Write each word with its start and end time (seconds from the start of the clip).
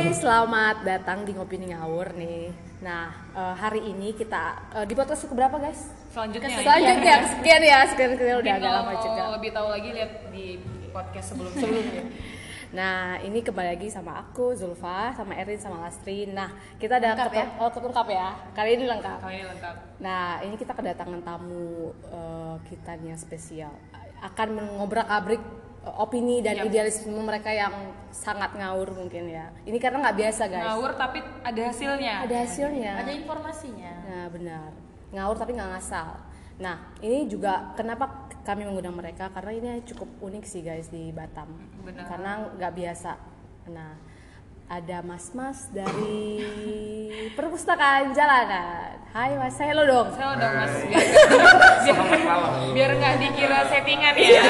Hai, 0.00 0.16
selamat 0.16 0.80
datang 0.80 1.28
di 1.28 1.36
Ngopi 1.36 1.60
Ngawur 1.60 2.16
nih. 2.16 2.48
Nah, 2.80 3.12
eh, 3.36 3.52
hari 3.52 3.84
ini 3.84 4.16
kita 4.16 4.72
eh, 4.72 4.88
di 4.88 4.96
podcast 4.96 5.28
keberapa 5.28 5.60
guys? 5.60 5.92
Selanjutnya. 6.08 6.56
Selanjutnya, 6.56 7.16
sekian 7.28 7.60
ya, 7.60 7.84
sekian 7.84 8.16
sekian 8.16 8.40
udah 8.40 8.52
agak 8.56 8.72
lama 8.80 8.92
kalau 8.96 9.04
juga. 9.04 9.22
lebih 9.36 9.50
tahu 9.52 9.68
lagi 9.68 9.88
lihat 9.92 10.12
di 10.32 10.56
podcast 10.88 11.36
sebelumnya. 11.36 11.60
Sebelumnya. 11.60 12.04
Nah, 12.70 13.18
ini 13.26 13.42
kembali 13.42 13.76
lagi 13.76 13.90
sama 13.90 14.24
aku, 14.24 14.54
Zulfa, 14.54 15.10
sama 15.18 15.34
Erin, 15.34 15.58
sama 15.58 15.82
Lastri. 15.84 16.30
Nah, 16.30 16.54
kita 16.78 17.02
ada 17.02 17.18
Lengkap 17.18 17.28
ketem- 17.34 17.54
oh, 17.58 17.66
lengkap 17.66 18.06
ya. 18.14 18.28
Kali 18.54 18.70
ini 18.78 18.84
lengkap. 18.86 19.18
Kali 19.20 19.34
ini 19.36 19.46
lengkap. 19.52 19.74
Nah, 19.98 20.38
ini 20.46 20.54
kita 20.54 20.72
kedatangan 20.78 21.20
tamu 21.26 21.90
eh, 22.08 22.56
kita 22.70 22.94
nih 23.02 23.10
yang 23.12 23.20
spesial. 23.20 23.74
Akan 24.22 24.54
mengobrak-abrik 24.54 25.42
eh, 25.42 25.59
opini 25.80 26.44
dan 26.44 26.60
Yap. 26.60 26.68
idealisme 26.68 27.16
mereka 27.16 27.48
yang 27.48 27.72
sangat 28.12 28.52
ngawur 28.52 28.92
mungkin 28.92 29.32
ya. 29.32 29.48
Ini 29.64 29.78
karena 29.80 30.04
nggak 30.04 30.16
biasa 30.20 30.42
guys. 30.52 30.66
Ngawur 30.68 30.92
tapi 30.98 31.18
ada 31.40 31.60
hasilnya. 31.72 32.14
Ada 32.28 32.36
hasilnya. 32.44 32.92
ada 33.00 33.12
informasinya 33.12 33.92
Nah, 34.04 34.26
benar. 34.28 34.70
Ngawur 35.14 35.36
tapi 35.40 35.56
nggak 35.56 35.70
ngasal. 35.72 36.20
Nah, 36.60 36.76
ini 37.00 37.24
juga 37.24 37.72
kenapa 37.72 38.28
kami 38.44 38.68
mengundang 38.68 38.92
mereka 38.92 39.32
karena 39.32 39.52
ini 39.56 39.68
cukup 39.88 40.08
unik 40.20 40.44
sih 40.44 40.60
guys 40.60 40.92
di 40.92 41.08
Batam. 41.16 41.48
Benar. 41.80 42.04
Karena 42.04 42.30
nggak 42.60 42.72
biasa. 42.76 43.12
Nah, 43.72 43.96
ada 44.70 45.02
mas-mas 45.02 45.66
dari 45.74 46.38
perpustakaan 47.34 48.14
jalanan. 48.14 49.02
Hai 49.10 49.34
mas, 49.34 49.58
saya 49.58 49.74
lo 49.74 49.82
dong. 49.82 50.14
Saya 50.14 50.38
udah 50.38 50.50
mas 50.54 50.74
biar 50.86 51.06
biar, 51.82 51.98
biar 52.70 52.90
nggak 53.02 53.14
dikira 53.18 53.66
settingan 53.66 54.14
ya. 54.14 54.46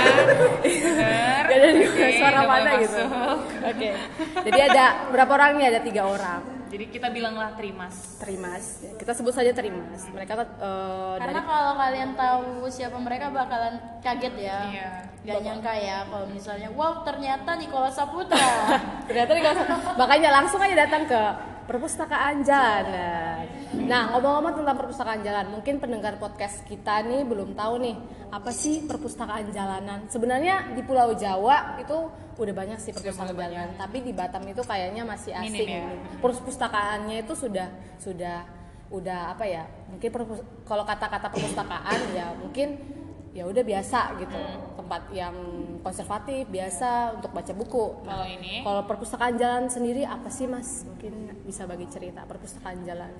Bener. 1.48 1.72
Gak 1.88 1.96
ada 1.96 2.12
suara 2.20 2.40
mana 2.44 2.70
gitu. 2.84 3.00
Oke. 3.64 3.88
Jadi 4.44 4.60
ada 4.60 5.08
berapa 5.08 5.32
orang 5.32 5.56
nih? 5.56 5.66
Ada 5.72 5.80
tiga 5.80 6.04
orang. 6.04 6.59
Jadi 6.70 6.84
kita 6.86 7.10
bilanglah 7.10 7.50
Trimas. 7.52 8.14
Terimas. 8.16 8.86
Kita 8.94 9.10
sebut 9.10 9.34
saja 9.34 9.50
Terimas. 9.50 10.06
Mereka 10.06 10.32
tuh 10.32 10.46
eh, 10.56 11.14
dari 11.18 11.26
karena 11.28 11.42
kalau 11.42 11.72
kalian 11.74 12.10
tahu 12.14 12.44
siapa 12.66 12.94
mereka 12.96 13.26
bakalan 13.28 13.74
kaget 13.98 14.34
ya 14.38 14.58
Iya. 14.64 14.90
gak 15.20 15.40
nyangka 15.42 15.72
ya 15.74 15.98
kalau 16.06 16.26
misalnya 16.26 16.70
wow 16.70 17.02
ternyata 17.02 17.50
Nikola 17.52 17.90
Saputra 17.90 18.38
Ternyata 19.10 19.30
nih 19.32 19.42
kalau- 19.44 19.66
makanya 19.98 20.30
langsung 20.32 20.62
aja 20.62 20.76
datang 20.78 21.04
ke 21.04 21.20
perpustakaan 21.66 22.40
jalan. 22.40 23.44
Nah, 23.70 24.10
ngomong-ngomong 24.10 24.54
tentang 24.58 24.76
perpustakaan 24.76 25.22
jalan, 25.22 25.46
mungkin 25.54 25.78
pendengar 25.78 26.18
podcast 26.18 26.66
kita 26.66 27.06
nih 27.06 27.22
belum 27.22 27.54
tahu 27.54 27.74
nih 27.78 27.96
apa 28.30 28.50
sih 28.50 28.82
perpustakaan 28.82 29.54
jalanan. 29.54 30.10
Sebenarnya 30.10 30.74
di 30.74 30.82
Pulau 30.82 31.14
Jawa 31.14 31.78
itu 31.78 31.94
udah 32.34 32.54
banyak 32.56 32.78
sih 32.82 32.90
perpustakaan 32.90 33.30
jalanan, 33.38 33.70
tapi 33.78 34.02
di 34.02 34.10
Batam 34.10 34.42
itu 34.42 34.62
kayaknya 34.66 35.06
masih 35.06 35.38
Minim 35.38 35.54
asing. 35.54 35.68
ya. 35.70 35.86
Perpustakaannya 36.18 37.16
itu 37.22 37.34
sudah 37.38 37.68
sudah 38.02 38.42
udah 38.90 39.38
apa 39.38 39.46
ya? 39.46 39.62
Mungkin 39.86 40.10
perpus- 40.10 40.46
kalau 40.66 40.82
kata-kata 40.82 41.30
perpustakaan 41.30 42.00
ya 42.10 42.34
mungkin 42.34 42.74
ya 43.30 43.46
udah 43.46 43.62
biasa 43.62 44.18
gitu 44.18 44.34
tempat 44.74 45.06
yang 45.14 45.30
konservatif 45.86 46.50
biasa 46.50 47.14
untuk 47.14 47.30
baca 47.30 47.54
buku 47.54 48.02
Kalau 48.02 48.26
ini 48.26 48.66
kalau 48.66 48.82
perpustakaan 48.90 49.38
jalan 49.38 49.70
sendiri 49.70 50.02
apa 50.02 50.26
sih 50.26 50.50
mas? 50.50 50.82
Mungkin 50.82 51.38
bisa 51.46 51.70
bagi 51.70 51.86
cerita 51.86 52.26
perpustakaan 52.26 52.82
jalan. 52.82 53.14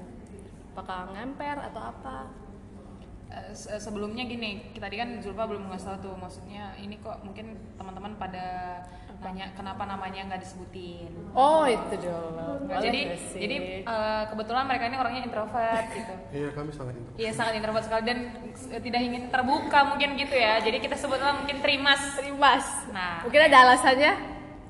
Apakah 0.71 1.11
ngemper 1.13 1.57
atau 1.59 1.83
apa? 1.83 2.17
eh, 3.31 3.55
se- 3.55 3.79
sebelumnya 3.79 4.27
gini, 4.27 4.75
tadi 4.75 4.99
kan 4.99 5.23
Zulfa 5.23 5.47
belum 5.47 5.71
ngasih 5.71 5.87
tahu 5.87 5.99
tuh 6.03 6.15
maksudnya 6.19 6.75
ini 6.75 6.99
kok 6.99 7.23
mungkin 7.23 7.55
teman-teman 7.79 8.19
pada 8.19 8.47
nanya 9.21 9.53
kenapa 9.53 9.85
namanya 9.85 10.33
nggak 10.33 10.41
disebutin. 10.41 11.13
Oh 11.37 11.63
itu 11.69 11.95
dong. 12.01 12.35
Nah, 12.67 12.81
jadi 12.81 13.01
jadi 13.37 13.57
eh, 13.85 14.23
kebetulan 14.33 14.65
mereka 14.67 14.89
ini 14.89 14.97
orangnya 14.97 15.23
introvert 15.29 15.87
gitu. 15.93 16.15
Iya 16.41 16.49
kami 16.57 16.71
sangat 16.73 16.95
introvert. 16.97 17.21
Iya 17.21 17.31
sangat 17.31 17.53
introvert 17.55 17.85
sekali 17.85 18.03
dan 18.03 18.19
tidak 18.81 19.01
ingin 19.05 19.23
terbuka 19.29 19.79
mungkin 19.87 20.09
gitu 20.17 20.35
ya. 20.35 20.59
Jadi 20.59 20.77
kita 20.81 20.97
sebutlah 20.97 21.37
mungkin 21.37 21.61
Trimas. 21.61 22.03
Trimas. 22.17 22.67
Nah. 22.91 23.23
Mungkin 23.23 23.41
ada 23.47 23.57
alasannya? 23.69 24.13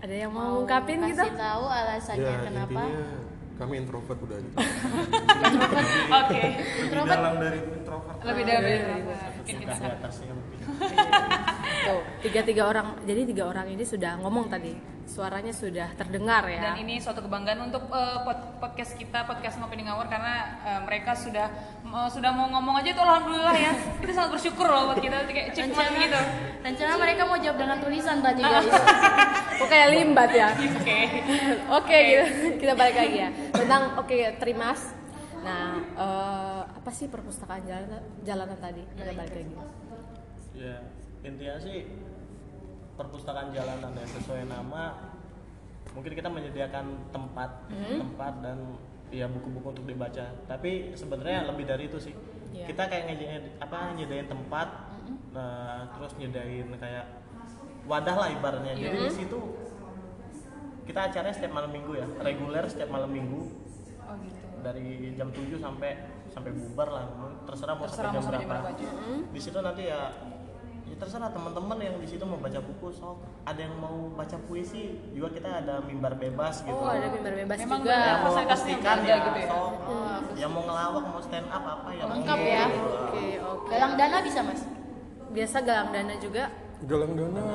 Ada 0.01 0.15
yang 0.17 0.33
mau 0.33 0.61
ngungkapin 0.61 0.99
gitu? 1.07 1.21
kasih 1.23 1.37
tahu 1.37 1.65
alasannya 1.65 2.25
Ya 2.25 2.41
kenapa 2.41 2.83
intinya 2.83 3.30
kami 3.61 3.85
introvert 3.85 4.17
udah 4.25 4.39
gitu. 4.41 4.57
Oke. 6.25 6.41
lebih 6.81 7.05
dalam 7.05 7.35
dari 7.37 7.59
introvert. 7.61 8.17
Lebih 8.25 8.45
dari 8.49 8.73
mungkin 9.37 9.57
kita 9.61 9.75
di 9.77 9.89
atasnya 10.01 10.33
lebih 10.33 10.57
Tuh, 11.71 12.03
tiga-tiga 12.21 12.63
orang. 12.67 12.99
Jadi 13.03 13.21
tiga 13.27 13.45
orang 13.47 13.67
ini 13.69 13.83
sudah 13.83 14.19
ngomong 14.19 14.47
tadi. 14.47 14.75
Suaranya 15.11 15.51
sudah 15.51 15.91
terdengar 15.99 16.47
ya. 16.47 16.71
dan 16.71 16.87
ini 16.87 17.03
suatu 17.03 17.19
kebanggaan 17.19 17.67
untuk 17.67 17.91
pod- 17.91 18.63
podcast 18.63 18.95
kita 18.95 19.27
podcast 19.27 19.59
ngopi 19.59 19.75
di 19.75 19.83
ngawur 19.83 20.07
karena 20.07 20.55
eh, 20.63 20.81
mereka 20.87 21.19
sudah 21.19 21.51
eh, 21.83 22.09
sudah 22.15 22.31
mau 22.31 22.47
ngomong 22.47 22.79
aja 22.79 22.95
itu 22.95 23.03
alhamdulillah 23.03 23.51
ya 23.51 23.75
kita 24.07 24.13
sangat 24.15 24.39
bersyukur 24.39 24.71
loh 24.71 24.87
buat 24.87 25.03
kita 25.03 25.27
kayak 25.27 25.51
rencana 25.51 25.99
gitu 25.99 26.21
rencana 26.63 26.93
mereka 26.95 27.23
mau 27.27 27.35
jawab 27.35 27.59
dengan 27.59 27.79
tulisan 27.83 28.23
tadi 28.23 28.39
guys 28.39 28.71
Kok 29.59 29.67
kayak 29.67 29.89
limbat 29.93 30.31
ya? 30.31 30.49
oke 30.55 30.99
Oke, 31.75 31.99
gitu. 32.07 32.25
kita 32.63 32.73
balik 32.73 32.97
lagi 32.97 33.17
ya. 33.19 33.29
Tentang 33.51 33.83
oke, 33.99 34.15
Trimas. 34.39 34.95
Nah, 35.43 35.75
eh, 35.99 36.61
apa 36.71 36.91
sih 36.95 37.11
perpustakaan 37.11 37.67
jalanan, 37.67 38.03
jalanan 38.23 38.59
tadi? 38.63 38.87
Kita 38.95 39.11
balik 39.11 39.35
lagi. 39.35 39.53
ya 40.55 40.79
intinya 41.21 41.57
sih 41.61 41.85
perpustakaan 42.97 43.53
jalanan 43.53 43.93
ya 43.97 44.07
sesuai 44.09 44.45
nama 44.49 45.13
mungkin 45.97 46.13
kita 46.13 46.29
menyediakan 46.29 47.11
tempat 47.11 47.51
tempat 47.73 48.33
dan 48.45 48.59
ya 49.11 49.27
buku-buku 49.27 49.75
untuk 49.75 49.87
dibaca. 49.91 50.27
Tapi 50.47 50.95
sebenarnya 50.95 51.51
lebih 51.51 51.67
dari 51.67 51.91
itu 51.91 51.99
sih. 51.99 52.15
Iya. 52.51 52.67
kita 52.67 52.83
kayak 52.91 53.05
nyediain 53.07 53.45
apa 53.63 53.95
nyediain 53.95 54.27
tempat 54.27 54.91
nah, 55.31 55.87
terus 55.95 56.19
nyediain 56.19 56.67
kayak 56.67 57.07
wadah 57.87 58.17
lah 58.19 58.29
ibaratnya. 58.35 58.75
Jadi 58.75 59.07
di 59.07 59.13
situ 59.15 59.39
kita 60.83 61.07
acaranya 61.07 61.31
setiap 61.31 61.55
malam 61.55 61.71
minggu 61.71 61.95
ya 61.95 62.07
reguler 62.19 62.67
setiap 62.67 62.91
malam 62.91 63.11
minggu. 63.15 63.47
Oh 64.03 64.15
gitu. 64.19 64.47
Dari 64.67 65.15
jam 65.15 65.31
7 65.31 65.63
sampai 65.63 65.91
sampai 66.27 66.51
bubar 66.51 66.89
lah. 66.91 67.05
Terserah 67.47 67.75
mau 67.79 67.87
Terserah 67.87 68.11
sampai 68.19 68.43
jam 68.43 68.51
berapa 68.51 68.71
di 69.31 69.41
situ 69.41 69.59
nanti 69.63 69.83
ya 69.87 70.11
terserah 71.01 71.33
teman-teman 71.33 71.81
yang 71.81 71.97
di 71.97 72.05
situ 72.05 72.21
mau 72.23 72.37
baca 72.37 72.61
buku 72.61 72.93
so 72.93 73.17
ada 73.43 73.57
yang 73.59 73.73
mau 73.75 74.13
baca 74.13 74.37
puisi 74.45 75.01
juga 75.11 75.33
kita 75.33 75.49
ada 75.59 75.81
mimbar 75.81 76.15
bebas 76.15 76.61
gitu 76.61 76.77
Oh, 76.77 76.87
ada 76.87 77.09
mimbar 77.09 77.33
bebas 77.35 77.57
Memang 77.59 77.81
juga. 77.81 77.97
yang 77.97 78.21
mau 78.21 78.35
akustikan 78.37 78.97
ada 78.97 79.09
ya, 79.09 79.17
gitu 79.19 79.41
ya? 79.41 79.49
so 79.49 79.61
yang 80.37 80.51
mau 80.53 80.63
ngelawak 80.63 81.05
mau 81.07 81.21
stand 81.21 81.49
up 81.49 81.65
apa 81.65 81.89
ya 81.91 82.05
Lengkap 82.05 82.39
ya. 82.39 82.65
Oke, 82.69 83.27
oke. 83.41 83.69
galang 83.69 83.95
dana 83.97 84.19
bisa 84.21 84.41
mas 84.41 84.61
Biasa 85.31 85.57
galang 85.63 85.91
dana 85.91 86.15
juga. 86.19 86.45
Galang 86.85 87.13
dana. 87.15 87.49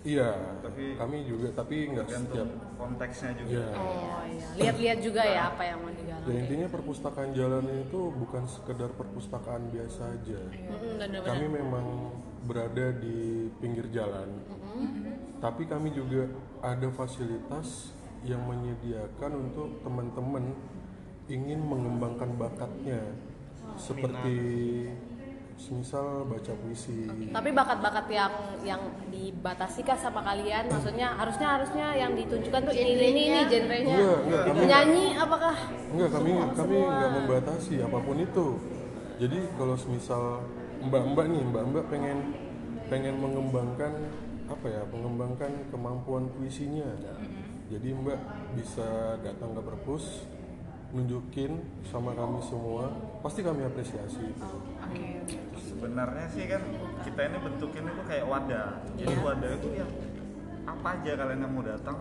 Iya, 0.00 0.32
Tapi- 0.64 0.96
kami 0.96 1.28
juga 1.28 1.52
tapi 1.52 1.92
nggak 1.92 2.08
setiap. 2.08 2.48
konteksnya 2.80 3.36
juga 3.36 3.52
Iya. 3.52 3.68
Oh 3.76 4.24
iya. 4.24 4.48
Lihat-lihat 4.56 4.98
juga 5.04 5.22
ya 5.28 5.42
apa 5.52 5.62
yang 5.68 5.78
mau 5.84 5.92
digalang. 5.92 6.24
Dan 6.24 6.34
intinya 6.40 6.68
perpustakaan 6.72 7.30
jalanan 7.36 7.76
itu 7.84 8.00
bukan 8.16 8.42
sekedar 8.48 8.90
perpustakaan 8.96 9.62
biasa 9.68 10.02
aja. 10.16 10.40
Bener-bener. 10.56 11.20
Kami 11.20 11.46
memang 11.52 11.86
berada 12.48 12.86
di 12.96 13.52
pinggir 13.60 13.92
jalan, 13.92 14.40
tapi 15.44 15.68
kami 15.68 15.92
juga 15.92 16.24
ada 16.64 16.88
fasilitas 16.88 17.92
yang 18.24 18.40
menyediakan 18.48 19.32
untuk 19.36 19.84
teman-teman 19.84 20.56
ingin 21.28 21.60
mengembangkan 21.60 22.40
bakatnya, 22.40 23.00
seperti 23.76 24.38
semisal 25.60 26.24
baca 26.24 26.52
puisi. 26.64 27.04
Tapi 27.28 27.48
bakat-bakat 27.52 28.06
yang 28.08 28.32
yang 28.64 28.82
dibatasi 29.12 29.84
kah 29.84 29.94
sama 29.94 30.24
kalian? 30.24 30.72
Maksudnya 30.72 31.12
harusnya 31.12 31.60
harusnya 31.60 31.86
yang 31.92 32.16
ditunjukkan 32.16 32.60
tuh 32.64 32.72
ini 32.72 32.96
ini 32.96 33.22
ini, 33.28 33.40
genrenya. 33.44 33.96
Enggak, 34.00 34.18
enggak, 34.24 34.42
kami- 34.48 34.66
Nyanyi 34.66 35.06
apakah? 35.20 35.54
Enggak, 35.92 36.08
kami 36.16 36.30
kami 36.56 36.76
nggak 36.80 37.10
membatasi 37.12 37.74
apa 37.84 37.98
pun 38.00 38.16
itu. 38.16 38.46
Jadi 39.20 39.38
kalau 39.60 39.76
semisal 39.76 40.22
mbak-mbak 40.80 41.26
nih, 41.28 41.42
mbak-mbak 41.44 41.84
pengen 41.92 42.18
pengen 42.88 43.20
mengembangkan 43.20 43.92
apa 44.48 44.66
ya, 44.66 44.82
mengembangkan 44.88 45.52
kemampuan 45.68 46.32
puisinya. 46.32 46.88
Jadi 47.70 47.88
mbak 47.94 48.18
bisa 48.56 49.20
datang 49.20 49.54
ke 49.54 49.62
perpus, 49.62 50.24
nunjukin 50.90 51.52
sama 51.86 52.10
kami 52.12 52.42
semua, 52.42 52.90
pasti 53.22 53.40
kami 53.40 53.62
apresiasi 53.62 54.20
itu. 54.26 54.42
oke 54.74 55.06
sebenarnya 55.54 56.26
sih 56.26 56.44
kan 56.44 56.62
kita 57.00 57.20
ini 57.24 57.38
bentukin 57.38 57.84
itu 57.86 58.02
kayak 58.04 58.26
wadah 58.26 58.68
jadi 58.94 59.06
Iya. 59.08 59.22
wadah 59.22 59.50
itu 59.54 59.68
ya 59.72 59.86
apa 60.66 60.88
aja 60.92 61.12
kalian 61.14 61.40
yang 61.40 61.52
mau 61.52 61.62
datang 61.62 61.96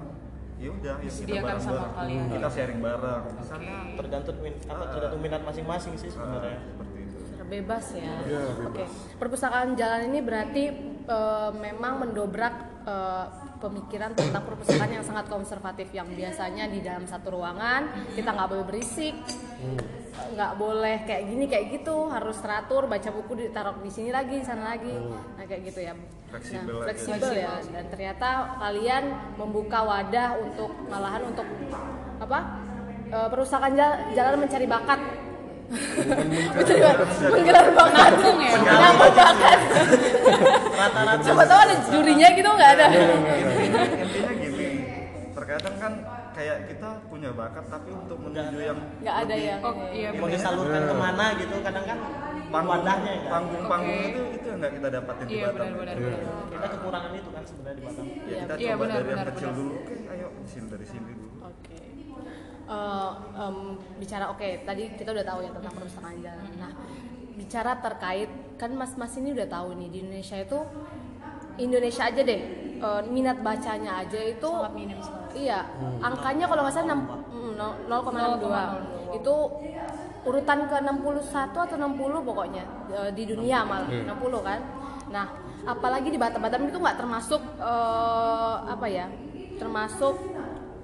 ya 0.57 0.69
udah 0.69 0.95
ya 0.99 1.07
kita 1.07 1.15
sama 1.15 1.47
bareng-bareng 1.47 1.93
kalian. 1.95 2.25
kita 2.27 2.47
sharing 2.49 2.79
bareng 2.81 3.23
misalnya 3.31 3.75
tergantung 3.95 4.37
min 4.41 4.53
apa 4.65 4.83
tergantung 4.89 5.21
minat 5.21 5.41
masing-masing 5.41 5.93
sih 5.95 6.09
ah, 6.09 6.13
sebenarnya 6.13 6.59
seperti 6.59 6.97
itu 6.99 7.17
Bebas 7.49 7.85
ya. 7.97 8.13
Iya, 8.29 8.41
Oke. 8.45 8.61
bebas. 8.77 8.91
Perpustakaan 9.17 9.73
jalan 9.73 10.01
ini 10.05 10.19
berarti 10.21 10.63
eh, 11.03 11.51
memang 11.55 11.93
mendobrak 11.99 12.55
eh, 12.85 13.25
pemikiran 13.59 14.15
tentang 14.15 14.43
perpustakaan 14.47 14.91
yang 14.99 15.05
sangat 15.05 15.27
konservatif 15.27 15.91
yang 15.91 16.07
biasanya 16.07 16.71
di 16.71 16.79
dalam 16.79 17.03
satu 17.03 17.35
ruangan 17.35 18.07
kita 18.15 18.31
nggak 18.31 18.49
boleh 18.49 18.65
berisik 18.65 19.15
nggak 20.19 20.51
boleh 20.59 20.97
kayak 21.07 21.23
gini 21.31 21.45
kayak 21.47 21.65
gitu 21.79 22.11
harus 22.11 22.37
teratur 22.43 22.87
baca 22.91 23.09
buku 23.11 23.47
ditaruh 23.47 23.79
di 23.79 23.91
sini 23.91 24.09
lagi 24.11 24.35
di 24.39 24.45
sana 24.45 24.75
lagi. 24.75 24.91
Nah 24.91 25.43
kayak 25.47 25.61
gitu 25.71 25.79
ya. 25.79 25.93
Fleksibel 26.29 26.75
nah, 26.75 26.85
fleksibel 26.85 27.31
ya. 27.33 27.53
Dan 27.71 27.85
ternyata 27.87 28.29
kalian 28.59 29.03
membuka 29.39 29.79
wadah 29.83 30.29
untuk 30.43 30.71
malahan 30.91 31.23
untuk 31.23 31.47
apa 32.19 32.39
eh, 33.09 33.27
perusahaan 33.31 33.71
jal- 33.73 33.99
jalan 34.11 34.43
mencari 34.43 34.67
bakat. 34.67 34.99
Mencari 36.57 36.81
bakat. 37.79 38.11
Menggelar 38.27 38.93
bakat 38.99 39.59
Ya. 40.09 40.79
Rata-rata 40.79 41.23
coba 41.23 41.43
tahu 41.45 41.59
ada 41.61 41.75
jurinya 41.85 42.27
gitu 42.31 42.49
nggak 42.49 42.71
ada 42.71 42.85
intinya, 42.89 43.83
intinya 43.99 44.31
gini 44.33 44.67
terkadang 45.29 45.75
kan 45.77 45.93
kayak 46.31 46.57
kita 46.67 46.89
punya 47.05 47.29
bakat 47.31 47.65
tapi 47.67 47.89
untuk 47.91 48.17
menuju 48.17 48.57
yang 48.59 48.79
nggak 48.99 49.15
ada 49.17 49.33
lebih 49.33 49.45
yang 49.45 49.59
Oh 49.61 49.73
iya 49.89 50.09
mau 50.13 50.27
disalurkan 50.27 50.81
ke 50.83 50.95
mana 50.95 51.25
gitu 51.35 51.53
kadang 51.59 51.85
kan 51.85 51.97
panggung 52.49 52.71
wadahnya 52.71 53.11
ya 53.11 53.19
kan? 53.19 53.29
panggung-panggung 53.29 53.95
Oke. 53.95 54.09
itu 54.09 54.21
itu 54.33 54.45
yang 54.45 54.57
nggak 54.59 54.73
kita 54.73 54.87
dapatin 54.89 55.23
di 55.23 55.31
Iya 55.31 55.47
Batam. 55.49 55.67
Iya. 55.69 56.17
kita 56.49 56.67
kekurangan 56.69 57.11
itu 57.13 57.29
kan 57.29 57.43
sebenarnya 57.43 57.75
di 57.75 57.83
Batam 57.83 58.05
ya 58.05 58.37
kita 58.39 58.53
Iya, 58.55 58.69
coba 58.69 58.81
benar, 58.81 58.97
dari 58.97 59.09
yang 59.09 59.27
kecil 59.27 59.47
benar. 59.47 59.57
dulu 59.57 59.73
oke 59.75 59.95
ayo 60.09 60.27
di 60.35 60.49
sini 60.49 60.65
dari 60.67 60.85
sini 60.85 61.09
dulu 61.09 61.27
Oke. 61.41 61.77
Eh, 62.69 63.11
em, 63.35 63.57
bicara 63.97 64.25
oke, 64.29 64.49
tadi 64.61 64.83
kita 64.93 65.09
udah 65.09 65.25
tahu 65.25 65.39
ya 65.41 65.49
tentang 65.49 65.73
perpustakaan 65.73 66.21
jalan. 66.21 66.45
Nah, 66.55 66.71
bicara 67.39 67.79
terkait 67.79 68.27
kan 68.59 68.75
Mas 68.75 68.99
Mas 68.99 69.15
ini 69.15 69.31
udah 69.31 69.47
tahu 69.47 69.71
nih 69.79 69.87
di 69.87 69.97
Indonesia 70.03 70.35
itu 70.35 70.59
Indonesia 71.55 72.03
aja 72.03 72.21
deh 72.21 72.41
eh, 72.79 73.01
minat 73.07 73.39
bacanya 73.39 74.03
aja 74.03 74.19
itu 74.19 74.49
Sangat 74.49 74.75
minim 74.75 74.99
sekali. 74.99 75.47
Iya, 75.47 75.61
angkanya 76.01 76.49
kalau 76.49 76.61
nggak 76.65 76.73
salah 76.73 76.89
6, 76.89 77.05
mm, 77.05 77.51
0,62 77.85 79.15
itu 79.15 79.35
urutan 80.25 80.59
ke 80.67 80.75
61 80.83 81.63
atau 81.63 81.75
60 81.77 82.27
pokoknya 82.27 82.63
eh, 82.91 83.09
di 83.15 83.23
dunia 83.23 83.63
malah 83.63 83.87
60 83.87 84.39
kan. 84.43 84.59
Nah, 85.09 85.27
apalagi 85.63 86.09
di 86.09 86.19
Batam 86.19 86.43
Batam 86.43 86.67
itu 86.67 86.75
nggak 86.75 86.97
termasuk 86.97 87.39
eh, 87.59 88.55
apa 88.67 88.87
ya? 88.87 89.07
Termasuk 89.59 90.15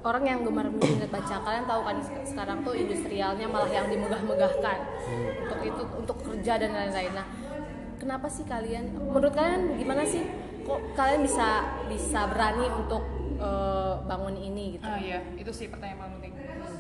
orang 0.06 0.24
yang 0.24 0.40
gemar 0.46 0.70
minat 0.70 1.10
baca. 1.10 1.36
Kalian 1.42 1.66
tahu 1.66 1.82
kan 1.82 1.98
sek- 1.98 2.28
sekarang 2.30 2.62
tuh 2.62 2.78
industrialnya 2.78 3.48
malah 3.50 3.72
yang 3.72 3.90
dimegah-megahkan 3.90 4.78
untuk 5.46 5.60
itu 5.62 5.84
untuk 5.96 6.18
kerja 6.20 6.54
dan 6.58 6.72
lain-lain. 6.72 7.12
Nah, 7.14 7.28
kenapa 7.96 8.28
sih 8.28 8.44
kalian? 8.44 8.90
Menurut 8.98 9.32
kalian 9.32 9.78
gimana 9.78 10.02
sih? 10.04 10.26
Kok 10.66 10.94
kalian 10.94 11.22
bisa 11.22 11.48
bisa 11.86 12.26
berani 12.26 12.66
untuk 12.68 13.04
eh, 13.36 13.94
bangun 14.02 14.34
ini 14.34 14.76
gitu? 14.76 14.84
Ah 14.84 14.98
iya, 14.98 15.20
itu 15.36 15.52
sih 15.52 15.68
pertanyaan 15.68 16.00
paling 16.02 16.14
penting. 16.18 16.34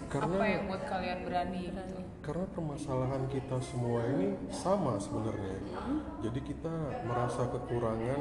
Karena- 0.06 0.34
Apa 0.34 0.46
yang 0.48 0.64
buat 0.66 0.84
kalian 0.84 1.20
berani? 1.22 1.62
gitu? 1.70 1.82
karena 2.26 2.42
permasalahan 2.50 3.30
kita 3.30 3.62
semua 3.62 4.02
ini 4.10 4.34
sama 4.50 4.98
sebenarnya 4.98 5.62
jadi 6.26 6.40
kita 6.42 6.74
merasa 7.06 7.46
kekurangan 7.46 8.18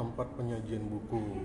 tempat 0.00 0.32
penyajian 0.32 0.88
buku 0.88 1.44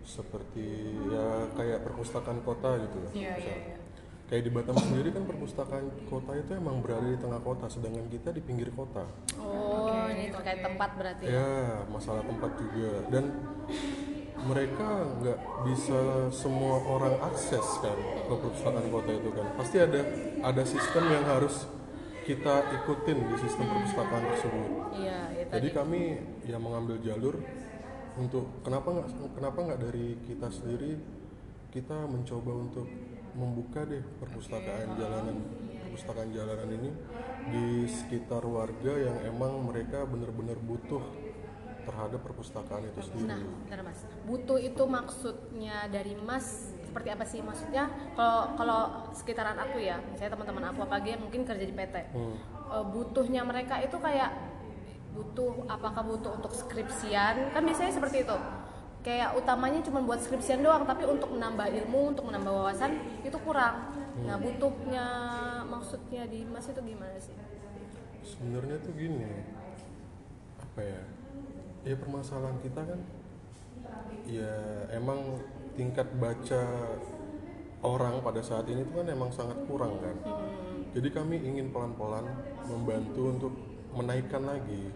seperti 0.00 0.64
ya 1.08 1.52
kayak 1.52 1.80
perpustakaan 1.80 2.40
kota 2.40 2.80
gitu 2.80 2.96
Iya, 3.12 3.32
iya, 3.36 3.54
iya. 3.60 3.76
Kayak 4.24 4.42
di 4.48 4.50
Batam 4.50 4.76
sendiri 4.80 5.12
kan 5.12 5.28
perpustakaan 5.28 5.86
kota 6.08 6.32
itu 6.32 6.56
emang 6.56 6.80
berada 6.80 7.04
di 7.04 7.18
tengah 7.20 7.40
kota 7.44 7.68
sedangkan 7.68 8.08
kita 8.08 8.32
di 8.32 8.40
pinggir 8.40 8.72
kota. 8.72 9.04
Oh, 9.36 10.08
ini 10.08 10.32
terkait 10.32 10.64
tempat 10.64 10.90
berarti. 10.96 11.24
ya? 11.28 11.84
Masalah 11.92 12.24
tempat 12.24 12.50
juga. 12.56 13.04
Dan 13.12 13.24
mereka 14.44 14.88
nggak 15.20 15.38
bisa 15.68 16.28
semua 16.32 16.76
orang 16.84 17.16
akses 17.32 17.64
kan 17.80 17.96
ke 18.28 18.34
perpustakaan 18.34 18.88
kota 18.88 19.10
itu 19.12 19.30
kan. 19.32 19.46
Pasti 19.60 19.76
ada 19.80 20.00
ada 20.40 20.62
sistem 20.64 21.04
yang 21.12 21.24
harus 21.28 21.68
kita 22.24 22.64
ikutin 22.80 23.18
di 23.28 23.36
sistem 23.36 23.68
perpustakaan 23.68 24.24
tersebut. 24.32 24.70
Iya, 24.96 25.18
ya 25.36 25.44
jadi 25.52 25.68
tadi. 25.68 25.76
kami 25.76 26.00
ya 26.48 26.56
mengambil 26.56 26.96
jalur 27.04 27.36
untuk 28.16 28.48
kenapa 28.64 28.88
nggak 28.88 29.08
kenapa 29.36 29.58
nggak 29.60 29.80
dari 29.90 30.06
kita 30.24 30.48
sendiri 30.48 30.96
kita 31.74 32.06
mencoba 32.06 32.52
untuk 32.54 32.86
membuka 33.34 33.82
deh 33.82 34.02
perpustakaan 34.22 34.94
jalanan 34.94 35.36
perpustakaan 35.82 36.30
jalanan 36.34 36.68
ini 36.74 36.90
di 37.50 37.66
sekitar 37.86 38.42
warga 38.46 38.98
yang 38.98 39.16
emang 39.30 39.62
mereka 39.62 40.02
benar-benar 40.06 40.58
butuh 40.58 41.02
terhadap 41.84 42.20
perpustakaan 42.24 42.88
itu 42.88 43.00
sendiri. 43.04 43.28
Nah, 43.28 43.42
bentar 43.44 43.80
Mas. 43.84 44.00
Butuh 44.24 44.58
itu 44.58 44.82
maksudnya 44.88 45.86
dari 45.92 46.16
Mas 46.16 46.72
seperti 46.88 47.08
apa 47.12 47.24
sih 47.28 47.44
maksudnya? 47.44 47.92
Kalau 48.16 48.56
kalau 48.56 48.80
sekitaran 49.12 49.60
aku 49.60 49.78
ya, 49.78 50.00
saya 50.16 50.32
teman-teman 50.32 50.72
aku 50.72 50.82
apalagi 50.82 51.14
yang 51.14 51.22
mungkin 51.22 51.44
kerja 51.44 51.62
di 51.62 51.74
PT. 51.76 51.96
Hmm. 52.16 52.36
eh, 52.74 52.84
butuhnya 52.90 53.44
mereka 53.44 53.78
itu 53.84 54.00
kayak 54.00 54.32
butuh 55.14 55.68
apakah 55.70 56.02
butuh 56.02 56.32
untuk 56.34 56.50
skripsian? 56.56 57.52
Kan 57.54 57.62
biasanya 57.62 57.92
seperti 57.94 58.24
itu. 58.26 58.36
Kayak 59.04 59.36
utamanya 59.36 59.84
cuma 59.84 60.00
buat 60.00 60.16
skripsian 60.16 60.64
doang, 60.64 60.88
tapi 60.88 61.04
untuk 61.04 61.28
menambah 61.36 61.68
ilmu, 61.68 62.16
untuk 62.16 62.24
menambah 62.24 62.48
wawasan 62.48 62.96
itu 63.20 63.36
kurang. 63.44 63.92
Nah, 64.24 64.40
butuhnya 64.40 65.06
maksudnya 65.68 66.24
di 66.24 66.48
Mas 66.48 66.64
itu 66.72 66.80
gimana 66.80 67.20
sih? 67.20 67.36
Sebenarnya 68.24 68.80
tuh 68.80 68.96
gini, 68.96 69.44
apa 70.56 70.80
ya? 70.80 71.02
Ya 71.84 71.94
permasalahan 72.00 72.56
kita 72.64 72.80
kan, 72.80 73.00
ya 74.24 74.56
emang 74.96 75.44
tingkat 75.76 76.08
baca 76.16 76.64
orang 77.84 78.24
pada 78.24 78.40
saat 78.40 78.64
ini 78.72 78.88
tuh 78.88 79.04
kan 79.04 79.06
emang 79.12 79.28
sangat 79.28 79.60
kurang 79.68 80.00
kan. 80.00 80.16
Jadi 80.96 81.08
kami 81.12 81.44
ingin 81.44 81.68
pelan-pelan 81.68 82.24
membantu 82.64 83.22
untuk 83.28 83.52
menaikkan 83.92 84.48
lagi 84.48 84.88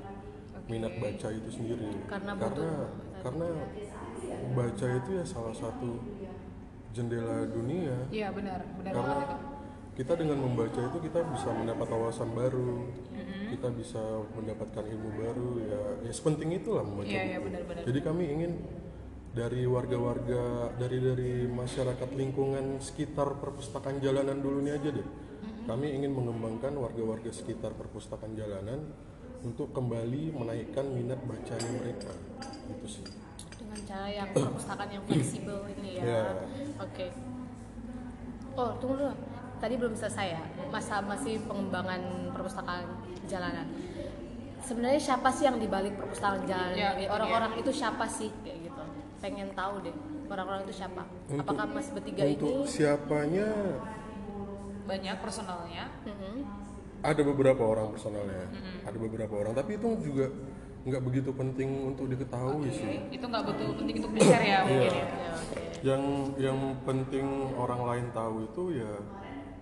minat 0.65 0.97
baca 0.97 1.29
itu 1.29 1.51
sendiri. 1.53 1.93
Karena 2.09 2.33
karena, 2.41 2.71
karena 3.21 3.49
baca 4.53 4.87
itu 4.89 5.11
ya 5.15 5.25
salah 5.25 5.55
satu 5.55 5.99
jendela 6.93 7.45
dunia. 7.47 7.95
Iya 8.09 8.33
benar, 8.33 8.65
benar 8.81 8.93
karena 8.93 9.13
banget 9.15 9.29
itu. 9.29 9.47
kita 9.99 10.13
dengan 10.15 10.39
membaca 10.41 10.81
itu 10.81 10.99
kita 11.03 11.21
bisa 11.31 11.49
mendapat 11.53 11.87
wawasan 11.91 12.31
baru. 12.33 12.73
Kita 13.49 13.69
bisa 13.73 14.03
mendapatkan 14.37 14.85
ilmu 14.85 15.11
baru 15.17 15.51
ya 15.65 15.81
ya 16.05 16.13
sepenting 16.13 16.53
itulah 16.61 16.85
membaca 16.85 17.09
Iya, 17.09 17.23
iya, 17.25 17.39
buku. 17.41 17.47
benar-benar. 17.49 17.83
jadi 17.89 18.01
kami 18.05 18.25
ingin 18.29 18.53
dari 19.33 19.63
warga-warga 19.65 20.73
dari 20.77 20.99
dari 21.01 21.31
masyarakat 21.47 22.11
lingkungan 22.17 22.81
sekitar 22.81 23.39
perpustakaan 23.39 24.01
jalanan 24.01 24.41
dulu 24.41 24.65
ini 24.65 24.73
aja 24.73 24.91
deh. 24.93 25.09
Kami 25.69 25.93
ingin 25.93 26.17
mengembangkan 26.17 26.73
warga-warga 26.81 27.29
sekitar 27.29 27.77
perpustakaan 27.77 28.33
jalanan 28.33 28.89
untuk 29.45 29.71
kembali 29.77 30.33
menaikkan 30.33 30.89
minat 30.89 31.21
bacanya 31.25 31.71
mereka. 31.77 32.13
Gitu 32.69 32.87
sih 32.89 33.05
cara 33.89 34.07
yang 34.07 34.29
perpustakaan 34.31 34.91
yang 34.93 35.03
fleksibel 35.03 35.65
ini 35.73 35.91
ya. 35.97 36.03
Iya. 36.05 36.23
Oke. 36.79 37.07
Oh 38.53 38.71
tunggu 38.77 38.95
dulu. 38.99 39.15
Tadi 39.59 39.75
belum 39.75 39.95
selesai 39.97 40.27
ya 40.29 40.43
masa 40.69 41.01
masih 41.01 41.41
pengembangan 41.49 41.99
perpustakaan 42.31 42.85
jalanan. 43.25 43.67
Sebenarnya 44.61 45.01
siapa 45.01 45.33
sih 45.33 45.49
yang 45.49 45.57
dibalik 45.57 45.97
perpustakaan 45.97 46.45
jalanan 46.45 46.77
ini? 46.77 46.85
itu 47.01 47.11
Orang-orang 47.11 47.53
itu 47.57 47.71
siapa 47.73 48.05
sih 48.07 48.29
kayak 48.45 48.69
gitu? 48.69 48.83
Pengen 49.19 49.49
tahu 49.53 49.81
deh 49.81 49.95
orang-orang 50.29 50.63
itu 50.63 50.75
siapa? 50.77 51.03
Untuk- 51.27 51.43
Apakah 51.43 51.67
mas 51.67 51.89
bertiga 51.89 52.23
untuk 52.23 52.53
ini? 52.63 52.69
siapanya 52.69 53.49
Banyak 54.85 55.17
personalnya. 55.19 55.85
Mhm. 56.05 56.37
ada 56.99 57.23
beberapa 57.23 57.63
orang 57.63 57.95
personalnya 57.95 58.51
ada 58.83 58.99
beberapa 58.99 59.31
orang 59.31 59.55
tapi 59.55 59.79
itu 59.79 59.87
juga 60.03 60.35
nggak 60.89 61.03
begitu 61.05 61.31
penting 61.37 61.69
untuk 61.95 62.09
diketahui 62.09 62.69
sih 62.73 63.05
Itu 63.13 63.25
nggak 63.29 63.45
betul 63.45 63.69
penting 63.77 63.95
untuk 64.01 64.13
di 64.17 64.21
share 64.25 64.45
ya 64.45 64.59
mungkin 64.65 64.93
ya. 64.93 65.05
Ya, 65.05 65.33
yang 65.85 66.03
yang 66.41 66.59
penting 66.83 67.27
orang 67.55 67.81
lain 67.87 68.07
tahu 68.11 68.37
itu 68.49 68.63
ya 68.83 68.93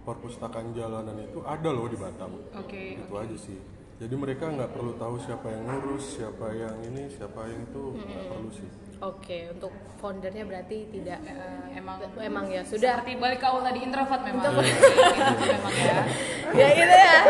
perpustakaan 0.07 0.71
jalanan 0.73 1.19
itu 1.19 1.43
ada 1.43 1.69
loh 1.75 1.91
di 1.91 1.99
Batam 1.99 2.39
Oke. 2.55 3.03
itu 3.03 3.15
aja 3.19 3.37
sih 3.37 3.59
jadi 3.97 4.15
mereka 4.15 4.49
nggak 4.53 4.71
perlu 4.77 4.95
tahu 5.01 5.19
siapa 5.19 5.51
yang 5.51 5.67
ngurus 5.67 6.21
siapa 6.21 6.47
yang 6.55 6.77
ini 6.85 7.11
siapa 7.11 7.49
yang 7.51 7.61
itu 7.67 7.83
nggak 7.97 8.25
perlu 8.31 8.51
sih 8.55 8.71
Oke, 8.97 9.53
untuk 9.53 9.77
foundernya 10.01 10.49
berarti 10.49 10.89
tidak 10.89 11.21
Eh, 11.29 11.77
emang 11.77 12.01
emang 12.17 12.49
ya 12.49 12.65
sudah 12.65 12.97
seperti 12.97 13.21
balik 13.21 13.45
ke 13.45 13.47
awal 13.47 13.61
tadi 13.61 13.85
introvert 13.85 14.25
memang. 14.25 14.41
Introvert. 14.41 14.73
Gitu 14.73 15.45
memang 15.53 15.75
ya. 15.77 16.01
ya 16.65 16.69
gitu 16.73 16.97
ya. 16.97 17.21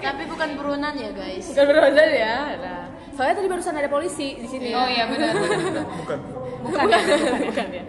Tapi 0.00 0.22
bukan 0.26 0.48
buronan 0.58 0.94
ya 0.94 1.10
guys. 1.14 1.46
Bukan 1.52 1.64
beronda 1.70 2.04
ya. 2.06 2.36
Nah, 2.58 2.82
soalnya 3.14 3.34
tadi 3.38 3.48
barusan 3.50 3.74
ada 3.76 3.90
polisi 3.90 4.38
di 4.38 4.48
sini. 4.48 4.70
Oh 4.74 4.86
iya 4.86 5.04
benar. 5.06 5.32
benar. 5.34 5.84
bukan 5.86 6.18
bukan 6.60 6.84
ya, 6.86 7.00
bukan 7.50 7.66
ya. 7.78 7.84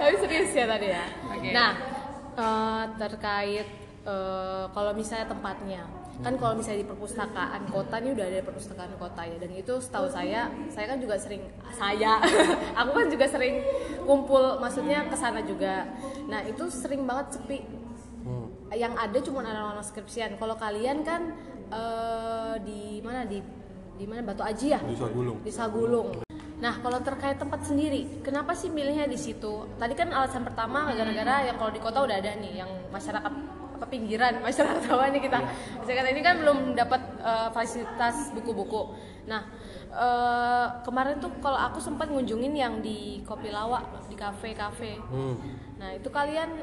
Tapi 0.00 0.14
serius 0.24 0.50
ya 0.56 0.64
tadi 0.68 0.86
ya. 0.88 1.04
Oke. 1.30 1.48
Nah, 1.52 1.70
eh, 2.36 2.84
terkait 2.96 3.68
eh, 4.08 4.64
kalau 4.72 4.92
misalnya 4.96 5.26
tempatnya, 5.28 5.82
kan 6.20 6.36
kalau 6.36 6.52
misalnya 6.52 6.84
di 6.84 6.88
perpustakaan 6.88 7.62
kota 7.72 7.96
ini 7.96 8.12
udah 8.12 8.26
ada 8.28 8.44
perpustakaan 8.44 8.92
kota 9.00 9.22
ya 9.24 9.36
dan 9.40 9.50
itu 9.56 9.74
setahu 9.80 10.04
saya 10.12 10.52
saya 10.68 10.86
kan 10.92 11.00
juga 11.00 11.16
sering 11.16 11.40
saya 11.72 12.20
aku 12.80 12.90
kan 12.92 13.06
juga 13.08 13.24
sering 13.24 13.64
kumpul 14.04 14.60
maksudnya 14.60 15.08
ke 15.08 15.16
sana 15.16 15.40
juga 15.40 15.88
nah 16.28 16.44
itu 16.44 16.68
sering 16.68 17.08
banget 17.08 17.40
sepi 17.40 17.64
yang 18.74 18.94
ada 18.94 19.18
cuma 19.18 19.42
anak-anak 19.42 19.82
skripsian 19.82 20.38
kalau 20.38 20.54
kalian 20.54 21.02
kan 21.02 21.34
eh, 21.70 22.54
di 22.62 23.02
mana 23.02 23.26
di 23.26 23.42
di 24.00 24.04
mana 24.08 24.24
Batu 24.24 24.40
Aji 24.46 24.66
ya 24.72 24.80
di 24.80 24.96
Sagulung 24.96 25.38
di 25.42 25.52
Sagulung. 25.52 26.08
Nah, 26.60 26.76
kalau 26.84 27.00
terkait 27.00 27.40
tempat 27.40 27.64
sendiri, 27.64 28.20
kenapa 28.20 28.52
sih 28.52 28.68
milihnya 28.68 29.08
di 29.08 29.16
situ? 29.16 29.64
Tadi 29.80 29.96
kan 29.96 30.12
alasan 30.12 30.44
pertama 30.44 30.92
gara-gara 30.92 31.48
yang 31.48 31.56
kalau 31.56 31.72
di 31.72 31.80
kota 31.80 32.04
udah 32.04 32.20
ada 32.20 32.36
nih, 32.36 32.60
yang 32.60 32.68
masyarakat 32.92 33.32
apa 33.80 33.86
pinggiran, 33.88 34.40
masyarakat 34.44 34.84
bawah 34.84 35.08
nih 35.08 35.24
kita. 35.24 35.40
Masyarakat 35.80 36.06
ini 36.12 36.20
kan 36.20 36.36
belum 36.44 36.58
dapat 36.76 37.00
eh, 37.16 37.48
fasilitas 37.56 38.28
buku-buku. 38.36 38.92
Nah, 39.24 39.48
eh, 39.88 40.66
kemarin 40.84 41.16
tuh 41.16 41.32
kalau 41.40 41.56
aku 41.56 41.80
sempat 41.80 42.12
ngunjungin 42.12 42.52
yang 42.52 42.84
di 42.84 43.24
Kopi 43.24 43.48
Lawak, 43.48 44.12
di 44.12 44.16
kafe-kafe. 44.20 45.00
Hmm. 45.00 45.40
Nah, 45.80 45.96
itu 45.96 46.12
kalian 46.12 46.60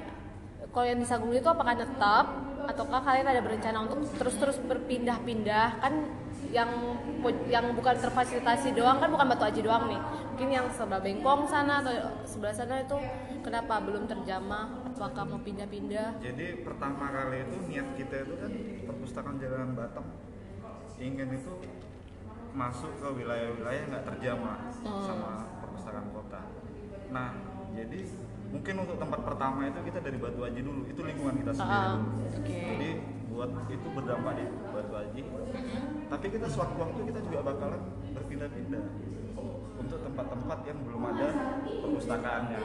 kalau 0.74 0.86
yang 0.86 1.00
di 1.02 1.08
Sagung 1.08 1.34
itu 1.34 1.48
apakah 1.48 1.74
tetap 1.74 2.26
ataukah 2.68 3.00
kalian 3.02 3.28
ada 3.32 3.42
berencana 3.42 3.88
untuk 3.88 4.04
terus-terus 4.20 4.60
berpindah-pindah 4.68 5.80
kan 5.80 5.94
yang 6.52 6.70
yang 7.48 7.76
bukan 7.76 7.96
terfasilitasi 7.98 8.76
doang 8.76 9.00
kan 9.00 9.10
bukan 9.12 9.28
Batu 9.28 9.44
Aji 9.48 9.62
doang 9.64 9.88
nih. 9.92 10.00
Mungkin 10.36 10.50
yang 10.54 10.68
sebelah 10.70 11.02
Bengkong 11.02 11.50
sana 11.50 11.82
atau 11.82 11.94
sebelah 12.28 12.54
sana 12.54 12.84
itu 12.84 12.98
kenapa 13.42 13.82
belum 13.82 14.06
terjamah? 14.06 14.86
Apakah 14.94 15.24
mau 15.26 15.42
pindah-pindah? 15.42 16.22
Jadi 16.22 16.62
pertama 16.62 17.10
kali 17.10 17.48
itu 17.48 17.58
niat 17.68 17.88
kita 17.98 18.16
itu 18.28 18.34
kan 18.38 18.52
perpustakaan 18.86 19.36
Jalanan 19.42 19.74
Batam 19.74 20.06
ingin 20.98 21.30
itu 21.30 21.54
masuk 22.58 22.90
ke 22.98 23.08
wilayah-wilayah 23.22 23.84
nggak 23.86 24.06
terjamah 24.14 24.58
sama 24.82 25.46
perpustakaan 25.62 26.10
kota. 26.10 26.42
Nah, 27.14 27.38
jadi 27.78 28.02
mungkin 28.48 28.76
untuk 28.80 28.98
tempat 28.98 29.20
pertama 29.24 29.60
itu 29.66 29.80
kita 29.84 30.00
dari 30.00 30.18
Batu 30.18 30.40
Aji 30.42 30.60
dulu, 30.62 30.82
itu 30.86 31.02
lingkungan 31.02 31.36
kita 31.38 31.52
sendiri 31.54 31.78
Ah, 31.78 31.94
dulu. 31.94 32.08
oke. 32.34 32.60
Jadi 32.64 32.90
buat 33.28 33.50
itu 33.68 33.88
berdampak 33.92 34.34
di 34.34 34.46
Batu 34.68 34.94
Aji. 34.96 35.22
Tapi 36.08 36.26
kita 36.30 36.46
sewaktu-waktu 36.48 37.00
kita 37.06 37.20
juga 37.22 37.40
bakalan 37.46 37.82
berpindah-pindah 38.12 38.84
untuk 39.78 40.00
tempat-tempat 40.02 40.60
yang 40.66 40.78
belum 40.82 41.02
ada 41.06 41.28
perpustakaannya. 41.64 42.60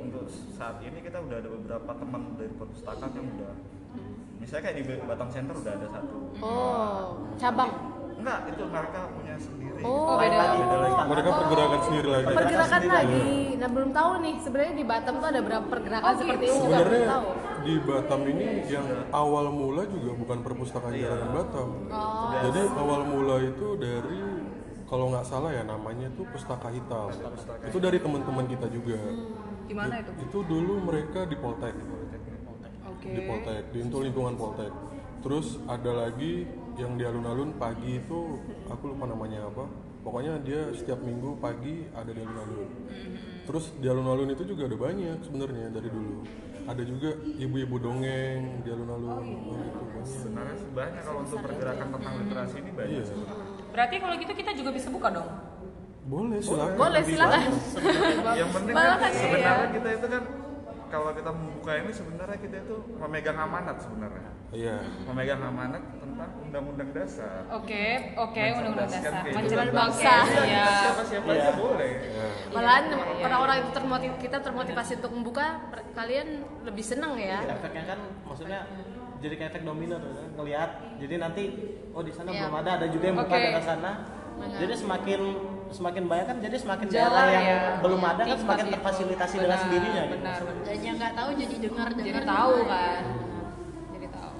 Untuk 0.00 0.24
saat 0.28 0.78
ini 0.80 0.98
kita 0.98 1.18
udah 1.18 1.36
ada 1.38 1.48
beberapa 1.50 1.90
teman 1.92 2.22
dari 2.34 2.52
perpustakaan 2.52 3.10
yang 3.12 3.26
udah 3.34 3.52
misalnya 4.34 4.62
kayak 4.62 4.76
di 4.76 4.84
Batam 5.02 5.28
Center 5.28 5.54
udah 5.56 5.72
ada 5.72 5.88
satu. 5.88 6.16
Oh, 6.38 7.04
cabang. 7.34 7.72
Enggak, 8.24 8.40
itu 8.48 8.64
mereka 8.64 9.00
punya 9.12 9.36
sendiri. 9.36 9.80
Oh, 9.84 10.16
Beda 10.16 10.24
beda. 10.24 10.36
lagi. 10.40 10.58
Beda 10.58 10.78
lagi. 10.80 11.02
mereka 11.04 11.30
pergerakan 11.36 11.80
sendiri 11.84 12.08
lagi 12.08 12.26
Pergerakan 12.32 12.68
sendiri 12.80 12.94
lagi. 12.96 13.20
Nah, 13.54 13.68
belum 13.68 13.90
tahu 13.92 14.10
nih 14.18 14.34
sebenarnya 14.40 14.74
di 14.74 14.84
Batam 14.84 15.14
tuh 15.14 15.28
ada 15.28 15.40
berapa 15.40 15.66
pergerakan 15.66 16.12
seperti 16.14 16.32
itu 16.42 16.48
juga 16.48 16.56
belum 16.56 16.72
sebenarnya 16.80 17.04
tahu. 17.06 17.26
di 17.60 17.74
Batam 17.78 18.20
ini 18.24 18.46
yang 18.66 18.86
awal 19.10 19.44
mula 19.50 19.82
juga 19.86 20.10
bukan 20.14 20.38
perpustakaan 20.40 20.92
Iya. 20.94 21.04
jalanan 21.04 21.30
Batam 21.34 21.68
Oh. 21.86 22.32
jadi 22.42 22.60
awal 22.74 23.00
mula 23.04 23.36
itu 23.42 23.66
dari 23.76 24.20
kalau 24.84 25.04
nggak 25.10 25.24
salah 25.24 25.50
ya 25.50 25.62
namanya 25.62 26.08
tuh 26.10 26.24
pustaka 26.28 26.68
hitam 26.70 27.08
itu 27.62 27.76
dari 27.78 27.98
teman-teman 27.98 28.44
kita 28.46 28.66
juga 28.68 28.96
Gimana 29.64 29.94
itu? 29.98 30.10
itu 30.18 30.38
dulu 30.42 30.72
mereka 30.82 31.20
di 31.24 31.36
Poltek 31.36 31.74
di 33.02 33.20
Poltek 33.22 33.62
di 33.68 33.78
untuk 33.82 34.00
lingkungan 34.02 34.32
Poltek 34.34 34.72
terus 35.20 35.56
ada 35.66 35.92
lagi 35.98 36.44
yang 36.74 36.98
di 36.98 37.04
alun-alun 37.06 37.54
pagi 37.54 38.02
itu 38.02 38.38
aku 38.66 38.94
lupa 38.94 39.06
namanya 39.06 39.46
apa. 39.46 39.66
Pokoknya 40.04 40.36
dia 40.44 40.68
setiap 40.76 41.00
minggu 41.00 41.40
pagi 41.40 41.88
ada 41.96 42.12
di 42.12 42.20
alun-alun. 42.20 42.68
Terus 43.48 43.72
di 43.80 43.86
alun-alun 43.88 44.28
itu 44.36 44.44
juga 44.44 44.68
ada 44.68 44.76
banyak 44.76 45.18
sebenarnya 45.24 45.72
dari 45.72 45.88
dulu. 45.88 46.26
Ada 46.64 46.82
juga 46.84 47.10
ibu-ibu 47.40 47.76
dongeng 47.80 48.64
di 48.64 48.68
alun-alun. 48.68 49.24
Oh, 49.24 49.60
itu 49.64 49.80
banyak. 49.80 50.04
Sebenarnya 50.04 50.56
banyak 50.76 51.02
kalau 51.08 51.20
untuk 51.24 51.38
pergerakan 51.40 51.86
tentang 51.96 52.14
literasi 52.20 52.56
ini 52.60 52.70
banyak. 52.76 52.92
iya. 53.00 53.04
Berarti 53.72 53.94
kalau 53.96 54.14
gitu 54.20 54.32
kita 54.36 54.50
juga 54.52 54.70
bisa 54.74 54.88
buka 54.92 55.08
dong. 55.14 55.30
boleh 56.04 56.36
silakan. 56.36 56.76
Boleh 56.76 57.00
silakan. 57.00 57.48
Yang 58.36 58.50
penting 58.52 58.74
kan 58.76 58.92
iya. 59.00 59.16
sebenarnya 59.16 59.68
kita 59.72 59.88
itu 59.88 60.06
kan 60.12 60.22
kalau 60.94 61.10
kita 61.10 61.30
membuka 61.34 61.72
ini 61.74 61.90
sebenarnya 61.90 62.38
kita 62.38 62.56
itu 62.62 62.76
memegang 62.94 63.34
amanat 63.34 63.76
sebenarnya. 63.82 64.30
iya 64.54 64.78
Memegang 65.02 65.42
amanat 65.42 65.82
tentang 65.98 66.30
undang-undang 66.38 66.94
dasar. 66.94 67.42
Oke, 67.50 68.14
oke, 68.14 68.38
undang-undang 68.54 68.86
dasar. 68.86 69.12
Mencerdaskan 69.26 69.74
bangsa. 69.74 70.14
Iya. 70.46 70.66
Siapa-siapa 70.86 71.28
aja 71.34 71.50
boleh. 71.58 71.90
Malahan 72.54 72.84
orang-orang 73.26 73.56
itu 73.66 73.70
termotiv 73.74 74.12
kita 74.22 74.38
termotivasi 74.38 74.92
untuk 75.02 75.12
membuka 75.18 75.46
kalian 75.98 76.28
lebih 76.62 76.84
seneng 76.86 77.18
ya. 77.18 77.42
efeknya 77.42 77.84
kan 77.90 77.98
maksudnya 78.22 78.60
jadi 79.18 79.34
kayak 79.34 79.50
efek 79.50 79.62
domino 79.64 79.96
tuh 79.96 80.10
kan 80.12 80.26
ngelihat 80.36 80.70
jadi 81.00 81.14
nanti 81.16 81.42
oh 81.90 82.02
di 82.04 82.12
sana 82.12 82.28
Iya. 82.30 82.40
belum 82.44 82.54
ada 82.60 82.70
ada 82.76 82.86
juga 82.92 83.04
yang 83.08 83.16
buka 83.18 83.30
Oke. 83.30 83.40
daerah 83.40 83.64
sana 83.64 83.90
jadi 84.58 84.74
semakin 84.76 85.20
semakin 85.74 86.04
banyak 86.06 86.26
kan 86.26 86.36
jadi 86.38 86.56
semakin 86.56 86.86
Jalan 86.86 87.10
daerah 87.10 87.26
yang 87.28 87.44
ya. 87.44 87.58
belum 87.82 88.00
ada 88.00 88.22
kan 88.22 88.38
semakin 88.38 88.64
itu. 88.64 88.74
terfasilitasi 88.78 89.34
dengan 89.34 89.48
Benar, 89.50 89.62
sendirinya 89.66 90.02
gitu. 90.02 90.14
Benar, 90.14 90.38
benar. 90.40 90.62
Dan 90.64 90.78
yang 90.80 90.96
nggak 90.96 91.12
tahu 91.12 91.30
jadi 91.34 91.54
dengar 91.58 91.88
dengar. 91.90 92.06
Jadi 92.06 92.20
tahu 92.24 92.54
kan. 92.64 93.02
Jadi 93.90 94.06
tahu. 94.08 94.32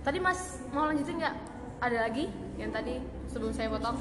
Tadi 0.00 0.18
Mas 0.18 0.40
mau 0.70 0.84
lanjutin 0.88 1.16
nggak? 1.20 1.34
Ada 1.80 1.96
lagi 2.02 2.24
yang 2.56 2.70
tadi 2.70 2.94
sebelum 3.26 3.52
saya 3.52 3.68
potong? 3.68 3.96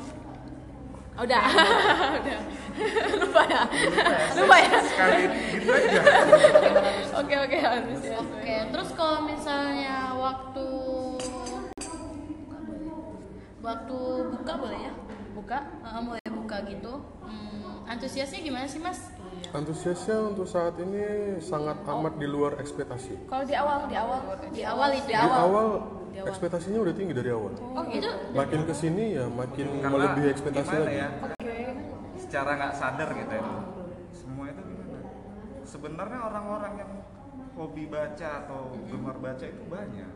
Oh, 1.16 1.24
udah. 1.24 1.44
udah. 2.24 2.40
Lupa 3.20 3.42
ya. 3.46 3.62
Lupa 4.34 4.56
ya. 4.58 4.78
Sekali 4.82 5.20
gitu 5.52 5.70
aja. 5.70 6.00
Oke 7.20 7.36
oke 7.36 7.58
habis 7.60 8.02
ya. 8.02 8.16
Oke, 8.18 8.56
terus 8.72 8.90
kalau 8.96 9.28
misalnya 9.28 10.16
waktu 10.16 10.68
waktu 13.60 13.98
buka 14.32 14.54
boleh 14.56 14.80
ya? 14.82 14.94
Buka. 15.36 15.60
Mulai 16.00 16.19
buka 16.50 16.66
gitu. 16.66 16.94
Hmm, 17.22 17.86
antusiasnya 17.86 18.42
gimana 18.42 18.66
sih 18.66 18.82
mas? 18.82 19.14
antusiasnya 19.54 20.34
untuk 20.34 20.46
saat 20.50 20.78
ini 20.82 21.38
sangat 21.42 21.82
amat 21.86 22.22
di 22.22 22.28
luar 22.30 22.58
ekspektasi 22.62 23.30
Kalau 23.30 23.46
di 23.46 23.56
awal, 23.58 23.88
di 23.90 23.96
awal, 23.98 24.20
Di 24.54 24.62
awal 24.62 24.90
di 24.94 25.02
ya? 25.10 25.26
awal 25.26 25.68
ekspektasinya 26.14 26.86
udah 26.86 26.94
tinggi 26.94 27.14
dari 27.18 27.32
awal 27.34 27.54
Oh 27.58 27.86
itu 27.90 28.10
makin 28.36 28.68
ke 28.68 28.74
sini 28.78 29.18
ya 29.18 29.26
makin 29.26 29.80
Karena 29.80 29.90
melebihi 29.90 30.28
ekspektasi 30.34 30.76
lagi 30.76 30.98
ya? 31.02 31.10
Secara 32.20 32.50
nggak 32.62 32.74
sadar 32.78 33.10
gitu 33.16 33.34
ya. 33.34 33.44
Semua 34.14 34.46
itu 34.54 34.62
gimana? 34.62 35.00
Sebenarnya 35.66 36.20
orang-orang 36.20 36.74
yang 36.78 36.92
hobi 37.58 37.84
baca 37.90 38.30
atau 38.46 38.70
gemar 38.86 39.18
baca 39.18 39.46
itu 39.50 39.64
banyak. 39.66 40.12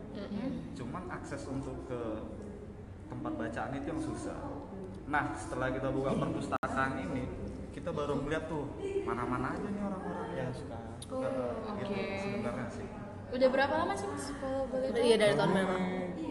Cuman 0.77 1.03
akses 1.09 1.41
untuk 1.49 1.89
ke 1.89 2.01
tempat 3.09 3.33
bacaan 3.33 3.71
itu 3.81 3.87
yang 3.87 4.01
susah. 4.03 4.37
Nah, 5.03 5.36
setelah 5.36 5.67
kita 5.69 5.89
buka 5.89 6.12
perpustakaan 6.13 6.91
ini, 6.98 7.24
kita 7.69 7.89
baru 7.89 8.15
melihat 8.17 8.48
tuh 8.48 8.72
mana-mana 9.03 9.51
aja 9.51 9.67
nih 9.67 9.81
orang-orang 9.81 10.29
yang 10.33 10.51
suka. 10.53 10.77
Gitu 11.75 11.93
sebenarnya 12.15 12.67
sih. 12.69 12.88
udah 13.33 13.50
berapa 13.50 13.74
lama 13.75 13.93
sih 13.93 14.07
mas? 14.07 14.25
Kalau 14.31 14.69
boleh 14.69 14.88
tahu? 14.89 15.01
Iya 15.01 15.15
dari 15.17 15.33
tahun 15.33 15.50
berapa? 15.51 15.75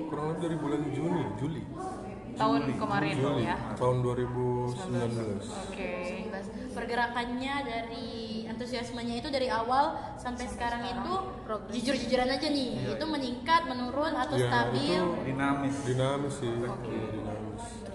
Kurang 0.07 0.27
lebih 0.29 0.41
dari 0.41 0.57
bulan 0.57 0.81
Juni, 0.89 1.23
Juli, 1.37 1.63
Tahun 2.33 2.61
kemarin 2.73 3.15
Juli 3.15 3.43
ya. 3.45 3.57
tahun 3.75 3.97
2019. 4.01 5.45
Oke. 5.45 5.93
Pergerakannya 6.73 7.55
dari 7.63 8.09
antusiasmenya 8.47 9.15
itu 9.19 9.29
dari 9.29 9.49
awal 9.49 9.85
sampai 10.17 10.47
sekarang 10.47 10.81
itu 10.87 11.13
jujur-jujuran 11.71 12.29
aja 12.31 12.49
nih, 12.49 12.71
itu 12.89 13.05
meningkat, 13.05 13.63
menurun 13.67 14.15
atau 14.15 14.37
Ya, 14.39 14.49
stabil? 14.49 14.97
itu 14.97 15.27
Dinamis. 15.27 15.77
dinamis 15.85 16.35
sih, 16.35 16.49
Iya, 16.49 16.71
dinamis. 16.73 17.42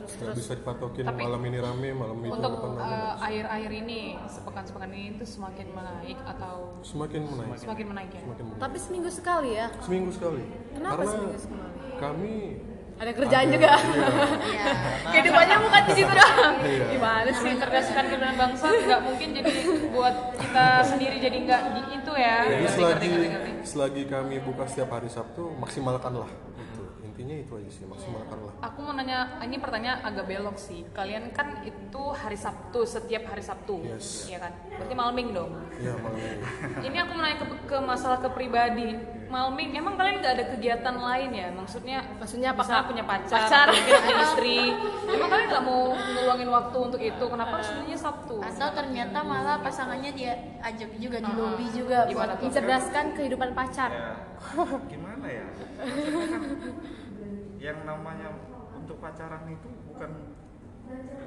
Nggak 0.09 0.35
bisa 0.35 0.53
dipatokin 0.53 1.03
Tapi- 1.05 1.23
malam 1.23 1.41
ini 1.43 1.57
rame, 1.57 1.89
malam 1.91 2.17
itu 2.19 2.31
Untuk 2.31 2.51
depan 2.53 2.71
rame. 2.73 2.87
eh, 2.89 3.11
akhir-akhir 3.19 3.71
ini, 3.77 3.99
sepekan-sepekan 4.25 4.89
ini 4.89 5.05
itu 5.11 5.25
semakin 5.25 5.67
menaik 5.69 6.17
atau 6.25 6.55
Semakin 6.81 7.21
menaik, 7.25 7.57
semakin 7.57 7.85
menaik 7.87 8.09
ya? 8.09 8.21
semakin 8.21 8.43
menaik. 8.45 8.61
Tapi 8.61 8.77
seminggu 8.77 9.09
sekali 9.09 9.49
ya. 9.53 9.67
Seminggu 9.79 10.09
sekali. 10.09 10.43
Kenapa 10.71 10.95
Karena 10.97 11.11
seminggu 11.11 11.37
sekali? 11.37 11.91
kami 11.97 12.35
Ada 12.97 13.11
kerjaan 13.13 13.45
ada- 13.45 13.53
juga. 13.53 13.71
iya. 13.77 14.09
Iya. 14.47 14.65
Kehidupannya 15.07 15.57
bukan 15.59 15.81
di 15.83 15.93
situ 15.93 16.13
doang. 16.13 16.55
Iya. 16.59 16.85
Gimana 16.89 17.29
sih? 17.29 17.45
Mencerdaskan 17.47 18.03
kehidupan 18.07 18.35
bangsa 18.35 18.65
nggak 18.69 19.01
mungkin 19.03 19.27
jadi 19.35 19.51
buat 19.91 20.15
kita 20.33 20.65
sendiri 20.83 21.15
jadi 21.19 21.37
nggak 21.43 21.61
di 21.67 21.81
itu 21.93 22.11
ya. 22.15 22.35
Jadi 22.47 22.65
selagi 22.67 23.09
selagi 23.63 24.03
kami 24.07 24.35
buka 24.39 24.63
setiap 24.65 24.89
hari 24.91 25.07
Sabtu, 25.07 25.51
maksimalkanlah 25.53 26.25
intinya. 27.17 27.35
itu 27.41 27.51
aja 27.57 27.69
sih 27.73 27.83
maksimalkan 27.83 28.37
lah 28.45 28.53
Aku 28.61 28.77
mau 28.85 28.93
nanya, 28.93 29.41
ini 29.41 29.57
pertanyaan 29.57 30.05
agak 30.05 30.29
belok 30.29 30.53
sih. 30.55 30.85
Kalian 30.93 31.33
kan 31.33 31.65
itu 31.65 32.03
hari 32.13 32.37
Sabtu, 32.37 32.85
setiap 32.85 33.25
hari 33.25 33.41
Sabtu, 33.41 33.81
Yes. 33.81 34.29
ya 34.29 34.37
kan? 34.37 34.53
Berarti 34.69 34.93
malming 34.93 35.33
dong. 35.33 35.51
ya 35.81 35.97
malam 35.97 36.21
ini 36.21 36.85
Ini 36.85 36.97
aku 37.01 37.11
mau 37.17 37.23
nanya 37.25 37.37
ke, 37.41 37.45
ke 37.65 37.77
masalah 37.81 38.21
ke 38.21 38.29
pribadi. 38.29 39.16
Malming, 39.27 39.69
emang 39.73 39.93
kalian 39.93 40.17
nggak 40.17 40.33
ada 40.33 40.45
kegiatan 40.47 40.95
lain 40.95 41.29
ya? 41.31 41.47
Maksudnya, 41.51 41.99
Maksudnya 42.15 42.49
apakah 42.51 42.85
punya 42.85 43.03
pacar, 43.03 43.43
pacar? 43.43 43.65
mungkin 43.67 43.93
punya 43.97 44.17
istri. 44.23 44.59
Emang 45.13 45.27
kalian 45.27 45.47
nggak 45.49 45.63
mau 45.63 45.81
ngeluangin 45.91 46.49
waktu 46.49 46.77
untuk 46.81 47.01
itu? 47.01 47.25
Kenapa 47.25 47.51
harus 47.53 47.67
sebenarnya 47.67 47.97
Sabtu? 47.97 48.35
atau 48.37 48.69
ternyata 48.71 49.19
malah 49.21 49.59
pasangannya 49.59 50.11
dia 50.11 50.33
ajak 50.61 50.95
juga 50.95 51.17
di 51.19 51.31
lobby 51.31 51.67
juga 51.69 52.05
Gimana 52.05 52.13
buat 52.13 52.29
tuh? 52.33 52.43
mencerdaskan 52.47 53.05
kehidupan 53.13 53.49
pacar 53.51 53.89
ya 53.89 54.13
gimana 54.87 55.25
ya 55.25 55.45
kan 56.23 56.41
yang 57.57 57.77
namanya 57.83 58.27
untuk 58.73 58.97
pacaran 58.97 59.43
itu 59.47 59.67
bukan 59.87 60.11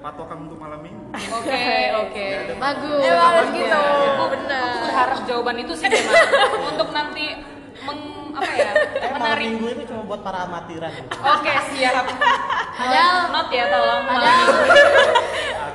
patokan 0.00 0.38
untuk 0.44 0.56
malam 0.56 0.80
minggu 0.80 1.06
Oke, 1.12 1.66
oke. 2.02 2.26
bagus 2.56 3.00
Eh, 3.02 3.12
bagus 3.12 3.48
gitu 3.52 3.82
Aku 4.08 4.24
benar 4.30 4.70
berharap 4.80 5.18
jawaban 5.24 5.56
itu 5.58 5.72
sih 5.74 5.86
Dema. 5.86 6.12
untuk 6.70 6.88
nanti 6.90 7.26
meng 7.80 8.00
apa 8.32 8.52
ya 8.54 8.70
Eh, 8.96 9.08
malam 9.10 9.19
menarik. 9.30 9.46
minggu 9.48 9.66
itu 9.70 9.82
cuma 9.86 10.02
buat 10.04 10.20
para 10.20 10.38
amatiran. 10.44 10.92
Oke 11.10 11.52
siap. 11.70 12.04
Padahal- 12.74 13.28
not 13.30 13.48
ya 13.48 13.64
tolong. 13.68 14.02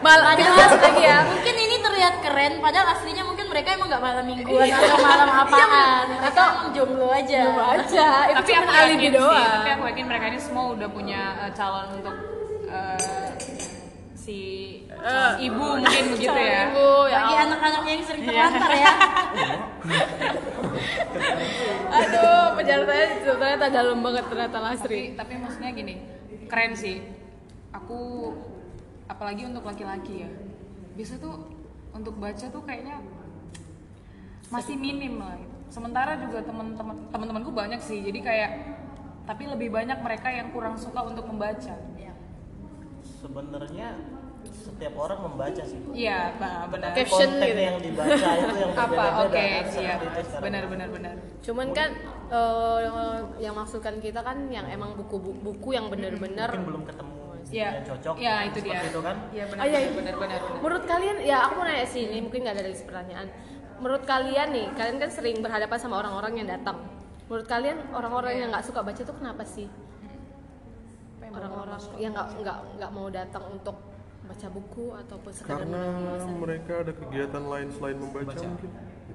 padahal 0.05 0.35
kita 0.38 0.51
bahas 0.53 0.74
lagi 0.77 1.01
ya 1.01 1.17
mungkin 1.25 1.55
ini 1.55 1.75
terlihat 1.81 2.15
keren 2.21 2.53
padahal 2.62 2.88
aslinya 2.93 3.24
mungkin 3.25 3.50
mereka 3.50 3.74
emang 3.74 3.89
nggak 3.89 4.03
malam 4.03 4.24
mingguan 4.24 4.69
atau 4.69 4.97
malam 5.01 5.29
apaan 5.33 6.05
mereka 6.13 6.41
emang 6.45 6.69
jomblo 6.77 7.07
aja 7.09 7.41
Coba 7.50 7.63
aja 7.74 8.07
itu 8.29 8.35
tapi 8.38 8.50
cuma 8.53 8.62
aku 8.62 8.74
alibi 8.75 9.07
doang 9.09 9.50
tapi 9.50 9.69
aku 9.74 9.83
yakin 9.89 10.05
mereka 10.05 10.25
ini 10.29 10.38
semua 10.38 10.63
udah 10.77 10.89
punya 10.91 11.21
eh, 11.41 11.51
calon 11.57 11.88
untuk 11.97 12.15
eh, 12.69 13.25
si 14.25 14.39
calon 14.89 15.38
ibu 15.38 15.65
mungkin 15.77 16.03
begitu 16.17 16.34
ya. 16.34 16.74
ibu 16.74 16.89
ya 17.05 17.17
bagi 17.22 17.36
anak-anaknya 17.46 17.91
yang 17.94 18.05
sering 18.10 18.24
terlantar 18.25 18.72
ya 18.74 18.94
aduh 21.96 22.46
penjelasannya 22.58 23.05
ternyata 23.55 23.67
dalam 23.72 23.98
banget 24.03 24.25
ternyata 24.27 24.58
Tapi 24.58 24.65
Lasri 24.65 25.01
tapi 25.15 25.34
maksudnya 25.39 25.72
gini, 25.72 25.96
keren 26.51 26.74
sih. 26.75 27.00
Aku 27.72 28.32
apalagi 29.08 29.48
untuk 29.48 29.63
laki-laki 29.63 30.27
ya. 30.27 30.32
Biasa 30.96 31.20
tuh 31.20 31.55
untuk 31.96 32.20
baca 32.20 32.46
tuh 32.51 32.63
kayaknya 32.67 33.00
masih 34.51 34.75
minim 34.75 35.24
lah 35.24 35.39
gitu. 35.39 35.55
Sementara 35.72 36.20
juga 36.20 36.44
teman-teman 36.44 37.10
teman-temanku 37.12 37.51
banyak 37.51 37.79
sih. 37.79 38.03
Jadi 38.03 38.20
kayak 38.20 38.51
tapi 39.25 39.50
lebih 39.50 39.74
banyak 39.74 40.00
mereka 40.03 40.29
yang 40.29 40.51
kurang 40.51 40.75
suka 40.75 41.00
untuk 41.03 41.25
membaca. 41.25 41.75
Sebenarnya 43.25 43.88
setiap 44.46 44.94
orang 45.01 45.20
membaca 45.25 45.63
sih. 45.65 45.79
Iya, 45.89 46.38
benar. 46.70 46.94
Caption 46.94 47.25
Konten 47.34 47.50
gitu. 47.50 47.62
yang 47.65 47.77
dibaca 47.82 48.29
itu 48.38 48.58
yang 48.62 48.74
Apa? 48.77 49.05
Oke, 49.25 49.34
kan, 49.41 49.63
siap. 49.65 49.98
seperti 49.98 50.05
itu 50.05 50.22
sekarang. 50.29 50.44
Benar 50.46 50.63
benar 50.70 50.88
benar. 50.94 51.13
cuman 51.41 51.67
kan 51.74 51.89
eh, 52.29 53.17
yang 53.41 53.53
maksudkan 53.53 53.98
kita 53.98 54.22
kan 54.22 54.38
yang 54.50 54.65
emang 54.65 54.94
buku-buku 54.94 55.74
yang 55.74 55.89
bener-bener 55.89 56.50
Mungkin 56.53 56.65
belum 56.70 56.84
ketemu 56.86 57.13
Iya. 57.46 57.70
yang 57.77 57.86
cocok. 57.86 58.15
Iya, 58.17 58.36
itu 58.50 58.58
dia. 58.62 58.74
Seperti 58.74 58.89
itu 58.89 59.01
kan. 59.01 59.15
Iya 59.29 59.44
benar 59.50 59.62
Oh, 59.62 59.65
iya, 59.65 59.77
benar 59.77 59.82
iya. 59.86 59.94
benar 59.98 60.15
benar. 60.17 60.39
benar. 60.41 60.62
Menurut 60.62 60.84
kalian, 60.86 61.15
ya 61.22 61.38
aku 61.46 61.53
mau 61.55 61.65
nanya 61.65 61.86
sih 61.86 62.01
ini 62.05 62.17
mungkin 62.22 62.39
nggak 62.41 62.55
ada 62.58 62.63
lagi 62.65 62.84
pertanyaan. 62.86 63.27
Menurut 63.75 64.03
kalian 64.05 64.48
nih, 64.50 64.65
kalian 64.74 64.98
kan 64.98 65.10
sering 65.10 65.38
berhadapan 65.41 65.77
sama 65.77 65.96
orang-orang 66.01 66.34
yang 66.41 66.48
datang. 66.50 66.77
Menurut 67.25 67.46
kalian 67.46 67.77
orang-orang 67.94 68.34
yang 68.41 68.50
nggak 68.50 68.65
suka 68.65 68.82
baca 68.82 68.98
itu 68.98 69.13
kenapa 69.13 69.44
sih? 69.46 69.70
Orang-orang 71.27 71.79
yang 71.98 72.12
nggak 72.12 72.27
nggak 72.38 72.58
nggak 72.75 72.91
mau 72.91 73.08
datang 73.10 73.44
untuk 73.48 73.75
baca 74.22 74.48
buku 74.50 74.86
ataupun 74.96 75.32
sekedar 75.32 75.53
karena 75.60 75.82
menulis. 75.91 76.25
mereka 76.39 76.74
ada 76.82 76.91
kegiatan 76.91 77.44
lain 77.46 77.67
selain 77.72 77.98
membaca 78.00 78.34
mungkin 78.36 78.72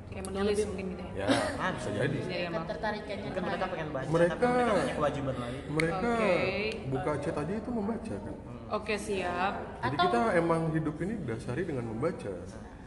Kayak 0.06 0.24
menulis 0.26 0.58
mungkin 0.64 0.86
gitu 0.88 1.04
ya. 1.14 1.26
ya 1.26 1.66
bisa 1.72 1.88
jadi 1.92 2.16
Iya, 2.20 2.38
emang. 2.48 2.62
ketertarikannya 2.64 3.24
Mungkin 3.24 3.42
mereka 3.44 3.64
pengen 3.66 3.88
baca 3.90 4.06
Mereka- 4.08 4.30
tapi 4.32 4.46
mereka 4.48 4.70
punya 4.72 4.94
kewajiban 4.94 5.36
lain. 5.36 5.58
mereka 5.68 6.08
Oke. 6.08 6.34
buka 6.88 7.12
chat 7.18 7.36
aja 7.36 7.52
itu 7.56 7.70
membaca 7.70 8.14
kan 8.16 8.34
Oke, 8.70 8.94
siap. 8.96 9.52
jadi 9.82 9.86
Atau- 9.92 10.04
kita 10.06 10.20
emang 10.36 10.60
hidup 10.70 10.96
ini 11.00 11.14
dasari 11.24 11.62
dengan 11.64 11.84
membaca 11.86 12.32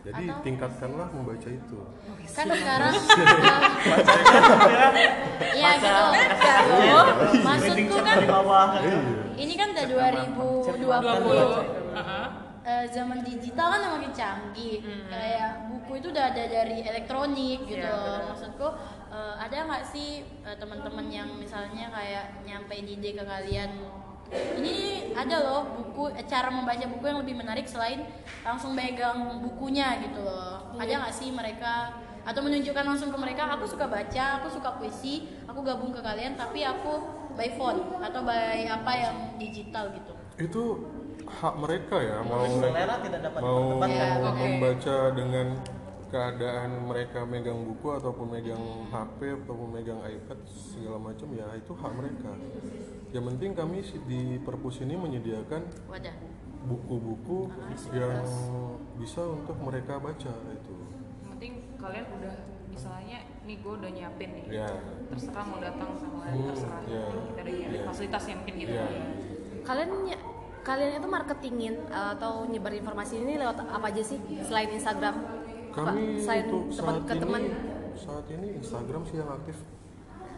jadi 0.03 0.23
tingkatkanlah 0.43 1.08
membaca 1.15 1.47
itu. 1.47 1.80
Kan 2.36 2.47
sekarang 2.51 2.91
ya 5.63 5.69
gitu. 5.80 6.04
Maksudku 7.39 7.95
kan 8.04 8.15
di 8.19 8.28
bawah 8.28 8.63
kan. 8.75 8.84
ini 9.39 9.54
kan 9.56 9.67
udah 9.71 9.86
2020 9.88 11.84
Eh, 12.63 12.88
zaman 12.95 13.19
digital 13.28 13.75
kan 13.75 13.99
makin 13.99 14.15
canggih. 14.15 14.80
Kayak 15.12 15.67
buku 15.67 15.99
itu 15.99 16.08
udah 16.15 16.32
ada 16.32 16.43
dari 16.47 16.80
elektronik 16.80 17.60
gitu 17.67 17.91
maksudku 18.23 18.67
eh, 19.12 19.36
ada 19.36 19.67
nggak 19.67 19.84
sih 19.84 20.23
eh, 20.23 20.56
teman-teman 20.56 21.12
yang 21.12 21.28
misalnya 21.36 21.91
kayak 21.91 22.39
nyampein 22.47 22.88
ide 22.88 23.19
ke 23.19 23.23
kalian 23.28 23.67
ini 24.60 24.76
ada 25.13 25.36
loh 25.46 25.62
buku 25.78 26.13
eh, 26.17 26.26
cara 26.26 26.50
membaca 26.50 26.86
buku 26.89 27.06
yang 27.06 27.19
lebih 27.22 27.36
menarik 27.38 27.65
selain 27.69 28.04
langsung 28.41 28.74
megang 28.74 29.39
bukunya 29.46 30.02
gitu 30.02 30.26
loh 30.26 30.74
ada 30.76 30.89
nggak 30.89 31.13
sih 31.13 31.30
mereka 31.30 32.02
atau 32.24 32.39
menunjukkan 32.39 32.86
langsung 32.88 33.12
ke 33.12 33.17
mereka 33.19 33.52
aku 33.52 33.67
suka 33.67 33.86
baca 33.86 34.41
aku 34.41 34.48
suka 34.48 34.80
puisi 34.80 35.28
aku 35.43 35.60
gabung 35.62 35.91
ke 35.91 36.00
kalian 36.00 36.39
tapi 36.39 36.63
aku 36.63 37.04
by 37.36 37.52
phone 37.60 37.84
atau 38.00 38.24
by 38.24 38.63
apa 38.63 38.91
yang 38.96 39.15
digital 39.36 39.91
gitu 39.91 40.13
itu 40.39 40.63
hak 41.28 41.54
mereka 41.60 41.96
ya 42.00 42.17
mau 42.24 42.48
Selera 42.48 42.96
tidak 43.04 43.22
dapat 43.28 43.39
mau 43.43 43.60
diperdebatkan. 43.80 44.17
oke. 44.24 44.39
membaca 44.39 44.98
dengan 45.13 45.48
keadaan 46.13 46.86
mereka 46.86 47.26
megang 47.26 47.58
buku 47.65 47.89
ataupun 47.89 48.30
megang 48.30 48.62
HP 48.88 49.34
ataupun 49.41 49.73
megang 49.73 49.97
iPad 49.99 50.38
segala 50.45 51.02
macam 51.02 51.26
ya 51.34 51.49
itu 51.58 51.73
hak 51.73 51.91
mereka 51.91 52.32
yang 53.10 53.26
penting 53.26 53.58
kami 53.58 53.82
di 54.06 54.38
perpus 54.38 54.86
ini 54.86 54.93
menyediakan 54.93 55.65
wadah 55.89 56.13
buku-buku 56.63 57.49
yang 57.91 58.21
bisa 58.95 59.26
untuk 59.26 59.58
mereka 59.58 59.97
baca 59.97 60.32
itu 60.54 60.73
Yang 61.17 61.30
penting 61.34 61.54
kalian 61.82 62.06
udah 62.13 62.36
misalnya 62.69 63.17
nih 63.43 63.58
gue 63.60 63.73
udah 63.76 63.91
nyiapin 63.91 64.30
nih. 64.34 64.45
ya 64.62 64.69
Terserah 65.10 65.45
mau 65.45 65.60
datang 65.60 65.91
sama 65.93 66.23
Hmm, 66.23 66.47
terserah. 66.47 66.82
iya. 66.88 67.06
Kita 67.10 67.41
udah 67.41 67.54
nyiapin 67.54 67.73
Iya. 67.76 67.86
fasilitasnya 67.86 68.34
mungkin 68.39 68.56
gitu. 68.56 68.71
Iya. 68.71 68.86
Kalian 69.62 69.89
kalian 70.63 70.91
itu 70.95 71.08
marketingin 71.12 71.76
eh, 71.86 72.10
atau 72.15 72.47
nyebar 72.47 72.71
informasi 72.71 73.19
ini 73.19 73.36
lewat 73.36 73.58
apa 73.62 73.91
aja 73.91 73.99
sih 74.02 74.15
selain 74.41 74.71
Instagram? 74.71 75.42
Kami 75.73 76.21
untuk 76.21 76.63
teman 76.69 76.95
saat 77.01 77.01
ke 77.09 77.13
teman 77.17 77.41
ini 77.41 77.57
saat 77.97 78.25
ini 78.29 78.47
Instagram 78.62 79.01
sih 79.09 79.17
yang 79.17 79.31
aktif 79.33 79.57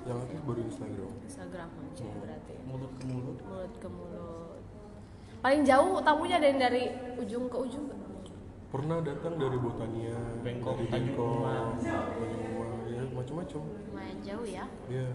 yang 0.08 0.18
aktif 0.24 0.40
baru 0.48 0.62
Instagram 0.64 1.12
Instagram 1.28 1.68
aja 1.76 2.06
berarti. 2.24 2.54
Mulut 2.64 2.92
ke 2.96 3.04
mulut. 3.10 3.38
Mulut 3.44 3.74
ke 3.78 3.88
mulut. 3.92 4.64
Paling 5.44 5.62
jauh 5.68 6.00
tamunya 6.02 6.38
yang 6.40 6.58
dari 6.58 6.84
ujung 7.20 7.46
ke 7.52 7.58
ujung 7.58 7.86
nggak? 7.86 8.06
pernah 8.76 9.00
datang 9.00 9.40
dari 9.40 9.56
Botania 9.56 10.20
Bengkok, 10.44 10.76
dari 10.92 11.16
Rumah, 11.16 11.80
ya 12.92 13.02
macam-macam 13.16 13.60
lumayan 13.64 14.20
jauh 14.20 14.44
ya 14.44 14.68
ya 14.92 15.08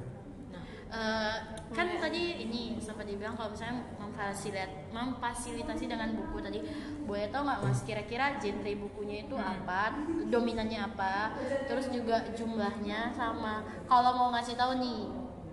Eh, 0.90 1.36
kan 1.70 1.86
tadi 1.86 2.42
ini 2.42 2.74
sempat 2.76 3.06
dibilang 3.06 3.38
kalau 3.38 3.54
misalnya 3.54 3.78
memfasilit 3.94 4.90
memfasilitasi 4.90 5.86
dengan 5.86 6.10
buku 6.12 6.42
tadi 6.42 6.66
boleh 7.06 7.30
tau 7.30 7.46
nggak 7.46 7.62
mas 7.62 7.80
kira-kira 7.80 8.34
genre 8.36 8.72
bukunya 8.76 9.22
itu 9.22 9.38
apa 9.38 9.94
dominannya 10.26 10.82
apa 10.84 11.30
terus 11.64 11.86
juga 11.88 12.26
jumlahnya 12.34 13.14
sama 13.14 13.62
kalau 13.86 14.18
mau 14.18 14.28
ngasih 14.34 14.58
tahu 14.58 14.82
nih 14.82 15.00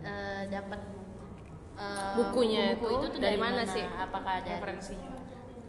eh, 0.01 0.41
dapat 0.49 0.81
eh, 1.77 2.13
Bukunya 2.17 2.73
buku-buku 2.73 2.97
itu 2.97 3.07
tuh 3.13 3.21
dari 3.21 3.37
mana 3.37 3.61
sih? 3.61 3.85
apakah 3.85 4.41
dari 4.41 4.57
Referensinya. 4.57 5.09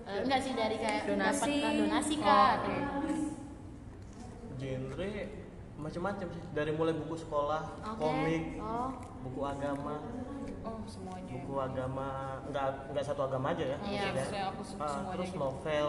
eh, 0.08 0.18
enggak 0.24 0.40
sih 0.40 0.52
dari 0.56 0.76
kayak 0.80 1.02
Donasi. 1.04 1.52
dapat 1.60 1.72
donasi 1.76 2.14
kah 2.16 2.32
Oh, 2.32 2.52
oke. 2.56 2.76
Genre 4.56 5.12
macam-macam 5.78 6.26
sih 6.28 6.42
dari 6.50 6.70
mulai 6.70 6.90
buku 6.92 7.14
sekolah, 7.16 7.62
Oke. 7.86 7.98
komik, 7.98 8.44
oh 8.58 8.90
buku 9.20 9.40
agama, 9.42 9.94
Oh, 10.60 10.82
semuanya. 10.84 11.30
buku 11.30 11.54
agama 11.54 12.08
nggak 12.44 12.66
nggak 12.90 13.04
satu 13.04 13.22
agama 13.24 13.54
aja 13.54 13.64
ya. 13.64 13.78
Iya, 13.80 14.02
maksudnya. 14.10 14.42
aku 14.44 14.60
Ah, 14.60 14.66
semuanya 14.90 15.12
terus 15.14 15.30
gitu. 15.30 15.38
novel 15.38 15.88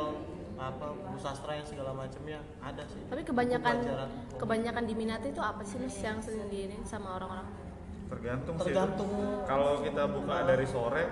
apa 0.55 0.85
buku 0.93 1.17
sastra 1.17 1.51
yang 1.53 1.65
segala 1.65 1.91
macamnya 1.91 2.39
ada 2.59 2.83
sih. 2.85 3.01
Tapi 3.03 3.21
kebanyakan 3.23 3.75
kebanyakan 4.35 4.83
diminati 4.85 5.27
itu 5.29 5.41
apa 5.41 5.61
sih 5.63 5.77
mas 5.77 5.97
yang 5.97 6.19
sering 6.19 6.45
diinin 6.47 6.83
sama 6.83 7.17
orang-orang? 7.17 7.49
tergantung 8.09 8.57
sih 8.57 8.65
Tergantung. 8.67 9.05
itu. 9.05 9.45
kalau 9.45 9.85
kita 9.85 10.03
buka 10.05 10.35
dari 10.43 10.65
sore 10.65 11.03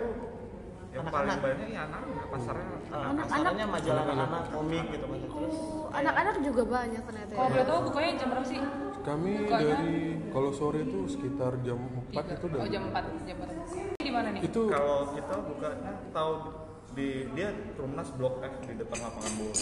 yang 0.90 1.06
paling 1.06 1.30
Anak-anak. 1.30 1.38
banyak 1.44 1.68
ya 1.70 1.82
anak 1.84 2.02
pasarnya 2.28 2.66
Ah, 2.66 2.78
Anak-anak. 2.88 3.26
pasarannya 3.28 3.66
majalah 3.68 4.04
anak-anak 4.06 4.44
komik 4.50 4.86
gitu 4.88 5.06
terus 5.08 5.56
Oh, 5.68 5.86
anak-anak 5.92 6.36
juga 6.42 6.62
banyak 6.66 7.02
ternyata. 7.04 7.32
Kalau 7.32 7.44
ya. 7.44 7.52
boleh 7.52 7.66
tahu 7.66 7.80
bukanya 7.86 8.12
jam 8.16 8.28
berapa 8.30 8.48
sih? 8.48 8.60
kami 9.00 9.32
Bukanya? 9.40 9.64
dari 9.72 9.96
kalau 10.30 10.52
sore 10.52 10.80
itu 10.84 11.00
sekitar 11.08 11.52
jam 11.62 11.80
4 12.06 12.28
itu 12.30 12.46
udah 12.46 12.60
Oh, 12.60 12.68
jam 12.68 12.84
4, 12.90 13.04
jam 13.24 13.36
4. 13.38 13.48
Di 13.98 14.12
mana 14.12 14.28
nih? 14.30 14.42
itu 14.42 14.62
Kalau 14.68 14.98
kita 15.10 15.36
bukanya 15.42 15.94
tahu 16.12 16.32
di 16.92 17.08
dia 17.32 17.50
Trumnas 17.74 18.10
Blok 18.12 18.36
F 18.42 18.54
di 18.64 18.74
depan 18.76 18.98
lapangan 19.00 19.34
bola. 19.38 19.56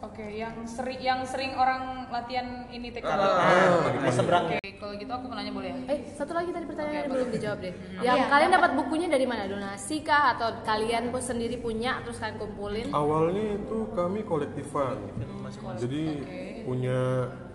Oke, 0.00 0.24
yang 0.32 0.64
sering 0.64 0.96
yang 0.98 1.20
sering 1.22 1.52
orang 1.52 2.08
latihan 2.08 2.64
ini 2.68 2.88
taekwondo. 2.88 3.20
ah, 3.20 3.36
di 3.84 3.92
di 3.92 3.98
depan. 4.00 4.08
seberang 4.10 4.44
Oke, 4.48 4.58
kalau 4.74 4.92
gitu 4.96 5.12
aku 5.12 5.24
mau 5.28 5.36
nanya 5.36 5.52
boleh 5.52 5.68
ya? 5.68 5.76
Eh, 5.86 5.98
satu 6.08 6.32
lagi 6.32 6.50
tadi 6.50 6.64
pertanyaan 6.64 6.96
yang 6.96 7.08
belum 7.10 7.28
dijawab 7.30 7.58
deh. 7.60 7.72
Hmm. 7.76 8.00
Yang 8.00 8.16
Iya, 8.16 8.24
kalian 8.26 8.50
dapat 8.50 8.70
bukunya 8.74 9.06
dari 9.06 9.26
mana? 9.28 9.44
Donasi 9.44 9.96
kah 10.00 10.32
atau 10.32 10.48
kalian 10.62 11.12
pun 11.12 11.20
sendiri 11.20 11.56
punya 11.56 12.00
terus 12.00 12.16
kalian 12.16 12.38
kumpulin? 12.38 12.88
awalnya 12.90 13.44
itu 13.54 13.78
kami 13.92 14.24
kolektifan 14.24 14.96
jadi 15.76 16.02
Oke. 16.16 16.40
punya 16.64 16.98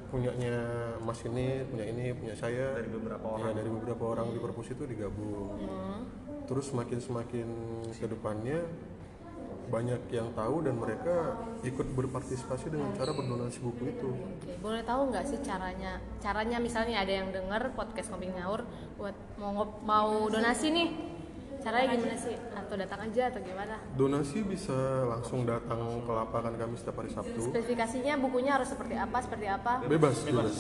punyanya 0.06 0.56
mas 1.02 1.20
ini 1.24 1.66
punya 1.66 1.86
ini 1.88 2.14
punya 2.14 2.36
saya 2.36 2.78
Dari 2.78 2.88
beberapa 2.88 3.26
Ya, 3.26 3.34
orang. 3.42 3.54
dari 3.54 3.70
beberapa 3.70 4.04
orang 4.08 4.28
di 4.30 4.38
perpus 4.38 4.70
itu 4.70 4.84
digabung 4.86 5.58
Hmm. 5.58 6.02
terus 6.46 6.70
semakin 6.70 7.02
semakin 7.02 7.48
ke 7.90 8.06
depannya 8.06 8.62
banyak 9.66 10.02
yang 10.10 10.30
tahu 10.32 10.62
dan 10.62 10.76
mereka 10.76 11.16
ikut 11.62 11.88
berpartisipasi 11.92 12.70
dengan 12.70 12.94
cara 12.94 13.10
berdonasi 13.10 13.60
buku 13.60 13.84
itu 13.88 14.10
Oke, 14.10 14.52
boleh 14.60 14.82
tahu 14.82 15.10
nggak 15.10 15.26
sih 15.26 15.40
caranya? 15.40 15.98
Caranya 16.18 16.58
misalnya 16.58 17.02
ada 17.02 17.14
yang 17.14 17.30
denger 17.30 17.74
podcast 17.74 18.10
ngopi 18.10 18.30
ngaur 18.32 18.62
buat 18.96 19.16
mau 19.36 19.52
ngop- 19.54 19.82
mau 19.82 20.10
donasi 20.28 20.70
nih. 20.70 20.90
Caranya 21.56 21.98
gimana 21.98 22.14
sih? 22.14 22.38
Atau 22.54 22.78
datang 22.78 23.00
aja 23.04 23.34
atau 23.34 23.42
gimana? 23.42 23.76
donasi 23.94 24.38
bisa 24.42 24.78
langsung 25.04 25.44
datang 25.44 25.82
ke 26.00 26.12
lapangan 26.12 26.54
kami 26.54 26.78
setiap 26.78 27.02
hari 27.02 27.10
Sabtu 27.10 27.42
Spesifikasinya 27.42 28.22
bukunya 28.22 28.54
harus 28.54 28.70
seperti 28.70 28.94
apa? 28.94 29.18
Seperti 29.18 29.46
apa? 29.50 29.82
bebas 29.82 30.14
bebas 30.22 30.54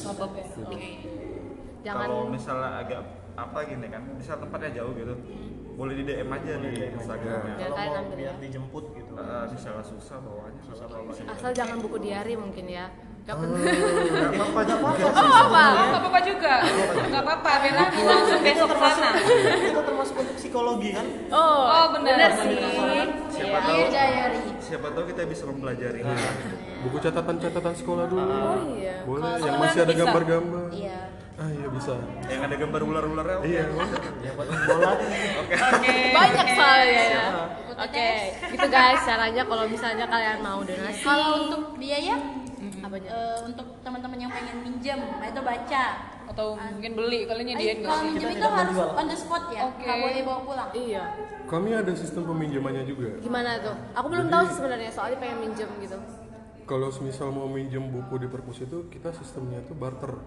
Jangan 1.85 2.07
Kalau 2.09 2.25
misalnya 2.25 2.81
agak 2.81 3.01
apa 3.35 3.59
gini 3.67 3.85
kan, 3.85 4.01
misal 4.17 4.39
tempatnya 4.39 4.81
jauh 4.81 4.95
gitu, 4.95 5.13
boleh 5.75 5.93
di 5.93 6.03
DM 6.03 6.29
aja 6.29 6.53
di 6.57 6.71
Instagramnya. 6.89 7.53
Biar 7.53 7.67
kalau 7.67 7.75
kalian 7.77 7.91
mau 8.01 8.15
biar 8.15 8.27
ya. 8.29 8.41
dijemput 8.41 8.85
gitu 8.93 9.11
Eh, 9.13 9.45
misalnya 9.49 9.83
susah 9.85 10.17
bawanya, 10.17 10.61
susah 10.61 10.85
bawanya. 10.87 11.23
asal 11.29 11.51
jangan 11.51 11.77
buku 11.77 11.97
diari 11.99 12.33
mungkin 12.35 12.65
ya. 12.65 12.85
Gak 13.25 13.35
penting. 13.35 13.57
Nggak 13.57 14.37
apa-apa, 14.37 14.59
apa-apa. 14.69 15.01
Oh, 15.09 15.33
apa? 15.41 15.63
Nggak 15.65 15.97
apa-apa 15.97 16.19
juga. 16.21 16.53
Nggak 17.09 17.23
apa-apa, 17.25 17.51
biar 17.57 17.75
aku 17.81 17.99
langsung 18.03 18.39
besok 18.39 18.67
ke 18.69 18.77
sana. 18.77 19.09
itu 19.65 19.81
termasuk 19.81 20.15
untuk 20.15 20.35
psikologi 20.35 20.89
kan 20.93 21.05
Oh, 21.27 21.59
Oh, 21.65 21.85
benar. 21.91 22.17
sih. 22.31 22.53
Siapa 23.27 23.49
Iya, 23.49 23.59
tahu, 23.59 23.81
diary. 23.89 24.39
siapa 24.59 24.87
tahu 24.89 25.03
kita 25.09 25.21
bisa 25.25 25.43
mempelajari. 25.43 25.99
buku 26.77 26.97
catatan-catatan 26.99 27.73
sekolah 27.75 28.05
dulu 28.05 28.21
Oh 28.21 28.61
iya. 28.71 29.01
boleh 29.01 29.25
Kalau 29.25 29.41
yang 29.43 29.57
masih 29.57 29.79
ada 29.81 29.93
gambar-gambar 29.95 30.65
Iya. 30.69 30.99
Ah 31.35 31.49
iya 31.49 31.67
bisa 31.67 31.93
Yang 32.25 32.41
ada 32.43 32.55
gambar 32.57 32.81
ular-ularnya. 32.81 33.37
iya 33.43 33.63
ya 34.25 34.31
buat 34.33 34.47
bola 34.47 34.91
Oke. 35.43 35.95
Banyak 36.11 36.47
soalnya 36.49 37.03
ya. 37.05 37.25
Oke, 37.75 38.07
gitu 38.49 38.67
guys 38.67 39.03
caranya 39.03 39.43
kalau 39.43 39.65
misalnya 39.65 40.05
kalian 40.05 40.39
mau 40.39 40.59
donasi. 40.61 41.01
Kalau 41.01 41.29
untuk 41.43 41.75
biaya 41.75 42.15
apanya? 42.77 43.09
eh, 43.09 43.37
untuk 43.43 43.67
teman-teman 43.81 44.15
yang 44.17 44.31
pengen 44.31 44.57
minjem 44.61 44.95
itu 45.21 45.41
baca. 45.41 45.85
Atau 46.25 46.55
mungkin 46.55 46.91
beli 46.95 47.19
kalian 47.23 47.43
Eh, 47.43 47.49
nyediain 47.51 47.77
nggak 47.77 47.85
kalau 47.85 47.99
sih? 47.99 48.07
minjem 48.09 48.29
Kita 48.29 48.39
itu 48.39 48.47
harus 48.49 48.71
menjual. 48.73 48.95
on 48.95 49.05
the 49.05 49.17
spot 49.17 49.43
ya, 49.49 49.63
nggak 49.69 49.97
boleh 49.99 50.21
bawa 50.23 50.39
pulang. 50.41 50.69
Iya. 50.71 51.03
kami 51.45 51.69
ada 51.71 51.93
sistem 51.93 52.25
peminjamannya 52.25 52.83
juga 52.83 53.21
Gimana 53.21 53.61
tuh? 53.61 53.75
Aku 53.93 54.07
belum 54.07 54.27
tahu 54.27 54.43
sih 54.47 54.55
sebenarnya 54.55 54.89
soalnya 54.89 55.19
pengen 55.19 55.37
minjem 55.43 55.69
gitu. 55.77 55.97
kalau 56.65 56.89
semisal 56.89 57.29
mau 57.29 57.45
minjem 57.45 57.85
buku 57.85 58.17
di 58.17 58.25
perpus 58.25 58.57
itu 58.59 58.89
kita 58.89 59.13
sistemnya 59.13 59.61
itu 59.61 59.75
barter 59.75 60.17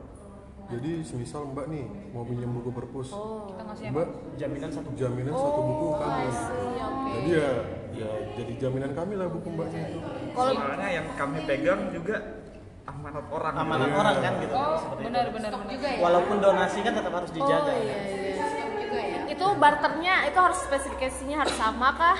jadi 0.69 0.91
semisal 1.01 1.49
mbak 1.49 1.67
nih 1.67 1.85
mau 2.13 2.23
minjem 2.23 2.51
buku 2.53 2.71
perpus 2.71 3.09
Kita 3.09 3.63
ngasih 3.65 3.85
apa? 3.85 3.93
mbak 3.95 4.09
jaminan 4.37 4.71
satu 4.71 4.89
jaminan 4.95 5.33
satu 5.33 5.61
buku 5.63 5.87
kami 5.95 6.25
see, 6.29 6.53
oke. 6.79 7.09
jadi 7.11 7.31
ya 7.33 7.51
ya 7.95 8.11
jadi 8.37 8.53
jaminan 8.59 8.93
kami 8.93 9.15
lah 9.15 9.27
buku 9.27 9.49
mbaknya 9.49 9.81
itu 9.87 9.99
Kalau 10.31 10.51
Soalnya 10.53 10.89
yang 10.93 11.07
kami 11.15 11.39
pegang 11.43 11.81
juga 11.89 12.17
amanat 12.85 13.27
orang. 13.29 13.53
amanat 13.55 13.89
Iya. 13.89 13.97
orang 13.97 14.17
kan 14.19 14.33
gitu 14.39 14.55
Oh, 14.55 14.79
benar 14.99 15.27
benar 15.29 15.53
juga 15.63 15.89
ya. 15.89 15.99
walaupun 15.99 16.37
donasi 16.39 16.79
kan 16.81 16.93
tetap 16.95 17.13
harus 17.15 17.31
dijaga 17.31 17.71
Oh 17.71 17.79
iya 17.79 17.97
iya. 18.05 18.35
Stok 18.39 18.71
juga 18.79 19.01
ya. 19.03 19.19
Itu 19.27 19.47
barternya 19.55 20.15
itu 20.25 20.39
harus 20.39 20.59
spesifikasinya 20.63 21.37
harus 21.39 21.55
sama 21.55 21.89
kah? 21.95 22.19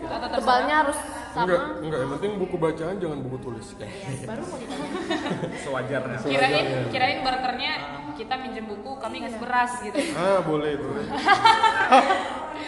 Tebalnya 0.00 0.74
harus 0.82 0.98
sama? 1.28 1.44
enggak 1.44 1.62
enggak 1.82 1.98
yang 1.98 2.10
penting 2.16 2.32
buku 2.38 2.56
bacaan 2.56 2.94
jangan 2.96 3.18
buku 3.20 3.36
tulis 3.38 3.66
ya 3.74 3.88
Baru 4.30 4.42
mau 4.44 4.56
ditanya. 4.56 4.88
Sewajarnya. 5.64 6.18
Kirain 6.22 6.66
kirain 6.88 7.18
barternya 7.20 7.72
kita 8.14 8.34
minjem 8.34 8.66
buku, 8.66 8.98
kami 8.98 9.22
ngasih 9.22 9.38
beras 9.38 9.72
gitu. 9.78 9.94
ah 10.14 10.42
boleh 10.42 10.74
boleh 10.74 11.06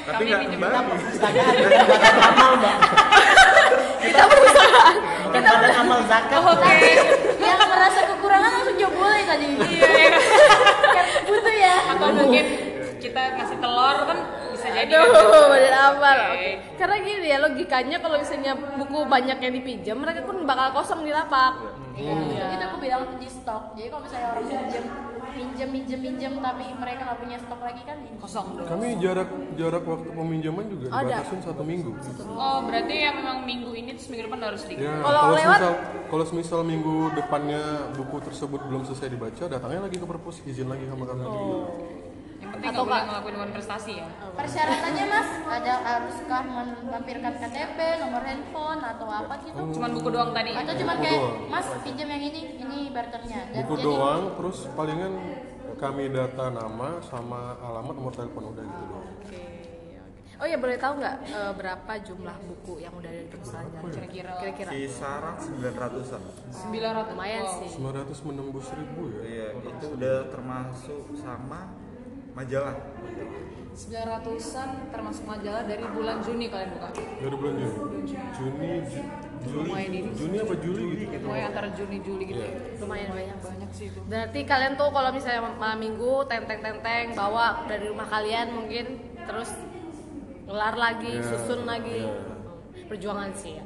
Tapi 0.01 0.23
Kami 0.23 0.27
nggak 0.29 0.41
kembali. 0.49 0.75
Badan 1.19 2.15
amal 2.23 2.51
mbak 2.57 2.77
Kita 4.01 4.23
perusahaan. 4.25 4.97
bukan 5.21 5.43
badan 5.43 5.73
amal 5.77 6.01
zakat 6.07 6.41
Oke. 6.41 6.75
yang 7.41 7.59
merasa 7.61 8.01
kekurangan 8.07 8.51
langsung 8.53 8.77
jawab 8.77 8.95
boleh 8.97 9.23
tadi. 9.25 9.47
Iya. 9.51 9.91
Yang 10.91 11.09
butuh 11.27 11.55
ya. 11.55 11.77
Atau 11.91 12.07
mungkin 12.13 12.45
kita 12.97 13.23
ngasih 13.35 13.59
telur 13.59 13.99
kan 14.05 14.19
bisa 14.61 14.69
jadi. 14.71 14.93
Aduh, 14.93 15.81
amal. 15.89 16.19
Oke. 16.21 16.37
Oke. 16.37 16.51
Karena 16.77 16.97
gini 17.01 17.27
ya 17.27 17.39
logikanya 17.41 17.97
kalau 17.99 18.17
misalnya 18.21 18.53
buku 18.55 18.99
banyak 19.09 19.39
yang 19.41 19.55
dipinjam, 19.57 19.97
mereka 19.97 20.21
pun 20.23 20.37
bakal 20.45 20.77
kosong 20.77 21.01
di 21.03 21.13
lapak. 21.13 21.57
Iya. 21.97 22.57
Itu 22.57 22.65
aku 22.65 22.77
bilang 22.79 23.03
di 23.17 23.29
stok. 23.29 23.77
Jadi 23.77 23.89
kalau 23.89 24.03
misalnya 24.05 24.29
orang 24.33 24.45
minjem, 24.47 24.85
minjem, 25.31 25.69
minjem, 25.69 26.01
minjem, 26.01 26.33
tapi 26.39 26.65
mereka 26.75 27.01
nggak 27.07 27.19
punya 27.21 27.37
stok 27.41 27.61
lagi 27.61 27.83
kan. 27.85 27.97
Kosong 28.21 28.47
dong. 28.53 28.69
kami 28.69 29.01
jarak 29.01 29.29
jarak 29.57 29.83
waktu 29.85 30.09
peminjaman 30.13 30.65
juga 30.69 30.87
Ada. 30.93 31.25
dibatasin 31.25 31.41
satu 31.41 31.63
minggu 31.65 31.91
Oh, 32.31 32.59
berarti 32.69 32.95
ya 33.01 33.11
memang 33.17 33.49
minggu 33.49 33.73
ini 33.73 33.97
terus 33.97 34.13
minggu 34.13 34.29
depan 34.29 34.41
harus 34.45 34.63
di. 34.69 34.77
Ya, 34.77 34.93
Kalau 35.01 35.01
kalau 35.01 35.33
lewat- 35.33 35.57
semisal, 35.57 35.73
kalau 36.13 36.25
semisal 36.29 36.61
minggu 36.61 36.97
depannya 37.17 37.63
buku 37.97 38.17
tersebut 38.21 38.61
belum 38.69 38.83
selesai 38.85 39.09
dibaca, 39.09 39.45
datangnya 39.49 39.89
lagi 39.89 39.97
ke 39.97 40.05
perpus 40.05 40.45
izin 40.45 40.69
lagi 40.69 40.85
sama 40.85 41.05
kami. 41.05 41.25
Yang 41.25 42.00
penting 42.61 42.77
Atau 42.77 42.85
nggak 42.85 43.01
boleh 43.01 43.37
ngelakuin 43.41 43.53
prestasi 43.57 43.93
ya. 43.97 44.07
Persyaratannya 44.37 45.05
mas, 45.09 45.29
ada 45.49 45.75
haruskah 45.81 46.43
melampirkan 46.85 47.33
KTP, 47.41 47.79
nomor 48.05 48.23
handphone 48.23 48.81
atau 48.85 49.07
apa 49.09 49.35
gitu? 49.43 49.61
Cuman 49.81 49.91
buku 49.97 50.09
doang 50.13 50.31
tadi. 50.37 50.53
Atau 50.53 50.75
cuma 50.77 50.93
Buku 50.97 51.05
kayak 51.05 51.21
doang. 51.21 51.49
mas 51.49 51.67
pinjam 51.81 52.09
yang 52.09 52.23
ini, 52.23 52.41
ini 52.61 52.79
barternya. 52.93 53.41
Dan 53.51 53.65
Buku 53.65 53.75
jadi- 53.75 53.87
doang, 53.89 54.23
terus 54.37 54.59
palingan 54.77 55.13
kami 55.81 56.05
data 56.13 56.45
nama 56.53 56.89
sama 57.01 57.57
alamat 57.57 57.95
nomor 57.97 58.13
telepon 58.13 58.53
udah 58.53 58.63
gitu 58.63 58.85
doang. 58.85 59.07
Oke. 59.17 59.25
oke. 59.25 59.43
Oh 60.41 60.49
ya 60.49 60.57
boleh 60.57 60.77
tahu 60.77 60.93
nggak 61.01 61.17
eh, 61.29 61.53
berapa 61.53 61.93
jumlah 62.01 62.37
buku 62.45 62.75
yang 62.81 62.93
udah 62.97 63.09
ada 63.09 63.21
di 63.21 63.29
perusahaan 63.29 63.69
jalan? 63.69 63.93
Kira-kira 63.93 64.33
Kira-kira. 64.41 64.71
Kisaran 64.73 65.37
900-an. 65.37 66.23
900 66.49 67.13
Lumayan 67.13 67.43
wow. 67.45 67.57
sih. 67.61 67.69
900 67.77 68.29
menembus 68.29 68.67
ribu 68.73 69.03
ya. 69.13 69.21
Iya, 69.21 69.47
itu 69.57 69.87
udah 69.97 70.17
termasuk 70.33 71.03
sama 71.17 71.61
majalah. 72.41 72.75
900-an 73.71 74.69
termasuk 74.91 75.25
majalah 75.25 75.63
dari 75.65 75.85
bulan 75.87 76.21
Juni 76.21 76.51
kalian 76.51 76.71
buka. 76.75 76.89
Dari 76.93 77.33
bulan 77.33 77.55
Juni. 77.57 77.73
Juni, 78.35 78.69
Ju- 78.85 79.09
Juli, 79.41 79.71
ini. 79.79 79.99
Juni 80.13 80.37
apa 80.37 80.55
Juli 80.59 80.85
gitu. 81.01 81.17
Pokoknya 81.23 81.47
antara 81.49 81.69
Juni 81.73 81.99
Juli 82.03 82.25
gitu. 82.29 82.43
Iya. 82.43 82.77
Lumayan 82.77 83.09
banyak. 83.11 83.37
Banyak 83.41 83.71
sih 83.73 83.87
itu. 83.89 83.99
Berarti 84.05 84.41
kalian 84.45 84.75
tuh 84.77 84.89
kalau 84.91 85.11
misalnya 85.11 85.41
malam 85.55 85.79
minggu 85.79 86.13
tenteng-tenteng 86.27 87.15
bawa 87.15 87.65
dari 87.65 87.89
rumah 87.89 88.05
kalian 88.05 88.47
mungkin 88.53 88.85
terus 89.17 89.51
ngelar 90.45 90.75
lagi, 90.75 91.13
Iya, 91.15 91.25
susun 91.25 91.61
lagi. 91.65 92.05
iya. 92.05 92.85
Perjuangan 92.85 93.31
sih 93.33 93.55
ya. 93.55 93.65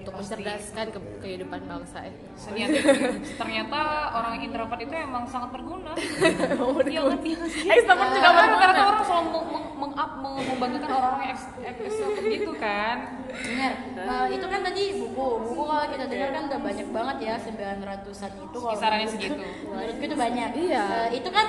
Iya. 0.00 0.08
Untuk 0.08 0.14
mencerdaskan 0.16 0.86
ke 0.88 0.98
kehidupan 1.20 1.60
bangsa 1.62 1.98
ya. 2.00 2.12
Ternyata, 2.34 2.76
ternyata 3.40 3.78
orang 4.10 4.32
introvert 4.40 4.80
itu 4.80 4.94
emang 4.94 5.24
sangat 5.26 5.52
berguna. 5.52 5.92
Iya 6.90 7.02
kan? 7.04 7.18
Iya 7.20 7.42
sih. 7.46 7.68
Extrovert 7.68 8.10
juga 8.10 8.24
Karena 8.26 8.40
berguna. 8.48 8.66
rata 8.66 8.82
orang 8.82 9.04
selalu 9.04 9.28
meng- 9.30 9.50
meng- 9.50 9.70
meng-up, 9.76 10.10
meng- 10.16 10.46
membanggakan 10.48 10.90
orang-orang 10.90 11.22
yang 11.22 11.38
extrovert 11.76 12.24
gitu 12.26 12.52
kan. 12.56 12.96
Bener. 13.28 13.72
Eh, 13.94 14.26
itu 14.32 14.46
kan 14.48 14.60
tadi 14.62 14.82
buku. 14.96 15.28
Buku 15.44 15.62
kalau 15.62 15.86
kita 15.86 16.04
dengar 16.06 16.28
kan 16.30 16.42
udah 16.48 16.60
banyak 16.60 16.88
banget 16.90 17.16
ya 17.20 17.34
900-an 17.36 18.32
itu 18.34 18.56
kalau 18.58 18.72
Kisarannya 18.74 19.06
segitu. 19.06 19.36
Menurutku 19.62 20.02
itu 20.02 20.16
banyak. 20.16 20.50
Iya. 20.56 20.84
Eh, 20.88 21.08
itu 21.14 21.28
kan 21.28 21.46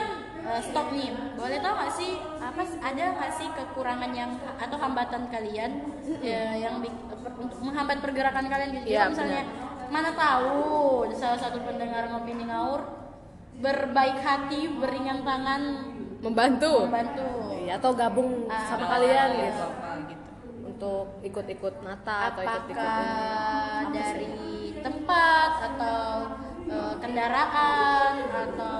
eh, 0.51 0.61
stok 0.61 0.87
nih. 0.91 1.09
Boleh 1.33 1.57
tahu 1.57 1.73
nggak 1.73 1.93
sih 1.93 2.11
apa 2.37 2.61
ada 2.81 3.03
nggak 3.15 3.31
sih 3.31 3.47
kekurangan 3.49 4.11
yang 4.11 4.31
atau 4.55 4.77
hambatan 4.77 5.23
kalian 5.27 5.71
eh, 6.19 6.55
yang 6.59 6.83
per- 6.83 7.37
untuk 7.37 7.59
menghambat 7.61 7.97
pergerakan 7.99 8.45
kalian 8.45 8.69
gitu? 8.75 8.85
Kalau 8.91 9.09
misalnya 9.09 9.41
mana 9.87 10.11
tahu 10.11 10.59
salah 11.11 11.35
satu 11.35 11.59
pendengar 11.61 12.07
ngopi 12.07 12.31
ngaur 12.37 12.81
berbaik 13.57 14.17
hati, 14.17 14.73
beringan 14.73 15.21
tangan 15.21 15.61
Membantu. 16.21 16.85
membantu. 16.85 17.27
Iya, 17.51 17.77
atau 17.77 17.91
gabung 17.93 18.45
Ah, 18.45 18.65
sama 18.65 18.85
kalian 18.89 19.29
gitu. 19.37 19.65
Apa 19.67 19.89
gitu. 20.05 20.29
Untuk 20.63 21.05
ikut-ikut 21.21 21.75
nata 21.81 22.33
atau 22.33 22.41
ikut-ikut 22.41 22.89
dari 23.91 24.29
tempat 24.81 25.51
atau 25.67 26.01
eh, 26.65 26.93
kendaraan 26.97 28.13
atau 28.31 28.77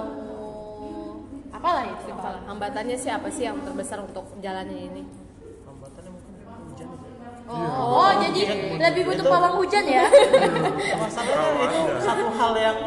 apalah 1.62 1.86
itu 1.86 2.10
Salah. 2.10 2.42
hambatannya 2.50 2.98
sih 2.98 3.12
apa 3.14 3.30
sih 3.30 3.46
yang 3.46 3.62
terbesar 3.62 4.02
untuk 4.02 4.26
jalannya 4.42 4.82
ini? 4.90 5.02
Hambatannya 5.62 6.10
mungkin 6.10 6.34
hujan 6.74 6.88
oh, 7.46 8.12
jadi 8.18 8.42
lebih 8.82 9.04
butuh 9.06 9.26
pawang 9.30 9.56
hujan 9.62 9.86
ya? 9.86 10.10
Masalahnya 10.98 11.62
itu 11.70 11.80
satu 12.02 12.26
hal 12.34 12.52
yang 12.58 12.78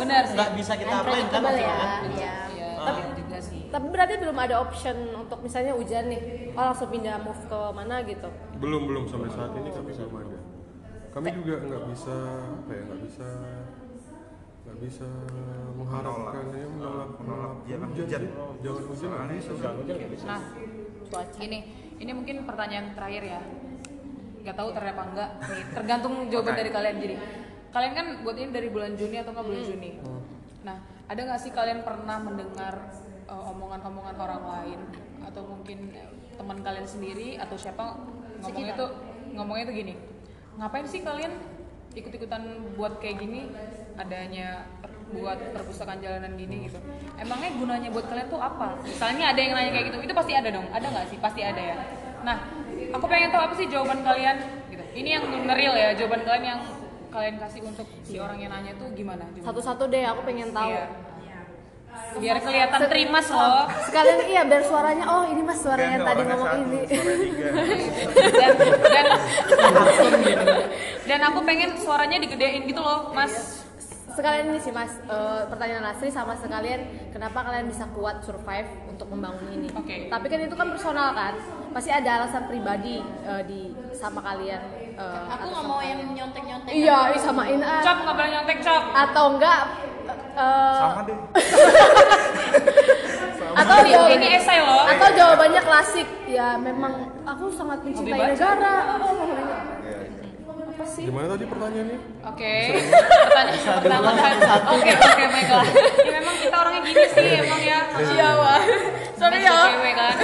benar 0.00 0.24
sih. 0.24 0.32
nggak 0.32 0.50
bisa 0.56 0.72
kita 0.80 0.94
apain 1.04 1.28
kan 1.28 1.42
ya 1.52 1.76
iya. 2.08 2.34
Tapi 2.80 3.00
juga 3.20 3.36
sih. 3.44 3.68
Tapi 3.68 3.86
berarti 3.92 4.14
belum 4.16 4.38
ada 4.40 4.54
option 4.64 4.96
untuk 5.12 5.38
misalnya 5.44 5.76
hujan 5.76 6.08
nih. 6.08 6.20
Oh 6.56 6.64
langsung 6.72 6.88
pindah 6.88 7.20
move 7.20 7.42
ke 7.44 7.60
mana 7.76 8.00
gitu? 8.08 8.28
Belum 8.56 8.88
belum 8.88 9.04
sampai 9.12 9.28
saat 9.28 9.52
ini 9.60 9.68
kami 9.68 9.92
belum 9.92 10.14
ada. 10.24 10.38
Kami 11.12 11.28
juga 11.36 11.54
nggak 11.68 11.82
bisa 11.92 12.16
apa 12.64 12.70
ya 12.72 12.82
nggak 12.88 13.00
bisa 13.04 13.26
bisa 14.82 15.06
mengharapkan 15.78 16.44
ya 16.50 16.66
menolak 16.66 17.10
menolak. 17.22 17.52
jangan 17.70 17.88
hujan. 17.94 18.22
jangan 18.58 18.82
hujan 18.90 19.08
nggak 19.94 20.10
bisa 20.10 20.26
nah 20.26 20.42
ini 21.38 21.58
ini 22.02 22.10
mungkin 22.10 22.42
pertanyaan 22.42 22.96
terakhir 22.98 23.22
ya. 23.22 23.40
Nggak 24.42 24.56
tahu 24.58 24.68
ternyata 24.74 24.96
apa 24.98 25.04
enggak. 25.14 25.30
Nih 25.38 25.64
tergantung 25.70 26.14
jawaban 26.26 26.54
dari 26.58 26.70
kalian. 26.74 26.96
Jadi 26.98 27.14
kalian 27.72 27.92
kan 27.94 28.06
buat 28.26 28.36
ini 28.36 28.50
dari 28.50 28.68
bulan 28.68 28.92
Juni 28.98 29.16
atau 29.22 29.30
nggak 29.30 29.46
bulan 29.46 29.62
Juni? 29.62 29.90
Nah 30.66 30.76
ada 31.06 31.20
nggak 31.22 31.40
sih 31.40 31.52
kalian 31.54 31.86
pernah 31.86 32.18
mendengar 32.18 32.74
uh, 33.30 33.52
omongan-omongan 33.54 34.16
orang 34.18 34.42
lain? 34.42 34.80
Atau 35.22 35.46
mungkin 35.46 35.94
eh, 35.94 36.10
teman 36.34 36.58
kalian 36.58 36.86
sendiri? 36.88 37.38
Atau 37.38 37.54
siapa? 37.54 38.02
Ngomongnya 38.42 38.74
tuh 38.74 38.90
ngomongnya 39.38 39.64
tuh 39.70 39.76
gini. 39.78 39.94
Ngapain 40.58 40.86
sih 40.90 41.00
kalian 41.06 41.32
ikut-ikutan 41.92 42.42
buat 42.76 42.98
kayak 42.98 43.20
gini 43.20 43.52
adanya 44.00 44.64
buat 45.12 45.36
perpustakaan 45.52 46.00
jalanan 46.00 46.32
gini 46.40 46.72
gitu. 46.72 46.80
Emangnya 47.20 47.52
gunanya 47.52 47.88
buat 47.92 48.08
kalian 48.08 48.32
tuh 48.32 48.40
apa? 48.40 48.80
Misalnya 48.80 49.36
ada 49.36 49.40
yang 49.40 49.52
nanya 49.52 49.70
kayak 49.76 49.86
gitu 49.92 49.98
itu 50.08 50.14
pasti 50.16 50.32
ada 50.32 50.48
dong. 50.48 50.66
Ada 50.72 50.86
nggak 50.88 51.06
sih? 51.12 51.18
Pasti 51.20 51.40
ada 51.44 51.60
ya. 51.60 51.76
Nah 52.24 52.36
aku 52.96 53.04
pengen 53.04 53.28
tahu 53.28 53.42
apa 53.44 53.54
sih 53.60 53.68
jawaban 53.68 54.00
kalian? 54.00 54.36
Gitu. 54.72 54.84
Ini 55.04 55.08
yang 55.20 55.24
real 55.52 55.74
ya 55.76 55.92
jawaban 55.92 56.24
kalian 56.24 56.44
yang 56.56 56.60
kalian 57.12 57.36
kasih 57.36 57.60
untuk 57.60 57.84
si 58.08 58.16
orang 58.16 58.40
yang 58.40 58.56
nanya 58.56 58.72
tuh 58.80 58.88
gimana? 58.96 59.28
Satu-satu 59.44 59.84
deh 59.92 60.00
aku 60.08 60.24
pengen 60.24 60.48
tahu. 60.48 60.72
Iya. 60.72 61.11
Biar 62.20 62.36
kelihatan 62.44 62.80
trimas 62.88 63.26
loh. 63.32 63.64
Sekalian 63.88 64.20
iya 64.28 64.42
biar 64.44 64.62
suaranya 64.64 65.04
oh 65.08 65.24
ini 65.28 65.42
mas 65.42 65.58
suara 65.60 65.82
yang 65.82 66.04
tadi 66.04 66.22
ngomong 66.26 66.52
ini. 66.68 66.80
dan 68.36 68.52
dan 68.84 69.06
dan 71.08 71.20
aku 71.32 71.38
pengen 71.44 71.70
suaranya 71.80 72.16
digedein 72.20 72.68
gitu 72.68 72.80
loh 72.80 73.12
mas. 73.16 73.64
Sekalian 74.12 74.52
ini 74.52 74.60
sih 74.60 74.72
mas 74.76 74.92
eh, 75.08 75.42
pertanyaan 75.48 75.88
asli 75.96 76.12
sama 76.12 76.36
sekalian 76.36 76.84
kenapa 77.16 77.48
kalian 77.48 77.64
bisa 77.64 77.88
kuat 77.96 78.20
survive 78.20 78.68
untuk 78.84 79.08
membangun 79.08 79.48
ini? 79.48 79.68
Oke. 79.72 80.12
tapi 80.12 80.28
kan 80.28 80.40
itu 80.44 80.52
kan 80.52 80.68
personal 80.68 81.16
kan? 81.16 81.34
Pasti 81.72 81.88
ada 81.88 82.20
alasan 82.20 82.44
pribadi 82.44 83.00
eh, 83.00 83.42
di 83.48 83.72
sama 83.96 84.20
kalian 84.20 84.60
eh, 85.00 85.24
aku 85.32 85.44
nggak 85.48 85.64
mau 85.64 85.80
yang 85.80 86.04
nyontek 86.12 86.44
nyontek 86.44 86.72
iya 86.76 87.16
ih, 87.16 87.20
samain 87.24 87.60
ah. 87.64 87.80
cop 87.80 87.98
nggak 88.04 88.14
boleh 88.20 88.30
nyontek 88.36 88.58
cop. 88.60 88.84
atau 88.92 89.24
enggak 89.32 89.60
eh, 90.10 90.74
sama 90.76 91.00
deh. 91.04 91.16
Atau 93.52 93.84
ini, 93.84 94.26
esai 94.32 94.64
loh. 94.64 94.80
atau 94.88 95.08
jawabannya 95.12 95.60
klasik. 95.60 96.08
Ya 96.24 96.56
memang 96.56 97.12
aku 97.22 97.52
sangat 97.52 97.84
mencintai 97.84 98.32
negara. 98.32 98.96
Oh, 98.96 99.28
Iya. 99.84 100.08
apa 100.72 100.84
sih? 100.88 101.04
Gimana 101.04 101.36
tadi 101.36 101.44
pertanyaannya 101.44 101.98
Oke. 102.32 102.54
Pertanyaan 103.28 103.76
pertama 103.84 104.10
kan. 104.16 104.34
Oke, 104.72 104.90
oke 104.90 105.24
baiklah. 105.28 105.66
Ya 106.00 106.10
memang 106.16 106.36
kita 106.40 106.56
orangnya 106.56 106.80
gini 106.82 107.04
sih 107.06 107.26
emang 107.44 107.60
ya. 107.60 107.80
iya 107.92 108.28
wah 108.34 108.62
sorry 109.14 109.38
ya 109.38 109.52
cewek 109.52 109.94
kan. 109.94 110.14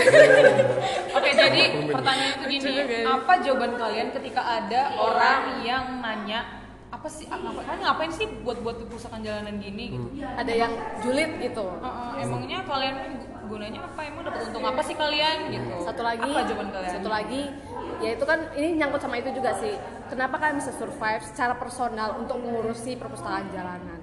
Oke, 1.12 1.30
jadi 1.30 1.62
pertanyaan 1.92 2.32
itu 2.32 2.44
gini, 2.48 2.72
apa 3.04 3.32
jawaban 3.44 3.72
kalian 3.76 4.08
ketika 4.10 4.40
ada 4.40 4.82
orang 4.96 5.42
yang 5.60 6.00
nanya 6.00 6.57
apa 6.88 7.08
sih 7.12 7.28
apa 7.28 7.52
kalian 7.52 7.80
ngapain 7.84 8.12
sih 8.16 8.26
buat 8.40 8.64
buat 8.64 8.80
perpustakaan 8.80 9.20
jalanan 9.20 9.60
gini 9.60 9.92
gitu? 9.92 10.08
Ada 10.24 10.52
yang 10.56 10.72
julid 11.04 11.30
gitu. 11.36 11.66
Heeh, 11.84 12.24
emangnya 12.24 12.58
kalian 12.64 12.96
gunanya 13.44 13.80
apa? 13.84 14.00
Emang 14.08 14.24
dapat 14.24 14.40
untung 14.48 14.64
apa 14.64 14.80
sih 14.80 14.96
kalian 14.96 15.52
gitu? 15.52 15.68
Satu 15.84 16.00
lagi 16.00 16.30
apa 16.32 16.48
jawaban 16.48 16.68
kalian? 16.72 16.92
satu 16.96 17.08
lagi 17.12 17.42
ya 17.98 18.10
itu 18.14 18.24
kan 18.24 18.38
ini 18.56 18.68
nyangkut 18.80 19.00
sama 19.04 19.20
itu 19.20 19.30
juga 19.36 19.52
sih. 19.60 19.76
Kenapa 20.08 20.40
kalian 20.40 20.56
bisa 20.64 20.72
survive 20.80 21.22
secara 21.28 21.52
personal 21.60 22.16
untuk 22.16 22.40
mengurusi 22.40 22.96
perpustakaan 22.96 23.52
jalanan? 23.52 24.00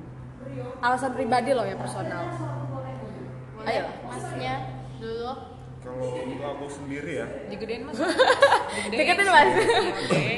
Alasan 0.77 1.17
pribadi 1.17 1.57
loh 1.57 1.65
ya 1.65 1.73
personal. 1.73 2.21
Ayo. 3.65 3.85
Masnya 4.05 4.55
dulu. 5.01 5.33
Kalau 5.81 6.01
untuk 6.01 6.45
aku 6.49 6.65
sendiri 6.69 7.11
ya. 7.21 7.27
Digedein 7.49 7.85
mas. 7.85 7.97
Deketin, 8.93 9.25
Mas. 9.29 9.49
oke. 10.09 10.37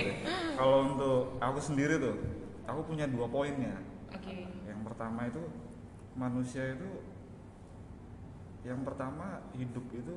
Kalau 0.60 0.77
untuk 0.91 1.19
aku 1.39 1.60
sendiri 1.63 1.95
tuh 1.99 2.37
aku 2.67 2.82
punya 2.84 3.08
dua 3.08 3.25
poinnya 3.27 3.80
oke. 4.12 4.36
Yang 4.67 4.82
pertama 4.84 5.19
itu 5.25 5.41
manusia 6.13 6.63
itu 6.75 6.89
yang 8.67 8.84
pertama 8.84 9.39
hidup 9.56 9.86
itu 9.95 10.15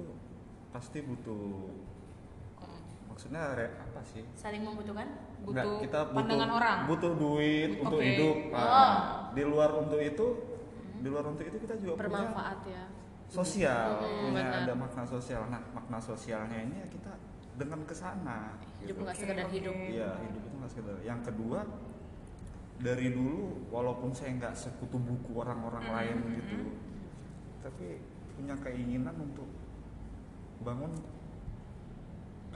pasti 0.75 0.99
butuh 1.07 1.71
maksudnya 3.11 3.53
re, 3.53 3.67
apa 3.77 4.01
sih? 4.07 4.25
Saling 4.33 4.65
membutuhkan? 4.65 5.07
Butuh 5.45 5.83
kita 5.85 6.01
butuh 6.09 6.19
pandangan 6.25 6.51
orang? 6.57 6.79
butuh 6.89 7.13
duit 7.21 7.71
untuk 7.83 8.01
Oke. 8.01 8.07
hidup. 8.07 8.37
Nah, 8.49 8.65
Oh. 8.65 8.95
di 9.37 9.43
luar 9.45 9.71
untuk 9.77 10.01
itu 10.01 10.27
di 11.01 11.09
luar 11.09 11.25
untuk 11.29 11.45
itu 11.45 11.57
kita 11.61 11.75
juga 11.81 12.01
punya 12.01 12.03
bermanfaat 12.07 12.59
ya. 12.65 12.85
sosial. 13.31 13.89
Hmm, 14.03 14.33
punya 14.33 14.43
benar. 14.43 14.61
ada 14.67 14.73
makna 14.75 15.05
sosial. 15.07 15.43
Nah 15.53 15.61
makna 15.71 15.99
sosialnya 16.01 16.59
ini 16.67 16.75
ya 16.83 16.87
kita 16.91 17.13
dengan 17.61 17.85
ke 17.85 17.95
sana 17.95 18.57
hidup 18.81 18.97
gitu. 18.97 19.01
nggak 19.05 19.17
sekedar 19.21 19.47
hidup. 19.53 19.75
Iya, 19.77 20.11
hidup 20.25 20.43
itu 20.49 20.57
nggak 20.57 20.71
sekedar. 20.73 20.97
Yang 21.05 21.21
kedua, 21.29 21.59
dari 22.81 23.13
dulu 23.13 23.69
walaupun 23.69 24.11
saya 24.11 24.33
nggak 24.35 24.57
sekutu 24.57 24.97
buku 24.97 25.37
orang-orang 25.37 25.85
Hmm, 25.85 25.95
lain 25.95 26.17
gitu, 26.33 26.59
tapi 27.61 28.01
punya 28.35 28.57
keinginan 28.57 29.17
untuk 29.21 29.49
bangun 30.61 30.89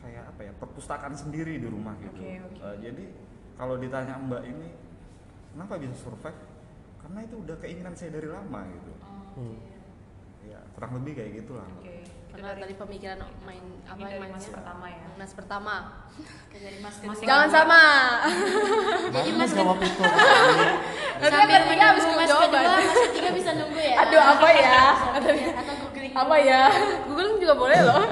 kayak 0.00 0.32
apa 0.32 0.40
ya 0.48 0.52
perpustakaan 0.56 1.12
sendiri 1.12 1.56
di 1.56 1.68
rumah 1.68 1.96
gitu. 2.00 2.20
Oke, 2.20 2.40
oke. 2.40 2.60
Eh, 2.60 2.76
jadi 2.84 3.04
kalau 3.56 3.76
ditanya 3.76 4.16
Mbak 4.20 4.42
ini 4.44 4.68
kenapa 5.52 5.80
bisa 5.80 5.96
survive? 5.96 6.40
Karena 7.00 7.20
itu 7.20 7.36
udah 7.36 7.56
keinginan 7.60 7.92
saya 7.92 8.16
dari 8.16 8.28
lama 8.28 8.60
gitu. 8.68 8.92
Hmm. 9.36 9.60
Ya 10.44 10.60
kurang 10.76 11.00
lebih 11.00 11.20
kayak 11.20 11.32
gitulah. 11.44 11.64
oke 11.68 12.03
karena 12.34 12.58
tadi 12.58 12.74
pemikiran 12.74 13.18
main 13.46 13.64
apa 13.86 13.94
dari 13.94 14.18
yang 14.18 14.26
mas 14.26 14.42
mainnya? 14.42 14.50
pertama 14.58 14.84
ya? 14.90 15.06
Mas 15.14 15.32
pertama. 15.38 15.74
Dari 16.50 16.78
mas 16.82 16.94
Mas 16.98 17.18
kedua. 17.22 17.30
Jangan 17.30 17.48
sama. 17.50 17.82
Jadi 19.14 19.30
mas 19.38 19.52
jawab 19.54 19.78
itu 19.78 20.02
Nanti 21.22 21.78
habis 21.78 22.04
menunggu 22.10 22.26
mas 22.26 22.34
kedua 22.34 22.60
mas 22.74 22.98
ketiga 23.06 23.30
bisa 23.38 23.50
nunggu 23.54 23.78
ya? 23.78 23.96
Aduh 24.02 24.18
apa 24.18 24.48
ya? 24.50 24.82
Atau 25.62 25.74
googling 25.86 26.12
apa 26.14 26.36
ya? 26.42 26.62
Googling 27.06 27.36
juga 27.38 27.54
boleh 27.54 27.78
loh. 27.86 28.02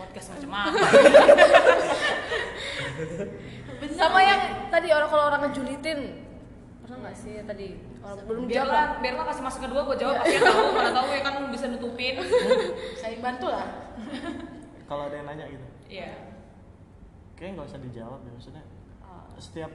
Podcast 0.00 0.26
macam 0.32 0.50
apa? 0.56 0.70
Sama 3.92 4.20
yang 4.24 4.40
tadi 4.72 4.88
orang 4.88 5.08
kalau 5.12 5.24
orang 5.28 5.40
ngejulitin 5.48 6.00
pernah 6.80 6.96
nggak 7.02 7.16
sih 7.16 7.44
tadi 7.44 7.76
belum 8.14 8.44
jawab 8.46 8.70
biarlah 8.70 8.86
biarlah 9.02 9.24
kasih 9.26 9.42
masa 9.42 9.58
kedua 9.58 9.80
gue 9.82 9.96
jawab. 9.98 10.14
Pasti 10.22 10.38
tahu 10.38 10.62
mana 10.70 10.90
tahu 10.94 11.08
ya 11.10 11.20
kan 11.26 11.34
bisa 11.50 11.64
nutupin. 11.66 12.14
Saling 13.02 13.20
bantu 13.20 13.46
lah. 13.50 13.66
Kalau 14.88 15.02
ada 15.10 15.14
yang 15.18 15.26
nanya 15.26 15.44
gitu? 15.50 15.66
Iya. 15.90 16.10
Kayaknya 17.34 17.52
nggak 17.58 17.68
usah 17.68 17.80
dijawab 17.82 18.20
ya 18.22 18.30
maksudnya 18.30 18.62
setiap 19.36 19.68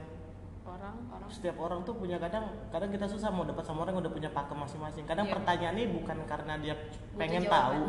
orang 0.62 0.94
orang. 1.10 1.30
setiap 1.30 1.56
orang 1.58 1.80
tuh 1.82 1.94
punya 1.94 2.18
kadang 2.18 2.50
kadang 2.70 2.90
kita 2.90 3.06
susah 3.06 3.30
mau 3.30 3.46
dapat 3.46 3.62
sama 3.62 3.86
orang 3.86 3.94
yang 3.98 4.02
udah 4.06 4.14
punya 4.14 4.30
pakem 4.30 4.58
masing-masing. 4.58 5.04
Kadang 5.04 5.26
Iya. 5.30 5.34
pertanyaannya 5.38 5.84
bukan 5.92 6.18
karena 6.26 6.54
dia 6.58 6.74
pengen 7.14 7.42
jawaban. 7.46 7.54
tahu 7.54 7.82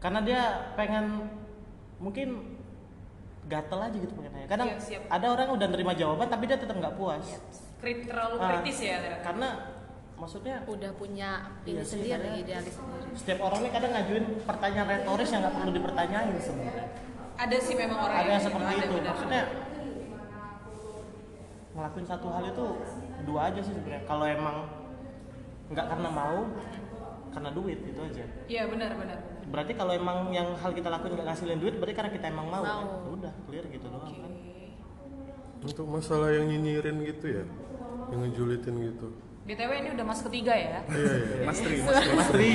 karena 0.00 0.20
dia 0.24 0.40
pengen 0.74 1.04
mungkin 2.00 2.28
gatel 3.46 3.80
aja 3.82 3.96
gitu 3.98 4.12
pengen 4.16 4.32
nanya. 4.32 4.48
Kadang 4.48 4.68
Iya, 4.72 4.78
siap. 4.80 5.02
ada 5.06 5.26
orang 5.30 5.48
udah 5.54 5.66
nerima 5.68 5.92
jawaban 5.94 6.26
tapi 6.26 6.48
dia 6.50 6.58
tetap 6.58 6.74
nggak 6.74 6.94
puas 6.96 7.26
Krit, 7.80 7.98
terlalu 8.04 8.36
Ah, 8.36 8.48
kritis 8.54 8.78
ya 8.78 8.96
karena 9.20 9.48
maksudnya 10.14 10.60
udah 10.64 10.92
punya 10.94 11.30
ini 11.64 11.80
Iya 11.80 11.82
sendiri 11.82 12.12
karena- 12.12 12.36
idealis 12.36 12.74
sendiri. 12.76 13.08
setiap 13.16 13.38
orang 13.40 13.58
ini 13.58 13.70
kadang 13.70 13.90
ngajuin 13.90 14.24
pertanyaan 14.44 14.88
retoris 14.90 15.28
yang 15.28 15.40
nggak 15.40 15.54
perlu 15.56 15.70
dipertanyain 15.72 16.28
sebenarnya. 16.36 16.86
Ada 17.34 17.56
sih 17.56 17.74
memang 17.74 17.98
orang 17.98 18.16
ada 18.18 18.30
yang 18.30 18.42
seperti 18.42 18.68
ada, 18.68 18.76
itu. 18.78 18.92
benar. 18.92 19.08
maksudnya 19.08 19.42
ngelakuin 21.70 22.06
satu 22.06 22.26
hal 22.28 22.44
itu 22.46 22.66
dua 23.24 23.40
aja 23.48 23.60
sih 23.60 23.72
sebenarnya. 23.72 24.04
Kalau 24.04 24.26
emang 24.26 24.56
nggak 25.70 25.86
karena 25.88 26.08
mau 26.10 26.38
karena 27.30 27.50
duit 27.50 27.78
itu 27.80 28.00
aja. 28.02 28.24
Iya 28.44 28.62
benar 28.68 28.92
benar. 28.92 29.18
Berarti 29.48 29.72
kalau 29.72 29.92
emang 29.92 30.28
yang 30.30 30.52
hal 30.54 30.70
kita 30.70 30.92
lakuin 30.92 31.16
nggak 31.16 31.26
ngasilin 31.26 31.58
duit 31.58 31.74
berarti 31.74 31.94
karena 31.96 32.10
kita 32.10 32.26
emang 32.28 32.46
mau, 32.46 32.60
Mau. 32.60 32.66
kan? 32.66 32.86
udah 33.16 33.32
clear 33.46 33.64
gitu 33.66 33.86
doang. 33.88 34.04
Kan 34.10 34.32
untuk 35.60 35.86
masalah 35.86 36.32
yang 36.32 36.44
nyinyirin 36.46 36.96
gitu 37.06 37.26
ya 37.30 37.44
yang 38.08 38.20
ngejulitin 38.24 38.74
gitu 38.88 39.08
BTW 39.40 39.72
ini 39.82 39.88
udah 39.98 40.04
mas 40.06 40.20
ketiga 40.22 40.54
ya. 40.54 40.78
Iya, 40.86 40.94
iya, 40.94 41.14
iya. 41.42 41.42
Mas 41.48 41.58
Tri, 41.58 41.76
Mas 41.82 42.28
Tri. 42.30 42.50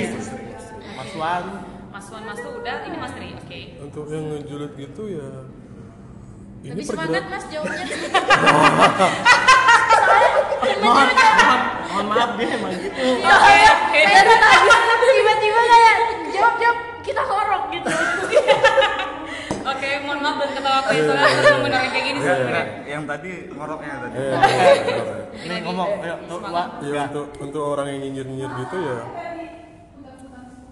Mas 0.96 1.12
Wan, 1.18 1.44
Mas 1.92 2.06
Wan 2.08 2.22
Mas 2.24 2.38
tuh 2.40 2.52
udah, 2.56 2.76
ini 2.88 2.96
Mas 2.96 3.12
Tri. 3.12 3.36
Oke. 3.36 3.60
Untuk 3.84 4.04
yang 4.08 4.24
ngejulit 4.32 4.72
gitu 4.80 5.02
ya 5.12 5.28
ini 6.66 6.82
Lebih 6.82 6.84
semangat 6.90 7.22
pergerak 7.22 7.26
mas 7.30 7.44
jawabnya. 7.46 7.86
mohon, 10.82 11.08
mohon, 11.14 11.60
mohon 11.86 12.06
maaf 12.10 12.30
dia 12.34 12.48
emang 12.58 12.72
gitu. 12.74 13.02
Oke, 13.22 13.56
oke. 13.70 14.00
Tiba-tiba 15.14 15.60
kayak 15.62 15.96
jawab 16.34 16.54
jawab 16.58 16.78
kita 17.06 17.22
horok 17.22 17.62
gitu. 17.70 17.90
Oke, 19.66 19.88
mohon 20.00 20.18
maaf 20.20 20.36
dan 20.38 20.50
ketawa 20.52 20.78
aku 20.78 20.90
itu 20.92 21.12
bener 21.60 21.80
kayak 21.84 22.04
gini 22.04 22.18
Ya, 22.18 22.32
sebenarnya. 22.32 22.64
yang 22.86 23.02
tadi 23.04 23.30
ngoroknya 23.48 23.94
tadi. 23.98 24.14
Iya, 24.16 24.36
Ini 25.36 25.54
ngomong, 25.60 25.88
ayo, 25.98 26.14
ya 26.86 27.00
untuk 27.04 27.26
untuk 27.40 27.62
orang 27.66 27.86
yang 27.88 28.00
nyinyir-nyinyir 28.02 28.50
gitu 28.58 28.76
ya 28.80 28.98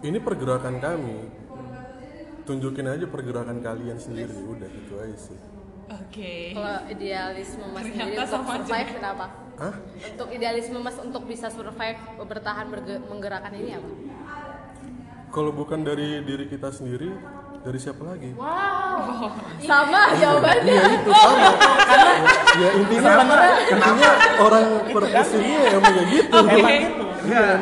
ini 0.03 0.19
pergerakan 0.19 0.77
kami 0.79 1.17
tunjukin 2.43 2.87
aja 2.87 3.07
pergerakan 3.07 3.59
kalian 3.59 3.97
sendiri 3.97 4.37
udah 4.37 4.69
gitu 4.69 4.95
aja 4.97 5.17
sih 5.19 5.39
Oke. 5.87 6.53
Kalau 6.55 6.81
idealisme 6.89 7.61
Mas 7.69 7.85
sendiri 7.85 8.17
untuk 8.17 8.25
aja. 8.25 8.41
survive 8.41 8.91
kenapa? 8.91 9.27
Hah? 9.55 9.75
Untuk 10.03 10.29
idealisme 10.31 10.79
Mas 10.79 10.97
untuk 10.99 11.23
bisa 11.25 11.47
survive 11.49 11.97
bertahan 12.19 12.67
berge- 12.69 13.05
menggerakkan 13.05 13.53
ini 13.55 13.71
apa? 13.75 13.89
kalau 15.29 15.51
bukan 15.51 15.83
dari 15.83 16.23
diri 16.23 16.47
kita 16.47 16.71
sendiri 16.71 17.11
dari 17.65 17.79
siapa 17.81 18.03
lagi 18.05 18.31
Sama 19.69 20.13
jawabannya. 20.15 20.69
Iya 20.69 20.85
itu 20.95 21.11
sama 21.11 21.49
karena 21.83 22.13
ya 22.55 22.69
intinya 22.77 23.13
intinya 23.67 24.11
orang 24.39 24.65
purpose 24.87 25.33
ini 25.35 25.49
ya 25.51 25.63
emang 25.73 25.93
kayak 25.95 26.09
gitu 26.11 26.37
Emang 26.37 26.73
gitu. 26.77 27.05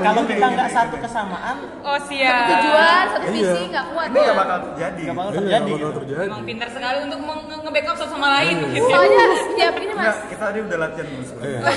Kalau 0.03 0.23
kita 0.27 0.47
nggak 0.49 0.69
satu 0.69 0.97
kesamaan, 0.99 1.57
Oh 1.81 1.95
siap. 2.03 2.51
Tujuan 2.51 3.05
satu 3.09 3.25
Iya. 3.25 3.33
visi 3.33 3.63
nggak 3.71 3.87
kuat 3.89 4.09
Ini 4.09 4.19
ya. 4.19 4.25
nggak 4.25 4.37
bakal 4.37 4.59
terjadi. 4.65 5.03
nggak 5.03 5.17
bakal 5.17 5.31
Iya, 5.31 5.39
terjadi. 5.39 5.71
bakal 5.71 5.79
gitu. 5.79 5.99
terjadi 6.03 6.27
Emang 6.27 6.43
pintar 6.43 6.69
sekali 6.69 6.99
untuk 7.01 7.19
nge-backup 7.63 7.97
satu 7.97 8.11
sama 8.11 8.29
lain. 8.37 8.57
Iya. 8.59 8.67
gitu. 8.75 8.87
Soalnya 8.91 9.25
setiap 9.41 9.75
ini 9.79 9.93
Mas 9.95 10.19
kita 10.27 10.43
tadi 10.43 10.59
udah 10.61 10.79
latihan 10.81 11.07
dulu 11.07 11.17
Iya. 11.17 11.29
sebenarnya. 11.31 11.61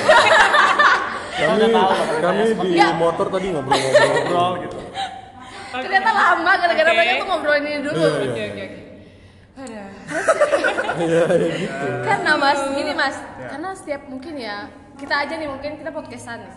kami 1.36 1.68
kami 2.24 2.44
di 2.58 2.70
motor 2.96 3.28
tadi 3.28 3.48
ngobrol-ngobrol 3.52 4.08
Ngobrol 4.08 4.54
ternyata 5.84 6.10
lama 6.12 6.52
gara-gara 6.56 6.90
Oke. 6.90 6.98
mereka 6.98 7.14
tuh 7.18 7.28
ngobrolin 7.28 7.64
ini 7.66 7.80
dulu. 7.84 8.00
Iya, 8.00 8.08
Oke 8.08 8.24
iya. 8.24 8.48
oke 8.52 8.64
oke. 8.66 8.80
Ada. 9.56 9.84
Iya, 10.96 11.24
iya, 11.32 11.54
gitu. 11.60 11.88
Karena 12.04 12.32
Mas, 12.36 12.60
gini 12.76 12.92
Mas, 12.92 13.16
karena 13.40 13.70
setiap 13.72 14.02
mungkin 14.12 14.36
ya 14.36 14.68
kita 14.96 15.16
aja 15.28 15.34
nih 15.36 15.48
mungkin 15.52 15.72
kita 15.76 15.92
podcastan 15.92 16.40
nih. 16.44 16.54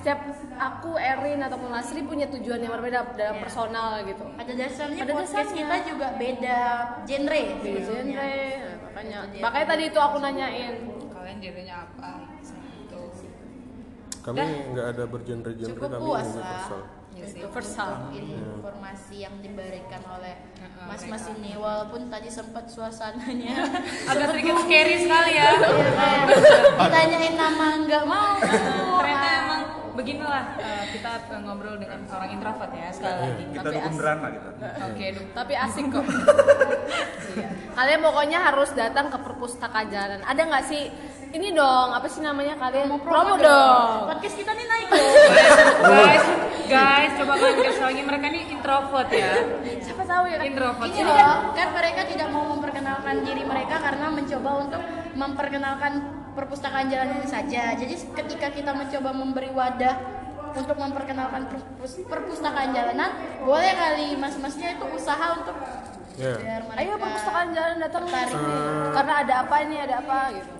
Setiap 0.00 0.18
aku 0.56 0.96
Erin 0.96 1.40
ataupun 1.44 1.68
Lasri 1.68 2.00
punya 2.04 2.24
tujuan 2.32 2.60
yang 2.60 2.72
berbeda 2.72 3.04
dalam 3.16 3.36
personal 3.40 4.00
gitu. 4.04 4.24
Pada 4.32 4.52
dasarnya 4.52 5.02
Pada 5.04 5.12
podcast 5.12 5.48
dasarnya. 5.52 5.60
kita 5.60 5.76
juga 5.92 6.06
beda 6.16 6.58
genre. 7.04 7.42
Beda 7.60 7.80
genre, 7.84 8.36
makanya 8.84 9.18
makanya 9.44 9.66
tadi 9.68 9.82
itu 9.88 9.98
aku 10.00 10.16
nanyain. 10.20 10.74
Kalian 11.12 11.38
jadinya 11.40 11.76
apa? 11.84 12.10
Gitu. 12.40 13.00
kami 14.24 14.42
nggak 14.74 14.86
ada 14.90 15.04
bergenre-genre 15.06 15.70
Cukup 15.78 15.90
kami 15.92 16.02
puas 16.02 16.26
universal 16.26 16.80
lah. 16.82 16.95
Universal. 17.16 18.12
informasi 18.12 19.16
yang 19.24 19.34
diberikan 19.40 20.02
oleh 20.12 20.36
mas-mas 20.84 21.24
ini 21.32 21.56
walaupun 21.56 22.12
tadi 22.12 22.28
sempat 22.28 22.68
suasananya 22.68 23.56
Agak 24.10 24.36
sedikit 24.36 24.56
scary 24.64 24.96
sekali 25.00 25.32
ya. 25.34 25.48
Iya, 25.56 25.70
kayak 25.96 26.24
ditanyain 26.76 27.34
nama 27.34 27.66
nggak 27.88 28.04
mau 28.04 28.36
Ternyata 28.40 29.28
emang 29.40 29.60
beginilah 29.96 30.44
eh, 30.60 30.84
kita 30.92 31.10
eh, 31.32 31.40
ngobrol 31.40 31.76
dengan 31.80 32.04
orang 32.12 32.30
introvert 32.30 32.72
ya 32.76 32.88
sekali 32.92 33.16
lagi. 33.16 33.42
Kita 33.48 33.64
Tapi 33.64 33.74
dukung 33.80 33.96
kita. 33.96 34.68
Oke. 34.92 35.06
Tapi 35.32 35.52
asik 35.56 35.86
kok. 35.88 36.04
Iya. 37.36 37.52
Kalian 37.76 38.00
pokoknya 38.00 38.38
harus 38.48 38.72
datang 38.72 39.12
ke 39.12 39.18
perpustakaan 39.20 39.92
jalanan. 39.92 40.24
Ada 40.24 40.40
nggak 40.48 40.64
sih? 40.72 40.88
Ini 41.36 41.52
dong, 41.52 41.92
apa 41.92 42.08
sih 42.08 42.24
namanya 42.24 42.56
kalian? 42.56 42.96
Promo, 42.96 43.36
dong. 43.36 44.08
podcast 44.08 44.40
kita 44.40 44.56
nih 44.56 44.64
naik 44.64 44.88
loh 44.88 45.04
lagi 47.86 48.02
mereka 48.02 48.24
ini 48.26 48.40
introvert 48.50 49.08
ya. 49.14 49.32
Siapa 49.78 50.02
tahu 50.02 50.24
ya 50.26 50.36
kan? 50.42 50.46
Introvert. 50.50 50.88
Ini 50.90 51.02
kan, 51.06 51.38
kan 51.54 51.68
mereka 51.70 52.00
tidak 52.10 52.28
mau 52.34 52.44
memperkenalkan 52.50 53.14
diri 53.22 53.42
mereka 53.46 53.78
karena 53.78 54.06
mencoba 54.10 54.50
untuk 54.66 54.82
memperkenalkan 55.14 55.92
perpustakaan 56.34 56.86
jalanan 56.90 57.22
ini 57.22 57.28
saja. 57.30 57.72
Jadi 57.78 57.94
ketika 58.12 58.50
kita 58.50 58.70
mencoba 58.74 59.10
memberi 59.14 59.50
wadah 59.54 59.94
untuk 60.56 60.76
memperkenalkan 60.76 61.48
perpus- 61.52 62.04
perpustakaan 62.04 62.74
jalanan, 62.74 63.10
boleh 63.44 63.72
kali 63.76 64.16
mas-masnya 64.18 64.76
itu 64.76 64.84
usaha 64.92 65.36
untuk 65.36 65.56
ya 66.16 66.32
biar 66.40 66.62
mereka 66.64 66.80
Ayo 66.80 66.94
perpustakaan 66.96 67.48
jalanan 67.52 67.78
datang 67.80 68.04
tertarik. 68.08 68.36
Karena 68.92 69.14
ada 69.24 69.34
apa 69.46 69.56
ini, 69.64 69.76
ada 69.78 69.94
apa 70.00 70.18
gitu. 70.32 70.50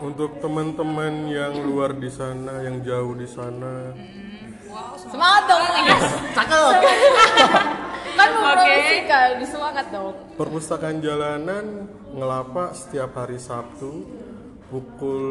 untuk 0.00 0.30
teman-teman 0.40 1.28
yang 1.28 1.60
luar 1.60 1.92
di 1.92 2.08
sana 2.08 2.64
yang 2.64 2.80
jauh 2.80 3.12
di 3.12 3.28
sana 3.28 3.92
Semangat 5.00 5.42
dong, 5.44 5.62
Mas. 5.82 6.04
Cakep. 6.32 6.74
kan 8.12 8.28
mau 8.36 8.42
Oke. 8.44 8.60
promosi 8.60 8.98
kan, 9.06 9.28
disemangat 9.36 9.86
dong. 9.88 10.12
perpustakaan 10.34 10.98
jalanan 11.00 11.64
ngelapa 12.10 12.70
setiap 12.70 13.14
hari 13.14 13.38
Sabtu 13.38 14.04
pukul 14.68 15.22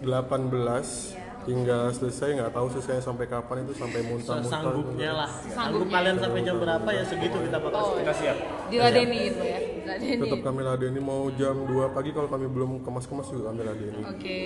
18 0.00 1.18
hingga 1.44 1.88
selesai 1.90 2.28
nggak 2.36 2.52
tahu 2.52 2.66
selesai 2.70 3.00
sampai 3.02 3.26
kapan 3.26 3.64
itu 3.64 3.72
sampai 3.74 4.00
muntah-muntah 4.02 4.52
Sanggupnya 4.54 5.10
lah. 5.16 5.30
Sanggup 5.48 5.88
kalian 5.88 6.16
sampai 6.16 6.40
jam 6.42 6.56
berapa 6.56 6.88
ya 6.88 7.02
segitu 7.02 7.36
kita 7.40 7.58
bakal 7.58 7.96
Kita 7.96 8.12
siap. 8.14 8.36
Diladeni 8.68 9.18
itu 9.26 9.42
ya. 9.42 9.58
tetap 9.98 10.40
kami 10.42 10.60
ladeni 10.60 11.00
mau 11.00 11.32
jam 11.32 11.56
2 11.64 11.72
pagi 11.90 12.12
kalau 12.12 12.28
kami 12.28 12.44
belum 12.46 12.84
kemas-kemas 12.84 13.32
juga 13.32 13.48
kami 13.48 13.64
ladeni 13.64 14.02
Oke. 14.04 14.40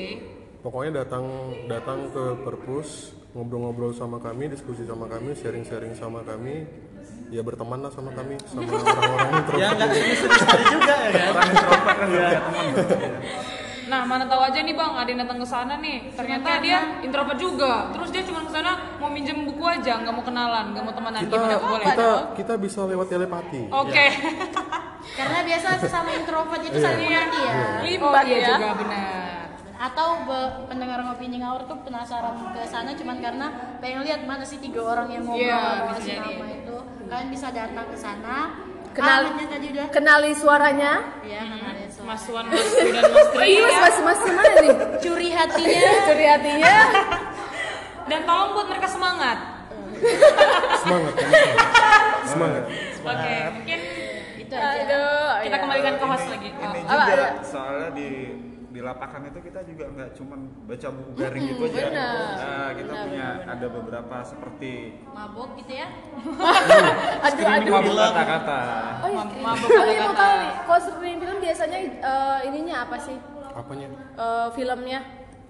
pokoknya 0.61 1.03
datang 1.03 1.27
datang 1.67 2.07
ke 2.09 2.25
perpus 2.41 3.11
ngobrol-ngobrol 3.33 3.97
sama 3.97 4.21
kami 4.21 4.53
diskusi 4.53 4.85
sama 4.85 5.09
kami 5.09 5.33
sharing-sharing 5.33 5.97
sama 5.97 6.21
kami 6.21 6.69
ya 7.33 7.41
berteman 7.41 7.81
lah 7.81 7.89
sama 7.89 8.13
kami 8.13 8.37
sama 8.45 8.69
orang-orang 8.77 9.29
yang 9.33 9.45
terus 9.49 9.61
Ya 9.61 9.69
nggak 9.73 9.91
juga 10.69 10.95
ya 11.01 11.09
kan. 11.11 11.25
Orang 11.33 11.49
introvert 11.49 11.97
kan 11.97 12.09
teman. 12.13 12.67
Nah, 13.83 14.09
mana 14.09 14.25
tahu 14.25 14.41
aja 14.41 14.65
nih 14.65 14.73
Bang, 14.73 14.97
ada 14.97 15.05
yang 15.05 15.21
datang 15.21 15.37
ke 15.37 15.45
sana 15.45 15.77
nih. 15.77 16.17
Ternyata 16.17 16.65
dia 16.65 16.79
introvert 17.05 17.37
juga. 17.37 17.93
Terus 17.93 18.09
dia 18.09 18.23
cuma 18.25 18.41
ke 18.41 18.49
sana 18.49 18.97
mau 18.97 19.13
minjem 19.13 19.45
buku 19.45 19.61
aja, 19.69 20.01
nggak 20.01 20.15
mau 20.17 20.25
kenalan, 20.25 20.73
nggak 20.73 20.85
mau 20.85 20.95
temenan. 20.97 21.21
kita 21.29 21.37
Gimana? 21.37 21.57
Boleh. 21.61 21.87
kita 21.93 22.09
kita 22.41 22.55
bisa 22.57 22.81
lewat 22.89 23.07
telepati 23.13 23.69
Oke. 23.69 24.07
Karena 25.19 25.39
biasa 25.45 25.67
sesama 25.77 26.09
introvert 26.17 26.63
itu 26.65 26.79
saling 26.81 27.05
mengerti 27.05 27.37
ya. 27.37 27.53
Oh 27.53 27.85
Limbat 27.85 28.25
iya 28.25 28.39
ya. 28.39 28.49
juga 28.57 28.69
benar. 28.81 29.42
Atau 29.83 30.23
be- 30.23 30.63
pendengar 30.65 31.03
ngopi 31.03 31.27
ngawur 31.27 31.67
tuh 31.67 31.75
penasaran 31.83 32.55
ke 32.55 32.63
sana 32.65 32.95
cuman 32.95 33.19
karena 33.19 33.47
pengen 33.83 34.07
lihat 34.07 34.23
mana 34.23 34.47
sih 34.47 34.57
tiga 34.57 34.79
orang 34.81 35.11
yang 35.11 35.27
ngobrol 35.27 35.43
Iya, 35.43 35.91
bisa 35.91 35.99
sih 35.99 36.11
jadi. 36.15 36.23
nama 36.31 36.47
itu. 36.49 36.77
Kalian 37.03 37.29
bisa 37.29 37.47
datang 37.51 37.87
ke 37.91 37.99
sana. 37.99 38.37
Kenal- 38.93 39.25
Alamatnya 39.27 39.47
tadi 39.51 39.67
udah. 39.73 39.87
Kenali 39.91 40.31
suaranya. 40.33 40.93
Ya, 41.25 41.43
kenalin 41.43 41.89
semua. 41.89 42.13
Mas 42.13 42.25
Wan, 42.29 42.45
Mas 42.47 42.63
dan 42.71 43.03
Mas 43.09 43.27
Tri. 43.33 43.47
Iya, 43.49 43.61
mas, 43.61 43.73
ya. 43.73 43.81
mas, 43.81 43.97
mas, 44.05 44.21
mana 44.29 44.53
nih? 44.55 44.71
Curi 45.03 45.29
hatinya. 45.33 45.91
Curi 46.07 46.25
hatinya. 46.29 46.75
Dan 48.05 48.21
tolong 48.23 48.51
buat 48.53 48.67
mereka 48.69 48.87
semangat. 48.87 49.39
semangat 50.77 51.15
kami 51.15 51.35
semangat. 52.25 52.65
semangat 52.93 53.23
Oke, 53.23 53.35
mungkin 53.55 53.81
itu 54.37 54.55
aja. 54.55 54.83
Aduh, 54.83 55.31
kita 55.41 55.47
iya. 55.49 55.63
kembalikan 55.63 55.95
ke 55.95 56.05
host 56.05 56.27
lagi. 56.29 56.49
Ini 56.51 56.81
Oh, 56.83 57.03
juga 57.03 57.27
soalnya 57.41 57.89
di 57.93 58.09
di 58.73 58.81
lapangan 58.81 59.29
itu 59.29 59.39
kita 59.45 59.61
juga 59.69 59.85
nggak 59.93 60.11
cuman 60.17 60.41
baca 60.65 60.89
buku 60.89 61.11
garing 61.21 61.45
gitu 61.53 61.63
aja. 61.69 61.83
benar. 61.93 62.17
Nah, 62.41 62.69
kita 62.73 62.93
punya 63.05 63.27
ada 63.45 63.67
beberapa 63.69 64.17
seperti 64.25 64.73
Mabok 65.13 65.51
gitu 65.61 65.73
ya. 65.77 65.89
Aduh, 67.29 67.37
screening 67.37 67.69
aduh. 67.69 67.77
mabuk 67.77 67.97
kata-kata. 68.01 68.59
Oh 69.05 69.09
iya, 69.13 69.21
oh, 69.21 69.27
iya, 69.29 69.43
mau 69.45 69.55
kata-kata. 69.61 70.29
Kalau 70.65 70.81
screening 70.81 71.21
film 71.21 71.39
biasanya 71.45 71.79
eh, 71.85 72.39
ininya 72.49 72.77
apa 72.89 72.97
sih? 72.97 73.19
apanya 73.53 73.87
Eh, 74.17 74.49
filmnya? 74.57 75.01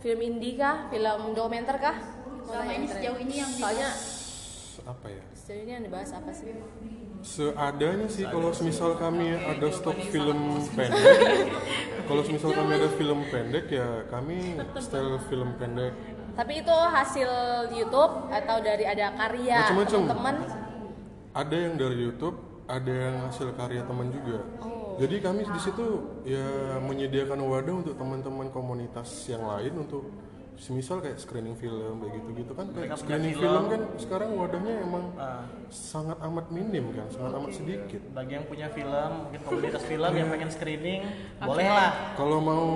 Film 0.02 0.18
indie 0.18 0.58
kah? 0.58 0.90
Film 0.90 1.20
dokumenter 1.30 1.78
kah? 1.78 1.96
Selama 2.42 2.72
ini 2.74 2.86
sejauh 2.90 3.18
ini 3.22 3.34
yang 3.38 3.50
Soalnya 3.54 3.90
apa 4.82 5.06
ya 5.06 5.22
sejauh 5.30 5.62
ini 5.62 5.70
yang 5.78 5.84
dibahas 5.86 6.10
apa 6.10 6.30
sih? 6.34 6.50
Seadanya 7.22 8.10
sih 8.10 8.26
kalau 8.26 8.50
misal 8.60 8.98
kami 8.98 9.38
ada 9.38 9.70
stok 9.70 9.98
film 10.10 10.66
pendek. 10.74 11.48
Kalau 12.10 12.22
misal 12.26 12.50
kami 12.50 12.70
ada 12.76 12.90
film 12.98 13.22
pendek 13.30 13.70
ya 13.70 14.02
kami 14.10 14.58
style 14.82 15.22
film 15.30 15.54
pendek. 15.54 15.94
Tapi 16.34 16.52
itu 16.60 16.74
hasil 16.74 17.30
YouTube 17.70 18.26
atau 18.26 18.56
dari 18.58 18.84
ada 18.84 19.14
karya 19.14 19.70
teman-teman? 19.70 20.34
ada 21.32 21.56
yang 21.56 21.74
dari 21.78 21.96
YouTube 22.02 22.36
ada 22.66 22.92
yang 22.92 23.16
hasil 23.30 23.54
karya 23.54 23.86
teman 23.86 24.10
juga. 24.10 24.42
Jadi 25.00 25.16
kami 25.24 25.46
di 25.46 25.60
situ 25.62 25.86
ya 26.26 26.76
menyediakan 26.82 27.38
wadah 27.40 27.74
untuk 27.80 27.94
teman-teman 27.96 28.52
komunitas 28.52 29.08
yang 29.30 29.46
lain 29.46 29.72
untuk 29.88 30.04
semisal 30.54 30.98
kayak 30.98 31.16
screening 31.16 31.54
film 31.54 31.98
kayak 31.98 32.12
gitu-gitu 32.14 32.52
kan 32.52 32.66
kayak 32.68 32.86
Mereka 32.86 32.96
screening 32.96 33.34
film. 33.34 33.42
film 33.42 33.64
kan 33.66 33.80
sekarang 33.96 34.28
wadahnya 34.32 34.74
emang 34.80 35.04
Ah. 35.14 35.42
sangat 35.66 36.18
amat 36.20 36.46
minim 36.48 36.84
kan 36.90 37.06
sangat 37.08 37.32
amat 37.34 37.50
sedikit. 37.52 38.02
Bagi 38.10 38.32
yang 38.32 38.44
punya 38.44 38.66
film 38.68 39.10
mungkin 39.22 39.40
komunitas 39.42 39.82
film 39.82 40.12
yang 40.12 40.28
pengen 40.28 40.50
screening 40.50 41.00
boleh 41.38 41.66
lah. 41.66 41.90
Kalau 42.14 42.38
mau 42.38 42.66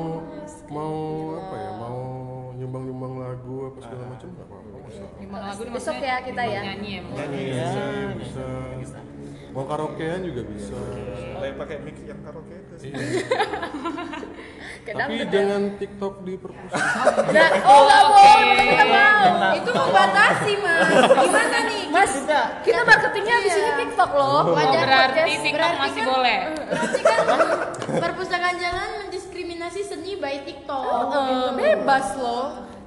mau 0.68 0.96
apa 1.38 1.56
ya 1.56 1.70
mau 1.74 1.98
nyumbang-nyumbang 2.56 3.14
lagu 3.18 3.56
apa 3.66 3.78
segala 3.80 4.02
Ah. 4.02 4.10
macam 4.10 4.28
nggak 4.30 4.46
apa-apa 4.46 4.76
Besok 4.86 5.10
maksudnya 5.68 6.00
ya 6.00 6.16
kita 6.22 6.42
ya. 6.42 6.60
nyumbang 6.64 6.64
nyanyi 6.64 6.90
ya 6.90 7.02
Iya, 7.52 7.68
ya 7.68 8.06
bisa 8.16 8.98
mau 9.56 9.64
karaokean 9.64 10.20
juga 10.22 10.44
bisa 10.44 10.76
Tapi 11.32 11.56
pakai 11.56 11.76
mic 11.80 11.96
yang 12.02 12.20
karaoke 12.20 12.52
itu 12.54 12.74
sih. 12.82 12.92
Kedang 14.84 15.08
tapi 15.08 15.24
jangan 15.26 15.62
TikTok 15.74 16.14
di 16.22 16.34
perpustakaan 16.36 17.32
Nah, 17.32 17.48
oh 17.64 17.80
nggak 17.82 18.02
mau, 18.06 18.36
kita 18.62 18.84
mau. 18.86 19.24
Itu 19.56 19.70
membatasi 19.72 20.52
mas. 20.60 20.86
Gimana 21.16 21.58
nih? 21.64 21.82
Mas, 21.88 22.12
kita 22.62 22.80
marketingnya 22.84 23.36
di 23.40 23.50
sini 23.50 23.70
TikTok 23.80 24.10
loh. 24.12 24.44
Oh, 24.44 24.54
Wajar 24.54 24.84
berarti 24.84 25.16
podcast. 25.16 25.40
TikTok 25.40 25.56
Berarti 25.58 25.80
masih 25.80 25.96
kan- 25.98 26.10
boleh. 26.12 26.38
Berarti 26.68 27.00
kan 27.00 27.18
perpustakaan 28.04 28.56
jalan 28.56 28.88
mendiskriminasi 29.00 29.80
seni 29.82 30.12
by 30.14 30.36
TikTok. 30.44 30.84
Eh, 31.10 31.48
bebas 31.56 32.06
loh. 32.14 32.44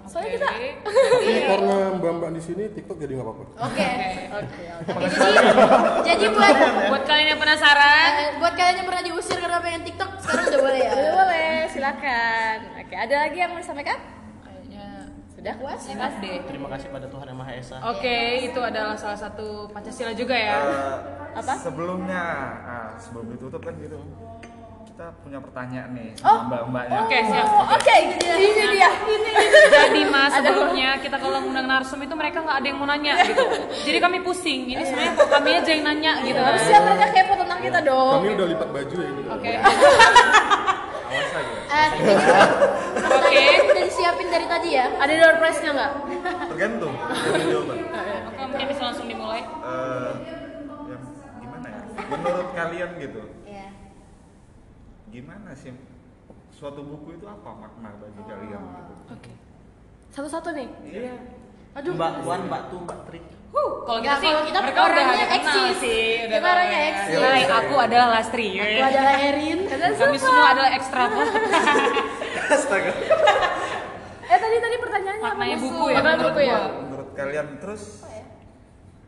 Soalnya 0.09 0.31
kita 0.33 0.47
Oke. 0.49 0.69
tapi 0.81 1.33
karena 1.45 1.75
mbak-mbak 1.95 2.29
di 2.33 2.41
sini 2.41 2.63
TikTok 2.67 2.97
jadi 2.97 3.11
nggak 3.13 3.25
apa-apa 3.25 3.43
Oke. 3.61 3.89
Oke, 4.31 4.63
oke. 4.73 5.05
Jadi 5.05 5.37
jadi 6.03 6.25
buat 6.29 6.55
Buat 6.89 7.03
kalian 7.05 7.27
yang 7.27 7.39
penasaran, 7.39 8.09
eh, 8.17 8.29
buat 8.35 8.53
kalian 8.53 8.75
yang 8.75 8.87
pernah 8.87 9.03
diusir 9.03 9.37
karena 9.37 9.59
pengen 9.59 9.81
TikTok 9.83 10.09
sekarang 10.19 10.45
udah 10.47 10.59
boleh 10.59 10.79
ya. 10.79 10.91
Boleh, 10.91 11.11
boleh, 11.13 11.53
silakan. 11.69 12.55
Oke, 12.79 12.95
ada 12.95 13.15
lagi 13.19 13.37
yang 13.37 13.49
mau 13.49 13.59
disampaikan? 13.59 13.97
kayaknya 14.41 14.85
Sudah 15.29 15.53
puas? 15.55 15.81
enough 15.87 16.17
deh. 16.17 16.37
terima 16.43 16.67
kasih 16.69 16.87
pada 16.89 17.07
Tuhan 17.07 17.25
yang 17.25 17.37
Maha 17.37 17.53
Esa 17.53 17.77
Oke, 17.85 18.17
itu 18.43 18.59
adalah 18.59 18.95
salah 18.95 19.19
satu 19.19 19.69
Pancasila 19.69 20.11
juga 20.11 20.33
ya. 20.33 20.57
Eh, 20.57 20.97
Apa? 21.37 21.53
Sebelumnya, 21.55 22.23
ah, 22.65 22.89
sebelum 22.97 23.29
ditutup 23.29 23.61
kan 23.61 23.77
gitu. 23.77 24.01
Kita 24.99 25.15
punya 25.23 25.39
pertanyaan 25.39 25.95
nih 25.95 26.11
Oh. 26.27 26.43
mbak-mbaknya. 26.51 27.07
Oke, 27.07 27.23
siap. 27.23 27.47
Oke, 27.71 27.95
ini 28.03 28.63
dia. 28.67 28.91
Ini 28.99 29.31
Jadi 29.71 30.01
mas 30.03 30.27
sebelumnya 30.27 30.99
kita 30.99 31.15
kalau 31.15 31.39
ngundang 31.39 31.71
narsum 31.71 32.03
itu 32.03 32.11
mereka 32.19 32.43
nggak 32.43 32.59
ada 32.59 32.67
yang 32.67 32.75
mau 32.75 32.83
nanya 32.83 33.15
gitu. 33.23 33.39
Jadi 33.87 33.95
kami 33.95 34.19
pusing. 34.19 34.67
Ini 34.67 34.83
sebenarnya 34.83 35.15
kok 35.15 35.31
kami 35.31 35.55
aja 35.55 35.71
yang 35.71 35.83
nanya 35.87 36.19
gitu. 36.19 36.35
harusnya 36.35 36.83
mereka 36.83 37.05
kepo 37.15 37.33
tentang 37.39 37.59
kita 37.63 37.79
dong. 37.79 38.19
kami 38.19 38.35
udah 38.35 38.47
lipat 38.51 38.69
baju 38.75 38.95
ya 38.99 39.07
ini 39.07 39.23
Oke. 39.31 39.51
Awas 41.07 41.31
aja. 41.31 41.53
Eh, 41.71 41.89
Oke. 42.99 43.43
udah 43.71 43.83
disiapin 43.87 44.27
dari 44.27 44.45
tadi 44.51 44.69
ya. 44.75 44.85
Ada 44.99 45.13
door 45.15 45.35
prize-nya 45.39 45.71
nggak? 45.79 45.91
Tergantung. 46.51 46.93
Oke, 46.99 47.75
mungkin 48.51 48.65
bisa 48.67 48.81
langsung 48.83 49.07
dimulai. 49.07 49.47
Eh, 49.47 50.11
yang 50.91 51.03
gimana 51.39 51.67
ya? 51.71 51.79
Menurut 52.03 52.47
kalian 52.51 52.91
gitu, 52.99 53.21
Iya. 53.23 53.38
Gimana 55.09 55.51
sih 55.57 55.73
suatu 56.53 56.81
buku 56.85 57.17
itu 57.17 57.25
apa 57.25 57.49
makna 57.55 57.89
bagi 57.97 58.21
kalian 58.25 58.61
gitu? 58.61 58.93
Oke. 59.13 59.31
Satu-satu 60.09 60.49
nih. 60.53 60.67
Iya. 60.85 61.15
Aduh. 61.77 61.93
Mbak 61.93 62.13
Wan, 62.25 62.41
Mbak 62.49 62.61
Tu, 62.73 62.77
Mbak 62.81 62.99
Tri 63.09 63.19
Huh, 63.49 63.81
kalau 63.81 63.97
kita 63.97 64.13
Nggak, 64.13 64.21
sih 64.21 64.29
kalau 64.29 64.45
kita 64.45 64.59
mereka 64.61 64.79
udah 64.85 64.93
orangnya 64.93 65.27
eksis. 65.33 65.75
sih. 65.81 66.01
Kita 66.29 66.37
orangnya 66.53 66.79
ya. 66.79 66.89
eksis. 66.93 67.17
Hai, 67.17 67.43
aku 67.49 67.75
adalah 67.81 68.07
Lastri. 68.13 68.47
Aku 68.61 68.83
adalah 68.85 69.15
Erin. 69.17 69.59
Kami 69.97 70.17
semua 70.21 70.47
adalah 70.53 70.69
ekstrovert. 70.77 71.29
Astaga. 72.53 72.91
Eh 74.29 74.37
tadi 74.37 74.61
tadi 74.61 74.75
pertanyaannya 74.77 75.25
apa? 75.25 75.33
Maknanya 75.33 75.57
buku 75.57 75.83
ya, 75.89 75.97
Makna 76.05 76.11
menurut 76.13 76.29
buku 76.29 76.41
ya. 76.45 76.59
Menurut 76.85 77.09
kalian 77.17 77.47
terus 77.57 77.83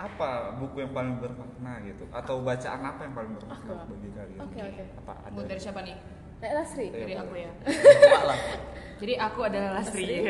apa 0.01 0.57
buku 0.57 0.81
yang 0.81 0.93
paling 0.97 1.15
bermakna 1.21 1.77
gitu? 1.85 2.09
Atau 2.09 2.41
bacaan 2.41 2.81
apa 2.81 3.05
yang 3.05 3.13
paling 3.13 3.31
bermakna 3.37 3.85
bagi 3.85 4.09
kalian? 4.17 4.39
Oke, 4.41 4.59
oke. 4.65 4.83
Apa 5.05 5.13
ada? 5.29 5.33
Buat 5.37 5.45
dari 5.45 5.61
siapa 5.61 5.85
nih? 5.85 5.97
Nek 6.41 6.51
Lasri. 6.57 6.87
Iya, 6.89 7.05
Dari 7.05 7.15
aku 7.21 7.33
ya. 7.37 7.51
Jadi 9.01 9.13
aku 9.17 9.39
adalah 9.45 9.69
Lastri. 9.81 10.05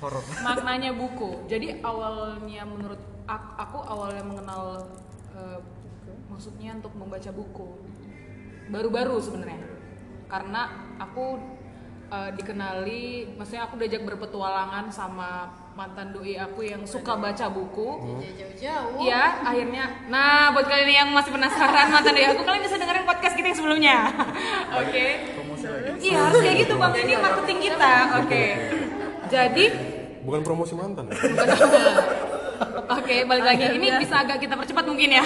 Horor. 0.00 0.24
Maknanya 0.44 0.90
buku. 0.96 1.44
Jadi 1.48 1.80
awalnya 1.84 2.64
menurut 2.64 3.00
aku, 3.28 3.48
aku 3.60 3.78
awalnya 3.84 4.24
mengenal 4.24 4.88
eh, 5.36 5.60
maksudnya 6.28 6.76
untuk 6.80 6.92
membaca 6.96 7.30
buku 7.32 7.68
baru-baru 8.72 9.16
sebenarnya. 9.20 9.60
Karena 10.28 10.92
aku 11.00 11.40
eh, 12.08 12.30
dikenali, 12.32 13.36
maksudnya 13.36 13.68
aku 13.68 13.76
diajak 13.76 14.08
berpetualangan 14.08 14.88
sama 14.88 15.52
mantan 15.78 16.10
doi 16.10 16.34
aku 16.34 16.66
yang 16.66 16.82
suka 16.82 17.14
baca 17.14 17.46
buku. 17.54 18.02
Jauh-jauh. 18.34 18.98
Iya, 18.98 19.46
akhirnya. 19.46 20.10
Nah, 20.10 20.50
buat 20.50 20.66
kalian 20.66 21.06
yang 21.06 21.08
masih 21.14 21.30
penasaran 21.30 21.94
mantan 21.94 22.18
doi 22.18 22.26
aku, 22.34 22.42
kalian 22.42 22.66
bisa 22.66 22.82
dengerin 22.82 23.06
podcast 23.06 23.34
kita 23.38 23.46
yang 23.46 23.58
sebelumnya. 23.62 23.96
Oke. 24.82 25.06
Promosi 25.38 25.66
lagi. 25.70 25.88
Iya, 26.02 26.18
harus 26.18 26.40
kayak 26.42 26.56
gitu 26.66 26.74
bang. 26.74 26.92
Ini 26.98 27.14
marketing 27.22 27.58
kita. 27.62 27.92
Oke. 28.18 28.44
Jadi, 29.30 29.64
bukan 30.26 30.40
promosi 30.42 30.74
mantan 30.74 31.14
ya? 31.14 32.26
Oke 32.88 33.16
balik 33.24 33.44
lagi. 33.44 33.64
Ini 33.78 33.86
bisa 34.00 34.14
agak 34.22 34.38
kita 34.42 34.54
percepat 34.58 34.84
mungkin 34.86 35.08
ya, 35.10 35.22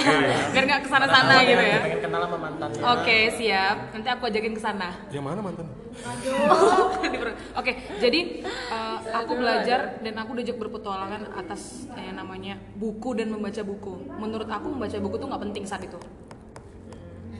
biar 0.52 0.64
nggak 0.68 0.80
ke 0.84 0.88
sana-sana 0.88 1.34
gitu 1.42 1.62
ya. 1.62 1.78
pengen 1.80 2.00
kenal 2.04 2.20
sama 2.26 2.38
mantannya 2.38 2.82
Oke, 2.96 3.18
siap. 3.36 3.76
Nanti 3.96 4.08
aku 4.08 4.22
ajakin 4.28 4.52
ke 4.56 4.62
sana. 4.62 4.88
yang 5.10 5.24
mana 5.24 5.40
mantan 5.40 5.66
Oke, 7.60 7.72
jadi 8.00 8.20
eh, 8.46 8.98
aku 9.12 9.32
belajar 9.36 10.00
dan 10.00 10.14
aku 10.16 10.30
diajak 10.40 10.56
berpetualangan 10.56 11.36
atas 11.36 11.84
yang 11.94 12.16
namanya 12.16 12.56
buku 12.76 13.12
dan 13.12 13.28
membaca 13.28 13.60
buku. 13.60 14.08
Menurut 14.16 14.48
aku 14.48 14.66
membaca 14.72 14.96
buku 14.96 15.16
tuh 15.20 15.26
nggak 15.28 15.42
penting 15.48 15.64
saat 15.68 15.84
itu. 15.84 15.98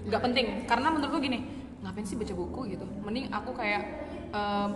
Nggak 0.02 0.20
penting, 0.20 0.46
karena 0.68 0.88
menurutku 0.92 1.22
gini, 1.22 1.38
ngapain 1.80 2.04
sih 2.04 2.18
baca 2.18 2.34
buku 2.34 2.60
gitu? 2.76 2.84
Mending 3.06 3.30
aku 3.32 3.54
kayak 3.56 3.82
eh, 4.32 4.68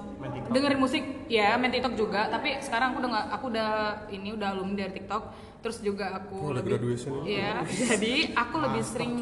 dengerin 0.52 0.80
musik, 0.80 1.02
ya 1.26 1.56
main 1.56 1.72
TikTok 1.72 1.96
juga. 1.96 2.28
Tapi 2.28 2.60
sekarang 2.60 2.92
aku 2.94 2.98
udah 3.02 3.10
nggak, 3.10 3.26
aku 3.32 3.44
udah 3.50 3.70
ini 4.12 4.28
udah 4.36 4.48
alumni 4.52 4.86
dari 4.86 4.92
TikTok. 5.02 5.22
Terus 5.64 5.82
juga 5.82 6.14
aku 6.14 6.36
Oh, 6.38 6.54
lebih, 6.54 6.78
graduation 6.78 7.10
ya? 7.20 7.22
Iya, 7.26 7.52
jadi 7.96 8.14
aku 8.38 8.54
lebih 8.62 8.82
sering, 8.86 9.12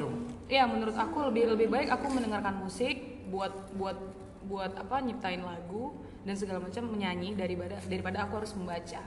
ya 0.51 0.69
menurut 0.69 0.93
aku 0.93 1.33
lebih 1.33 1.57
lebih 1.57 1.73
baik 1.73 1.89
aku 1.89 2.07
mendengarkan 2.13 2.61
musik 2.61 3.25
buat 3.33 3.55
buat 3.79 3.97
buat 4.45 4.77
apa 4.77 5.01
nyiptain 5.01 5.41
lagu 5.41 5.97
dan 6.29 6.37
segala 6.37 6.61
macam 6.61 6.85
menyanyi 6.93 7.33
daripada 7.33 7.81
daripada 7.89 8.29
aku 8.29 8.45
harus 8.45 8.53
membaca. 8.53 9.01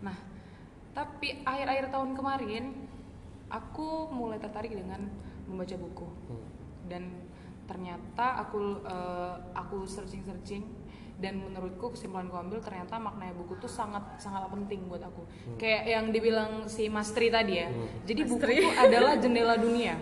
Nah, 0.00 0.16
tapi 0.96 1.44
akhir-akhir 1.44 1.92
tahun 1.92 2.16
kemarin 2.16 2.64
aku 3.52 4.08
mulai 4.08 4.40
tertarik 4.40 4.72
dengan 4.72 5.04
membaca 5.44 5.76
buku 5.76 6.08
dan 6.88 7.10
ternyata 7.70 8.42
aku 8.42 8.82
eh, 8.82 9.34
aku 9.54 9.86
searching 9.86 10.26
searching 10.26 10.66
dan 11.22 11.38
menurutku 11.38 11.94
kesimpulan 11.94 12.26
gue 12.26 12.40
ambil 12.40 12.58
ternyata 12.64 12.96
maknanya 12.98 13.36
buku 13.36 13.54
tuh 13.60 13.70
sangat 13.70 14.02
sangat 14.18 14.48
penting 14.50 14.88
buat 14.90 15.04
aku. 15.04 15.22
Kayak 15.54 15.82
yang 15.86 16.04
dibilang 16.10 16.66
si 16.66 16.90
Mas 16.90 17.14
Tri 17.14 17.30
tadi 17.30 17.62
ya. 17.62 17.68
Jadi 18.08 18.20
buku 18.26 18.42
itu 18.50 18.68
adalah 18.74 19.14
jendela 19.20 19.54
dunia. 19.54 19.94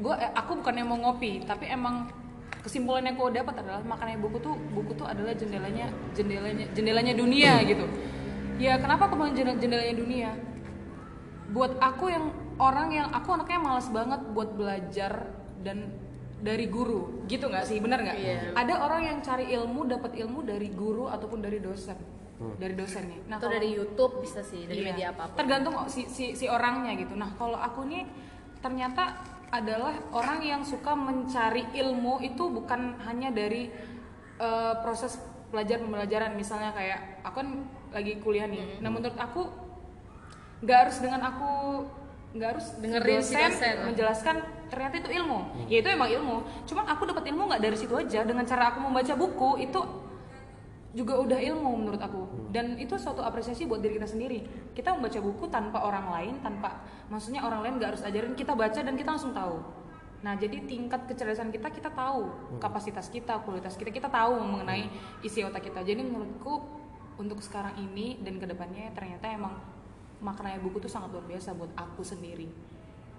Gue 0.00 0.14
aku 0.14 0.62
bukan 0.62 0.74
yang 0.78 0.88
mau 0.88 0.96
ngopi 0.96 1.42
tapi 1.44 1.68
emang 1.68 2.08
kesimpulan 2.62 3.04
yang 3.04 3.18
gue 3.20 3.28
dapat 3.36 3.60
adalah 3.60 3.82
maknanya 3.84 4.16
buku 4.24 4.40
tuh 4.40 4.54
buku 4.72 4.96
tuh 4.96 5.04
adalah 5.04 5.36
jendelanya 5.36 5.92
jendelanya 6.16 6.64
jendelanya 6.72 7.12
dunia 7.12 7.52
gitu. 7.66 7.84
Ya 8.56 8.78
kenapa 8.78 9.10
aku 9.10 9.18
bilang 9.18 9.34
jendela- 9.34 9.58
jendelanya 9.58 9.94
dunia? 9.98 10.30
Buat 11.50 11.82
aku 11.82 12.08
yang 12.14 12.30
orang 12.62 12.94
yang 12.94 13.10
aku 13.10 13.34
anaknya 13.34 13.58
malas 13.58 13.90
banget 13.90 14.22
buat 14.30 14.54
belajar 14.54 15.34
dan 15.66 15.90
dari 16.44 16.68
guru. 16.68 17.24
Gitu 17.24 17.48
nggak 17.48 17.64
sih? 17.64 17.80
Benar 17.80 18.04
nggak? 18.04 18.16
Ada 18.52 18.74
orang 18.78 19.02
yang 19.02 19.18
cari 19.18 19.48
ilmu 19.50 19.88
dapat 19.88 20.12
ilmu 20.14 20.44
dari 20.44 20.68
guru 20.68 21.08
ataupun 21.08 21.40
dari 21.40 21.58
dosen. 21.58 21.96
Dari 22.34 22.74
dosennya 22.76 23.24
nah 23.24 23.38
Atau 23.40 23.48
kalau- 23.48 23.56
dari 23.56 23.68
YouTube 23.72 24.20
bisa 24.20 24.44
sih, 24.44 24.68
dari 24.68 24.84
Iya. 24.84 24.88
media 24.92 25.06
apa 25.16 25.32
pun. 25.32 25.36
Tergantung 25.40 25.72
kok 25.72 25.88
si, 25.88 26.04
si 26.04 26.36
si 26.36 26.44
orangnya 26.44 26.92
gitu. 26.92 27.14
Nah, 27.16 27.32
kalau 27.34 27.56
aku 27.56 27.88
nih 27.88 28.04
ternyata 28.60 29.16
adalah 29.48 29.94
orang 30.10 30.42
yang 30.42 30.60
suka 30.60 30.92
mencari 30.92 31.62
ilmu 31.72 32.20
itu 32.20 32.44
bukan 32.50 33.00
hanya 33.02 33.30
dari 33.30 33.70
eh, 34.34 34.74
proses 34.82 35.14
belajar 35.48 35.78
pembelajaran. 35.78 36.34
Misalnya 36.34 36.74
kayak 36.74 37.22
aku 37.22 37.36
kan 37.38 37.48
lagi 37.94 38.18
kuliah 38.18 38.50
nih. 38.50 38.82
Nah, 38.82 38.90
menurut 38.90 39.14
aku 39.14 39.46
nggak 40.60 40.78
harus 40.84 40.98
dengan 40.98 41.22
aku 41.22 41.50
nggak 42.34 42.48
harus 42.50 42.66
Dengerin 42.82 43.22
si 43.22 43.38
dosen. 43.38 43.76
menjelaskan 43.86 44.36
ternyata 44.66 44.94
itu 44.98 45.10
ilmu. 45.22 45.38
Ya 45.70 45.78
itu 45.78 45.88
emang 45.88 46.10
ilmu. 46.10 46.42
Cuman 46.66 46.84
aku 46.90 47.06
dapat 47.06 47.24
ilmu 47.30 47.46
nggak 47.46 47.62
dari 47.62 47.76
situ 47.78 47.94
aja 47.94 48.26
dengan 48.26 48.42
cara 48.42 48.74
aku 48.74 48.82
membaca 48.82 49.14
buku 49.14 49.62
itu 49.62 49.80
juga 50.94 51.18
udah 51.18 51.38
ilmu 51.42 51.70
menurut 51.74 51.98
aku 51.98 52.22
dan 52.54 52.78
itu 52.78 52.94
suatu 52.94 53.18
apresiasi 53.18 53.66
buat 53.66 53.82
diri 53.82 53.98
kita 53.98 54.06
sendiri 54.06 54.46
kita 54.78 54.94
membaca 54.94 55.18
buku 55.18 55.50
tanpa 55.50 55.82
orang 55.82 56.06
lain 56.06 56.34
tanpa 56.38 56.86
maksudnya 57.10 57.42
orang 57.42 57.66
lain 57.66 57.82
nggak 57.82 57.98
harus 57.98 58.02
ajarin 58.06 58.38
kita 58.38 58.54
baca 58.54 58.78
dan 58.78 58.94
kita 58.94 59.10
langsung 59.10 59.34
tahu 59.34 59.58
Nah, 60.24 60.40
jadi 60.40 60.64
tingkat 60.64 61.04
kecerdasan 61.04 61.52
kita 61.52 61.68
kita 61.68 61.92
tahu, 61.92 62.24
Hmm. 62.24 62.56
kapasitas 62.56 63.12
kita, 63.12 63.44
kualitas 63.44 63.76
kita 63.76 63.92
kita 63.92 64.08
tahu 64.08 64.40
mengenai 64.40 64.88
isi 65.20 65.44
otak 65.44 65.68
kita. 65.68 65.84
Jadi 65.84 66.00
menurutku 66.00 66.64
untuk 67.20 67.44
sekarang 67.44 67.76
ini 67.76 68.16
dan 68.24 68.40
ke 68.40 68.48
depannya 68.48 68.88
ternyata 68.96 69.28
emang 69.28 69.52
maknanya 70.24 70.56
buku 70.58 70.80
tuh 70.80 70.88
sangat 70.88 71.12
luar 71.12 71.28
biasa 71.28 71.52
buat 71.52 71.68
aku 71.76 72.00
sendiri. 72.00 72.48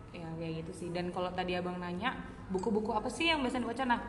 Ya 0.10 0.26
kayak 0.36 0.66
gitu 0.66 0.72
sih. 0.74 0.90
Dan 0.90 1.14
kalau 1.14 1.30
tadi 1.30 1.54
abang 1.54 1.78
nanya 1.78 2.18
buku-buku 2.50 2.90
apa 2.92 3.06
sih 3.08 3.30
yang 3.30 3.46
biasa 3.46 3.62
dibaca? 3.62 3.84
Nah, 3.86 4.02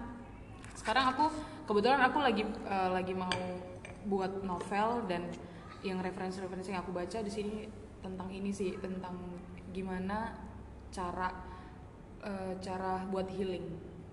sekarang 0.72 1.12
aku 1.12 1.28
kebetulan 1.68 2.01
aku 2.01 2.24
lagi 2.24 2.42
eh, 2.47 2.90
lagi 2.90 3.12
mau 3.12 3.32
buat 4.07 4.40
novel 4.40 5.05
dan 5.07 5.28
yang 5.84 6.01
referensi-referensi 6.01 6.72
yang 6.72 6.80
aku 6.80 6.94
baca 6.94 7.20
di 7.20 7.28
sini 7.28 7.68
tentang 8.01 8.30
ini 8.30 8.49
sih 8.51 8.74
tentang 8.78 9.14
gimana 9.70 10.32
cara 10.88 11.28
eh, 12.22 12.55
cara 12.62 13.05
buat 13.11 13.28
healing 13.28 13.66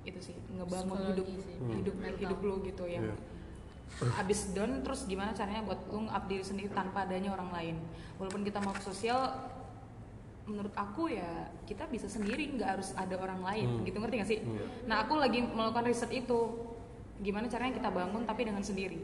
itu 0.04 0.20
sih 0.20 0.36
ngebangun 0.52 0.98
Psikologi 1.00 1.24
hidup 1.24 1.28
sih. 1.40 1.56
hidup 1.80 1.96
hidup 2.20 2.40
lo 2.44 2.56
gitu 2.60 2.84
yang 2.84 3.06
Iya. 3.08 3.16
Habis 4.02 4.50
down 4.52 4.82
terus 4.82 5.06
gimana 5.06 5.32
caranya 5.38 5.62
buat 5.64 5.80
lu 5.94 6.10
up 6.10 6.24
diri 6.26 6.44
sendiri 6.44 6.70
tanpa 6.74 7.06
adanya 7.06 7.32
orang 7.34 7.50
lain? 7.54 7.76
Walaupun 8.18 8.42
kita 8.42 8.60
mau 8.60 8.74
ke 8.74 8.84
sosial 8.84 9.32
menurut 10.44 10.76
aku 10.76 11.08
ya 11.08 11.48
kita 11.64 11.88
bisa 11.88 12.12
sendiri 12.12 12.52
nggak 12.60 12.70
harus 12.80 12.92
ada 12.98 13.16
orang 13.16 13.40
lain. 13.46 13.68
Hmm. 13.70 13.84
gitu 13.88 13.98
ngerti 14.02 14.16
gak 14.20 14.30
sih? 14.30 14.40
Iya. 14.44 14.66
nah 14.90 14.96
aku 15.08 15.14
lagi 15.20 15.40
melakukan 15.44 15.86
riset 15.88 16.12
itu. 16.12 16.40
Gimana 17.24 17.48
caranya 17.48 17.74
kita 17.78 17.90
bangun 17.94 18.22
tapi 18.28 18.42
dengan 18.44 18.64
sendiri? 18.66 19.00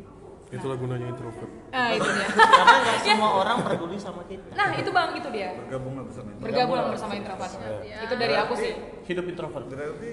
Itulah 0.50 0.82
gunanya 0.82 1.14
introvert. 1.14 1.52
ah 1.70 1.94
itu 1.94 2.10
dia. 2.10 2.28
Karena 2.58 2.78
nggak 2.82 2.98
semua 3.06 3.30
orang 3.46 3.58
peduli 3.62 3.98
sama 4.02 4.26
kita. 4.26 4.50
nah 4.58 4.74
itu 4.74 4.90
bang 4.90 5.10
itu 5.14 5.30
dia. 5.30 5.50
Bergabunglah 5.62 6.04
bersama 6.10 6.28
ini 6.34 6.40
bergabung 6.42 6.78
bersama 6.90 7.14
introvert. 7.14 7.54
Itu 7.86 8.14
dari 8.18 8.36
aku 8.36 8.54
sih. 8.58 8.74
Hidup 9.06 9.26
introvert. 9.30 9.66
berarti 9.70 10.12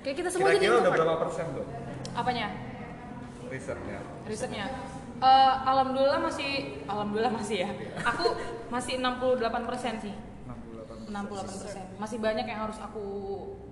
Kayak 0.00 0.16
kita 0.22 0.28
semua 0.32 0.54
jadi 0.54 0.56
kira-kira 0.56 0.70
udah 0.70 0.80
introvert. 0.80 1.02
berapa 1.02 1.14
persen 1.18 1.46
tuh 1.52 1.66
apanya 2.16 2.46
risetnya 3.48 3.98
risetnya 4.24 4.66
Eh, 5.16 5.54
alhamdulillah 5.64 6.20
masih 6.20 6.50
alhamdulillah 6.84 7.32
masih 7.32 7.64
ya 7.64 7.70
aku 8.04 8.36
masih 8.68 9.00
68% 9.00 9.40
sih 9.96 10.12
68 11.08 11.08
68% 11.08 11.96
masih 11.96 12.18
banyak 12.20 12.44
yang 12.44 12.60
harus 12.62 12.76
aku 12.76 13.00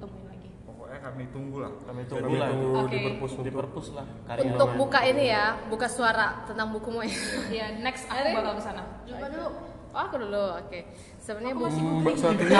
temuin 0.00 0.24
lagi 0.24 0.48
pokoknya 0.64 0.98
kami 1.04 1.24
tunggu 1.28 1.56
lah 1.60 1.72
Kami 1.76 2.00
Kami 2.00 2.08
tunggu 2.08 2.34
lah. 2.34 2.48
tunggu 2.48 2.68
Oke. 2.80 2.88
di 2.88 2.98
perpus 3.04 3.30
Di 3.30 3.36
untuk 3.36 3.52
perpus 3.60 3.86
lah. 3.92 4.06
Karya 4.24 4.40
Untuk 4.46 4.56
namanya. 4.64 4.80
buka 4.80 5.00
ini 5.04 5.24
ya, 5.28 5.44
buka 5.68 5.84
suara 5.86 6.26
tentang 6.42 6.68
bukumu 6.72 7.04
ya. 7.04 7.12
ya 7.52 7.66
next 7.76 8.08
aku 8.08 8.24
bakal 8.32 8.52
ke 8.56 8.62
sana 8.64 8.82
Coba 9.04 9.26
dulu. 9.28 9.48
Oh, 9.94 10.00
aku 10.00 10.16
dulu, 10.18 10.44
oke. 10.58 10.80
Sebenarnya 11.20 11.54
buku 11.54 11.70
Mbak 12.02 12.14
satunya 12.16 12.58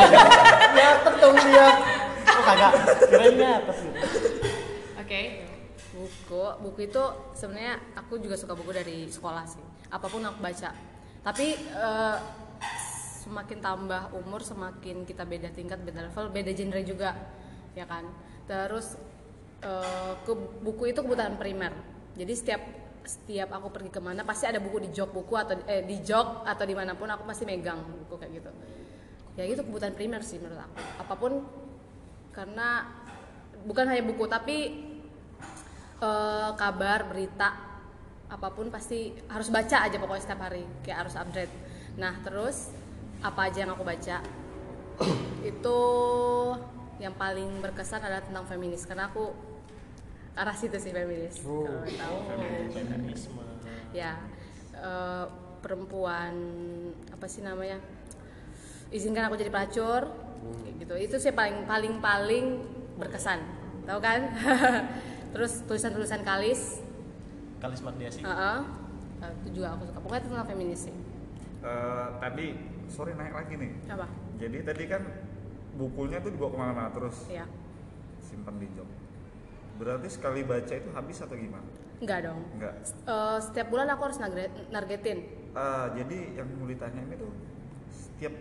Ya 0.77 0.89
dong 1.03 1.35
dia. 1.41 1.67
Oh 2.25 2.43
kagak. 2.43 2.73
Kirain 3.09 3.35
atas 3.41 3.79
oke 3.81 4.34
buku 6.25 6.41
buku 6.64 6.81
itu 6.89 7.05
sebenarnya 7.37 7.77
aku 8.01 8.16
juga 8.16 8.41
suka 8.41 8.57
buku 8.57 8.72
dari 8.72 9.12
sekolah 9.12 9.45
sih. 9.45 9.61
Apa 9.93 10.09
pun 10.09 10.25
aku 10.25 10.41
baca. 10.41 10.72
Tapi 11.20 11.47
eh, 11.53 12.16
semakin 13.29 13.59
tambah 13.61 14.16
umur 14.16 14.41
semakin 14.41 15.05
kita 15.05 15.29
beda 15.29 15.53
tingkat 15.53 15.85
beda 15.85 16.09
level 16.09 16.33
beda 16.33 16.51
genre 16.57 16.81
juga 16.81 17.12
ya 17.77 17.85
kan? 17.85 18.09
Terus 18.49 18.97
eh, 19.61 20.12
ke 20.25 20.33
buku 20.64 20.97
itu 20.97 21.05
kebutuhan 21.05 21.37
primer. 21.37 21.77
Jadi 22.16 22.33
setiap 22.33 22.62
setiap 23.05 23.53
aku 23.53 23.68
pergi 23.68 23.93
ke 23.93 24.01
mana 24.01 24.25
pasti 24.25 24.49
ada 24.49 24.64
buku 24.64 24.81
di 24.81 24.89
jok 24.89 25.12
buku 25.12 25.37
atau 25.37 25.61
eh, 25.68 25.85
di 25.85 26.01
jok 26.01 26.49
atau 26.49 26.64
di 26.64 26.72
mana 26.72 26.97
pun 26.97 27.12
aku 27.12 27.29
pasti 27.29 27.45
megang 27.45 27.85
buku 27.85 28.16
kayak 28.16 28.33
gitu. 28.41 28.51
Ya 29.37 29.45
itu 29.45 29.61
kebutuhan 29.61 29.93
primer 29.93 30.25
sih 30.25 30.41
menurut 30.41 30.64
aku. 30.64 30.81
Apa 31.05 31.14
pun 31.20 31.45
karena 32.33 32.89
bukan 33.68 33.85
hanya 33.93 34.03
buku 34.09 34.25
tapi 34.25 34.57
eh, 36.05 36.51
kabar 36.61 37.09
berita 37.09 37.49
apa 38.29 38.49
pun 38.51 38.67
pasti 38.73 39.15
harus 39.31 39.49
baca 39.53 39.85
aja 39.87 39.97
pokoknya 40.01 40.23
setiap 40.25 40.41
hari 40.51 40.65
kayak 40.83 41.07
harus 41.07 41.15
update. 41.17 41.53
Nah 42.01 42.19
terus 42.25 42.75
apa 43.23 43.49
aja 43.49 43.65
yang 43.65 43.73
aku 43.73 43.85
baca? 43.87 44.19
Itu 45.51 45.79
yang 46.99 47.15
paling 47.15 47.63
berkesan 47.63 48.03
adalah 48.03 48.23
tentang 48.23 48.47
feminis 48.47 48.87
karena 48.87 49.11
aku 49.11 49.35
arah 50.35 50.57
situ 50.57 50.77
sih 50.83 50.91
feminis. 50.91 51.43
Oh. 51.47 51.63
kalau 51.63 51.87
tahu. 51.87 52.17
Feminisme. 52.75 53.43
ya 53.95 54.19
eh, 54.75 55.27
perempuan 55.63 56.35
apa 57.15 57.27
sih 57.31 57.47
namanya 57.47 57.79
izinkan 58.91 59.31
aku 59.31 59.39
jadi 59.39 59.55
pelacur 59.55 60.11
kayak 60.65 60.75
gitu. 60.83 60.95
Itu 60.99 61.17
sih 61.23 61.31
paling 61.31 61.65
paling 61.71 62.03
paling 62.03 62.47
berkesan. 62.99 63.39
Tahu 63.87 64.01
kan 64.03 64.21
terus 65.35 65.66
tulisan-tulisan 65.66 66.22
kalis. 66.22 66.78
Kalis 67.59 67.82
Mardiasi. 67.82 68.22
Heeh. 68.22 68.59
Eh, 69.18 69.30
itu 69.43 69.49
juga 69.59 69.74
aku 69.74 69.91
suka. 69.91 69.99
Pokoknya 69.99 70.20
itu 70.22 70.28
tentang 70.30 70.49
feminis 70.49 70.80
sih. 70.87 70.95
Eh, 71.64 72.07
tadi 72.22 72.47
sorry 72.87 73.12
naik 73.18 73.35
lagi 73.35 73.55
nih. 73.59 73.72
Apa? 73.91 74.07
Jadi 74.39 74.59
tadi 74.62 74.85
kan 74.87 75.03
bukunya 75.74 76.22
tuh 76.22 76.30
dibawa 76.30 76.51
ke 76.55 76.59
mana-mana 76.59 76.91
terus 76.95 77.26
ya 77.26 77.51
simpan 78.22 78.62
di 78.62 78.70
jok. 78.70 78.87
Berarti 79.74 80.07
sekali 80.07 80.47
baca 80.47 80.70
itu 80.70 80.91
habis 80.95 81.18
atau 81.18 81.35
gimana? 81.35 81.66
Enggak 81.99 82.30
dong. 82.30 82.41
Enggak 82.55 82.74
Eh, 83.05 83.39
setiap 83.43 83.66
bulan 83.74 83.91
aku 83.91 84.03
harus 84.07 84.18
nargetin. 84.70 85.18
Eh, 85.51 85.87
jadi 85.99 86.18
yang 86.39 86.47
mau 86.55 86.70
ditanya 86.70 87.01
ini 87.03 87.14
tuh 87.18 87.32
setiap 87.91 88.35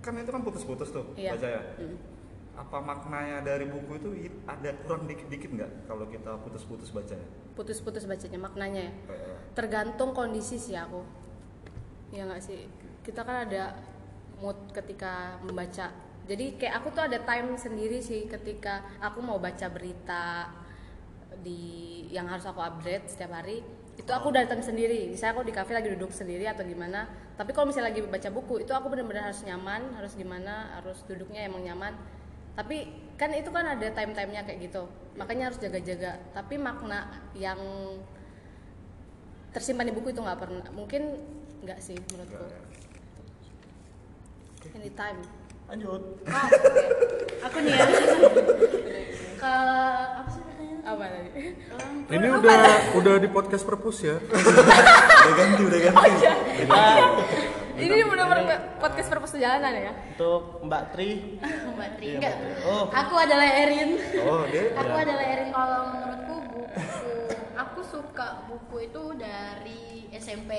kan 0.00 0.16
itu 0.16 0.32
kan 0.32 0.40
putus-putus 0.44 0.88
tuh 0.92 1.04
Iya. 1.16 1.36
baca 1.36 1.48
ya? 1.48 1.62
Mm. 1.80 1.96
Apa 2.58 2.78
maknanya 2.82 3.40
dari 3.40 3.66
buku 3.66 3.92
itu 3.96 4.10
ada 4.44 4.74
kurang 4.84 5.08
dikit-dikit 5.08 5.50
nggak 5.54 5.70
kalau 5.88 6.04
kita 6.10 6.36
putus-putus 6.44 6.92
baca 6.92 7.14
ya 7.16 7.28
putus-putus 7.60 8.08
bacanya 8.08 8.40
maknanya 8.40 8.88
ya? 8.88 8.92
Eh, 9.12 9.36
tergantung 9.52 10.16
kondisi 10.16 10.56
sih 10.56 10.72
aku. 10.72 11.04
Ya 12.08 12.24
nggak 12.24 12.40
sih? 12.40 12.64
Kita 13.04 13.20
kan 13.20 13.44
ada 13.44 13.76
mood 14.40 14.56
ketika 14.72 15.36
membaca. 15.44 15.92
Jadi 16.24 16.56
kayak 16.56 16.80
aku 16.80 16.88
tuh 16.96 17.04
ada 17.04 17.20
time 17.20 17.58
sendiri 17.60 18.00
sih 18.00 18.24
ketika 18.24 18.80
aku 19.02 19.20
mau 19.20 19.36
baca 19.36 19.68
berita 19.68 20.48
di 21.44 22.06
yang 22.08 22.24
harus 22.26 22.48
aku 22.48 22.64
update 22.64 23.12
setiap 23.12 23.36
hari 23.36 23.60
itu 24.00 24.08
aku 24.08 24.32
datang 24.32 24.64
sendiri. 24.64 25.12
Misalnya 25.12 25.36
aku 25.36 25.44
di 25.44 25.52
kafe 25.52 25.76
lagi 25.76 25.92
duduk 25.92 26.14
sendiri 26.14 26.48
atau 26.48 26.64
gimana 26.64 27.04
tapi 27.36 27.56
kalau 27.56 27.72
misalnya 27.72 27.92
lagi 27.92 28.04
baca 28.04 28.28
buku 28.32 28.64
itu 28.64 28.72
aku 28.76 28.92
benar-benar 28.92 29.32
harus 29.32 29.40
nyaman 29.48 29.96
harus 29.96 30.12
gimana 30.12 30.76
harus 30.76 31.00
duduknya 31.08 31.48
emang 31.48 31.64
nyaman 31.64 31.96
tapi 32.60 32.92
kan 33.16 33.32
itu 33.32 33.48
kan 33.48 33.64
ada 33.72 33.88
time-timenya 33.88 34.44
kayak 34.44 34.68
gitu. 34.68 34.84
Makanya 35.16 35.48
harus 35.48 35.56
jaga-jaga. 35.56 36.20
Tapi 36.36 36.60
makna 36.60 37.08
yang 37.32 37.56
tersimpan 39.56 39.88
di 39.88 39.96
buku 39.96 40.12
itu 40.12 40.20
nggak 40.20 40.36
pernah. 40.36 40.68
Mungkin 40.76 41.16
nggak 41.64 41.80
sih 41.80 41.96
menurutku. 42.12 42.36
Nggak 44.60 44.68
ya. 44.68 44.76
anytime. 44.76 45.24
Lanjut. 45.72 46.02
Aku 47.48 47.56
nih 47.64 47.72
ya. 47.72 47.86
Kalau 49.42 50.20
apa 50.20 50.28
sih 50.28 50.44
pertanyaannya? 50.44 50.84
apa 50.84 51.04
tadi? 51.08 51.30
Ini 52.12 52.28
udah 52.28 52.60
udah 52.92 53.14
di 53.16 53.28
podcast 53.32 53.64
perpus 53.64 54.04
ya. 54.04 54.20
udah 55.24 55.32
ganti 55.32 55.62
udah 55.64 55.80
ganti 55.80 57.56
ini 57.80 58.04
benar-benar 58.04 58.76
podcast 58.76 59.08
perpus 59.08 59.32
perjalanan 59.32 59.72
ya 59.72 59.92
Untuk 60.16 60.42
Mbak 60.68 60.82
Tri. 60.92 61.08
Mbak 61.76 61.90
Tri 61.96 62.06
enggak. 62.20 62.34
Oh. 62.68 62.84
Aku 62.92 63.14
adalah 63.16 63.48
Erin. 63.48 63.90
oh 64.20 64.44
dia 64.48 64.64
Aku 64.76 64.94
adalah 64.94 65.24
Erin 65.24 65.48
kalau 65.48 65.80
menurutku 65.96 66.34
buku 66.52 66.62
aku 67.64 67.80
suka 67.84 68.28
buku 68.48 68.76
itu 68.92 69.02
dari 69.16 70.08
SMP. 70.12 70.52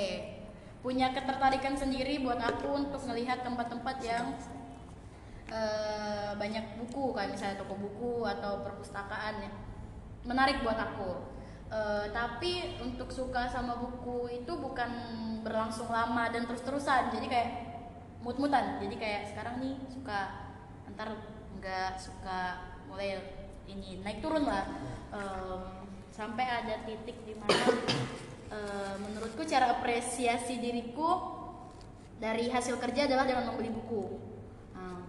Punya 0.82 1.14
ketertarikan 1.14 1.78
sendiri 1.78 2.18
buat 2.26 2.42
aku 2.42 2.74
untuk 2.74 3.02
melihat 3.06 3.46
tempat-tempat 3.46 4.02
yang 4.02 4.34
eh, 5.54 6.32
banyak 6.34 6.82
buku 6.82 7.14
kayak 7.14 7.38
misalnya 7.38 7.62
toko 7.62 7.78
buku 7.78 8.26
atau 8.26 8.66
perpustakaan 8.66 9.46
ya. 9.46 9.52
Menarik 10.26 10.66
buat 10.66 10.78
aku. 10.78 11.31
Eh, 11.72 12.06
tapi 12.12 12.76
untuk 12.84 13.08
suka 13.08 13.48
sama 13.48 13.80
buku 13.80 14.44
itu 14.44 14.54
bukan 14.60 14.92
berlangsung 15.40 15.88
lama 15.88 16.28
dan 16.28 16.44
terus-terusan. 16.44 17.16
Jadi 17.16 17.32
kayak 17.32 17.50
mut-mutan. 18.20 18.76
Jadi 18.84 18.96
kayak 19.00 19.32
sekarang 19.32 19.64
nih 19.64 19.80
suka 19.88 20.52
ntar 20.92 21.16
nggak 21.56 21.96
suka 21.96 22.60
mulai 22.92 23.24
ini 23.72 24.04
naik 24.04 24.20
turun 24.20 24.44
lah 24.44 24.68
Em, 25.12 25.64
sampai 26.12 26.44
ada 26.44 26.84
titik 26.88 27.24
di 27.24 27.36
mana 27.36 27.68
eh, 28.52 28.96
menurutku 29.00 29.44
cara 29.48 29.76
apresiasi 29.80 30.60
diriku 30.60 31.40
dari 32.20 32.52
hasil 32.52 32.80
kerja 32.80 33.08
adalah 33.08 33.24
dengan 33.24 33.52
membeli 33.52 33.72
buku 33.72 34.20
Em, 34.76 35.04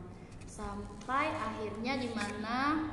sampai 0.46 1.34
akhirnya 1.34 1.98
di 1.98 2.10
mana 2.14 2.86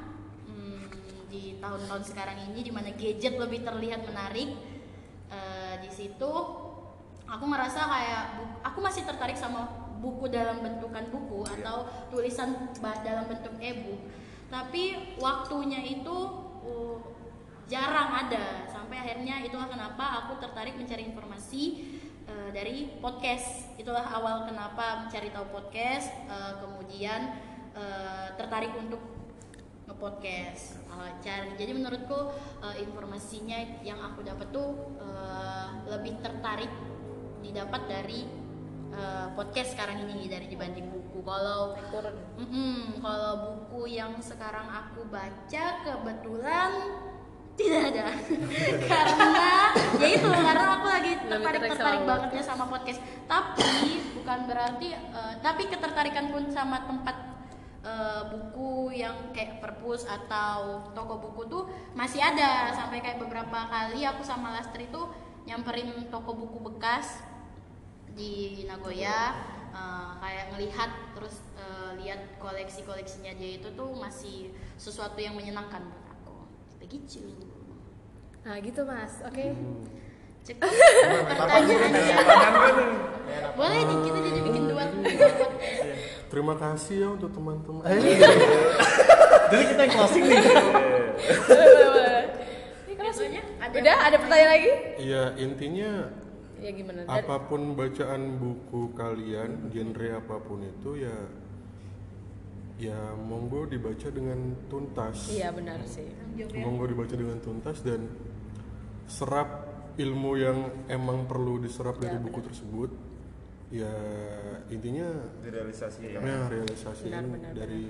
di 1.29 1.61
tahun-tahun 1.61 2.03
sekarang 2.09 2.49
ini 2.49 2.65
di 2.65 2.73
mana 2.73 2.89
gadget 2.97 3.37
lebih 3.37 3.61
terlihat 3.61 4.01
menarik 4.03 4.49
eh, 5.29 5.75
di 5.79 5.89
situ 5.93 6.31
aku 7.29 7.45
ngerasa 7.45 7.81
kayak 7.85 8.23
aku 8.65 8.79
masih 8.81 9.05
tertarik 9.05 9.37
sama 9.37 9.69
buku 9.99 10.31
dalam 10.31 10.63
bentukan 10.63 11.05
buku 11.11 11.45
atau 11.45 11.85
tulisan 12.09 12.71
dalam 13.05 13.27
bentuk 13.29 13.53
e-book. 13.59 13.99
Tapi 14.49 15.13
waktunya 15.21 15.83
itu 15.85 16.17
uh, 16.65 16.97
jarang 17.69 18.25
ada. 18.25 18.65
Sampai 18.65 18.97
akhirnya 18.97 19.45
itulah 19.45 19.69
kenapa 19.69 20.25
aku 20.25 20.41
tertarik 20.41 20.73
mencari 20.79 21.05
informasi 21.05 21.63
uh, 22.25 22.49
dari 22.49 22.97
podcast. 22.97 23.77
Itulah 23.77 24.09
awal 24.09 24.49
kenapa 24.49 25.05
mencari 25.05 25.29
tahu 25.29 25.53
podcast 25.53 26.09
uh, 26.31 26.57
kemudian 26.63 27.35
uh, 27.77 28.33
tertarik 28.39 28.73
untuk 28.79 29.18
ngepodcast 29.89 30.85
uh, 30.93 31.11
cari. 31.19 31.57
Jadi 31.57 31.71
menurutku 31.73 32.29
uh, 32.61 32.75
informasinya 32.77 33.81
yang 33.81 33.97
aku 33.99 34.21
dapat 34.21 34.47
tuh 34.53 34.77
uh, 35.01 35.89
lebih 35.89 36.21
tertarik 36.21 36.69
didapat 37.41 37.81
dari 37.89 38.29
uh, 38.93 39.33
podcast 39.33 39.73
sekarang 39.73 40.05
ini 40.05 40.29
dari 40.29 40.45
dibanding 40.45 40.93
buku. 40.93 41.25
Kalau 41.25 41.73
Mm-mm, 42.37 43.01
kalau 43.01 43.33
buku 43.57 43.97
yang 43.97 44.21
sekarang 44.21 44.69
aku 44.69 45.09
baca 45.09 45.65
kebetulan 45.81 46.71
tidak 47.59 47.81
ada. 47.91 48.07
Karena 48.91 49.51
ya 49.99 50.07
itu 50.15 50.27
karena 50.31 50.79
aku 50.79 50.87
lagi 50.87 51.11
tertarik 51.27 51.61
tertarik 51.67 52.01
bangetnya 52.07 52.43
sama 52.47 52.65
podcast. 52.71 53.03
Tapi 53.27 53.99
bukan 54.15 54.39
berarti 54.47 54.95
eh, 54.95 55.33
tapi 55.43 55.67
ketertarikan 55.67 56.31
pun 56.31 56.47
sama 56.55 56.87
tempat 56.87 57.15
eh, 57.85 58.21
buku 58.31 58.91
yang 58.95 59.31
kayak 59.31 59.63
perpus 59.63 60.03
atau 60.07 60.91
toko 60.91 61.19
buku 61.19 61.41
tuh 61.47 61.63
masih 61.95 62.19
ada. 62.23 62.73
Sampai 62.75 62.99
kayak 63.03 63.19
beberapa 63.23 63.67
kali 63.67 64.03
aku 64.03 64.23
sama 64.23 64.55
Lastri 64.55 64.87
tuh 64.91 65.09
nyamperin 65.47 66.07
toko 66.13 66.35
buku 66.37 66.61
bekas 66.71 67.23
di 68.13 68.65
Nagoya 68.67 69.33
eh, 69.71 70.11
kayak 70.19 70.45
ngelihat 70.55 70.91
terus 71.15 71.41
eh, 71.55 71.91
lihat 72.03 72.37
koleksi 72.39 72.83
koleksinya 72.83 73.33
dia 73.35 73.59
itu 73.59 73.71
tuh 73.73 73.95
masih 73.95 74.51
sesuatu 74.79 75.19
yang 75.19 75.35
menyenangkan 75.35 75.83
buat 75.87 76.05
aku. 76.15 76.35
Begitu 76.83 77.35
nah 78.39 78.55
gitu 78.63 78.87
mas. 78.87 79.19
Oke. 79.27 79.51
Cek- 80.47 80.63
pertanyaannya. 81.27 82.17
Boleh 83.59 83.79
nih? 83.83 83.97
Kita 83.99 84.19
jadi 84.23 84.39
bikin 84.39 84.63
dua 84.71 84.87
Terima 86.29 86.53
kasih 86.53 86.95
ya 87.01 87.07
untuk 87.09 87.33
teman-teman. 87.33 87.81
Jadi 89.49 89.63
kita 89.73 89.81
yang 89.81 89.93
closing 89.97 90.23
nih. 90.29 90.37
Ini 92.85 92.93
kan 92.93 93.03
biasanya 93.09 93.41
ada 93.57 93.75
udah 93.81 93.97
ada 93.97 94.17
pertanyaan 94.21 94.51
lagi? 94.53 94.71
Iya 95.01 95.23
intinya 95.41 95.91
ya 96.61 96.69
gimana? 96.69 96.99
Apa 97.09 97.35
pun 97.49 97.73
bacaan 97.73 98.37
buku 98.37 98.93
kalian, 98.93 99.73
genre 99.73 100.09
apa 100.21 100.35
pun 100.37 100.61
itu 100.61 101.01
ya 101.01 101.17
ya 102.79 102.99
monggo 103.17 103.67
dibaca 103.67 104.07
dengan 104.07 104.55
tuntas. 104.69 105.33
iya 105.33 105.49
benar 105.49 105.81
sih. 105.83 106.07
Monggo 106.61 106.85
dibaca 106.87 107.11
dengan 107.17 107.41
tuntas 107.41 107.81
dan 107.81 108.05
serap 109.09 109.65
ilmu 109.97 110.31
yang 110.37 110.57
emang 110.87 111.25
perlu 111.25 111.57
diserap 111.59 111.97
dari 111.97 112.21
buku 112.21 112.39
tersebut. 112.45 113.08
Ya 113.69 113.93
intinya 114.67 115.05
direalisasikan 115.45 116.25
ya 116.25 116.49
realisasiin 116.49 117.13
Benar, 117.13 117.25
benar, 117.29 117.51
dari 117.53 117.85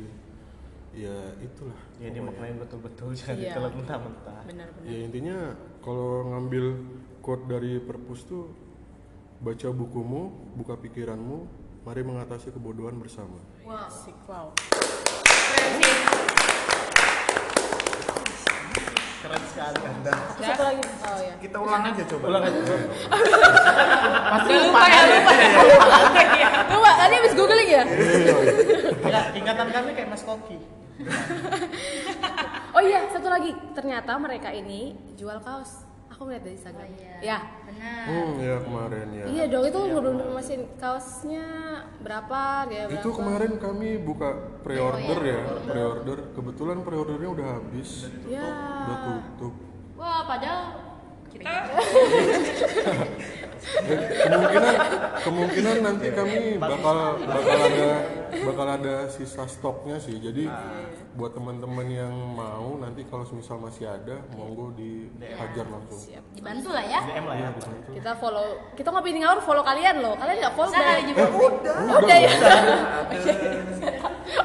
ya 0.91 1.15
itulah. 1.39 1.79
Ya 2.03 2.11
dimaknain 2.11 2.59
betul-betul 2.59 3.15
jangan 3.19 3.35
Iya. 3.39 3.55
ditelan 3.55 3.73
mentah-mentah. 3.79 4.39
benar 4.43 4.67
benar 4.75 4.89
Ya 4.91 4.97
intinya 4.99 5.37
kalau 5.79 6.27
ngambil 6.29 6.65
quote 7.23 7.47
dari 7.47 7.79
perpus 7.79 8.27
tuh 8.27 8.51
baca 9.39 9.71
bukumu, 9.71 10.35
buka 10.59 10.75
pikiranmu, 10.75 11.47
mari 11.87 12.03
mengatasi 12.03 12.51
kebodohan 12.51 12.99
bersama. 12.99 13.39
wow 13.63 13.87
Asik, 13.87 14.17
wow 14.27 14.51
Keren 19.19 19.43
sekali. 19.51 19.79
satu 20.39 20.63
lagi 20.63 20.79
oh 20.79 21.19
ya 21.19 21.33
kita 21.43 21.57
ulang 21.59 21.83
aja 21.83 22.03
coba 22.07 22.25
Ulang 22.31 22.43
aja. 22.47 22.59
Pasti 24.31 24.51
lupa 24.55 24.83
ya 24.87 25.01
lupa 25.11 25.31
ya. 25.35 26.49
coba 26.71 26.89
tadi 26.95 27.13
habis 27.19 27.33
googling 27.35 27.69
ya 27.69 27.83
Enggak, 28.95 29.25
ingatan 29.35 29.67
kami 29.69 29.89
kayak 29.91 30.09
Mas 30.09 30.23
Koki. 30.23 30.57
oh 32.75 32.81
iya 32.81 33.07
satu 33.11 33.27
lagi 33.27 33.51
ternyata 33.71 34.15
mereka 34.15 34.51
ini 34.51 34.95
jual 35.15 35.39
kaos 35.39 35.88
aku 36.19 36.27
lihat 36.27 36.43
dari 36.43 36.59
Instagram 36.59 36.87
iya. 36.91 37.15
ya 37.23 37.37
benar 37.63 38.03
Hmm, 38.03 38.31
ya 38.43 38.55
kemarin 38.59 39.07
ya. 39.15 39.23
iya 39.23 39.43
dong 39.47 39.63
itu 39.63 39.79
belum 39.79 40.15
mesin 40.35 40.61
kaosnya 40.75 41.45
berapa 42.03 42.39
dia 42.67 42.91
berapa 42.91 42.99
Itu 42.99 43.09
kemarin 43.15 43.51
kami 43.55 43.89
buka 44.03 44.29
pre-order 44.59 45.19
ya, 45.23 45.39
pre-order. 45.63 46.17
Kebetulan 46.35 46.83
pre-ordernya 46.83 47.29
udah 47.31 47.47
habis, 47.55 48.11
ya 48.27 48.43
udah 48.83 48.97
tutup. 48.99 49.53
wah 49.95 50.27
padahal 50.27 50.91
Kita 51.29 51.45
Kemungkinan 54.19 54.75
kemungkinan 55.23 55.75
nanti 55.79 56.07
kami 56.11 56.57
bakal 56.57 56.97
bakal 57.21 57.57
ada 57.63 57.89
bakal 58.29 58.67
ada 58.67 58.95
sisa 59.07 59.43
stoknya 59.45 59.97
sih. 59.97 60.15
Jadi 60.15 60.45
buat 61.13 61.33
teman-teman 61.33 61.85
yang 61.85 62.13
mau 62.13 62.77
nanti 62.77 63.03
kalau 63.05 63.25
misal 63.29 63.57
masih 63.57 63.85
ada, 63.85 64.21
monggo 64.33 64.71
dihajar 64.73 65.65
langsung. 65.65 65.99
siap. 65.99 66.23
Dibantu 66.31 66.69
lah 66.71 66.85
ya. 66.85 66.99
DM 67.03 67.25
lah 67.25 67.37
ya. 67.37 67.49
kita 67.91 68.11
follow 68.15 68.47
kita 68.73 68.87
ngopi 68.89 69.09
di 69.11 69.19
ngawur 69.21 69.39
follow 69.41 69.63
kalian 69.63 69.95
loh. 69.99 70.13
Kalian 70.15 70.37
nggak 70.39 70.53
follow 70.55 70.71
Saya 70.71 71.01
berarti- 71.01 71.07
juga. 71.09 71.23
Udah. 71.99 72.17
ya. 72.17 72.31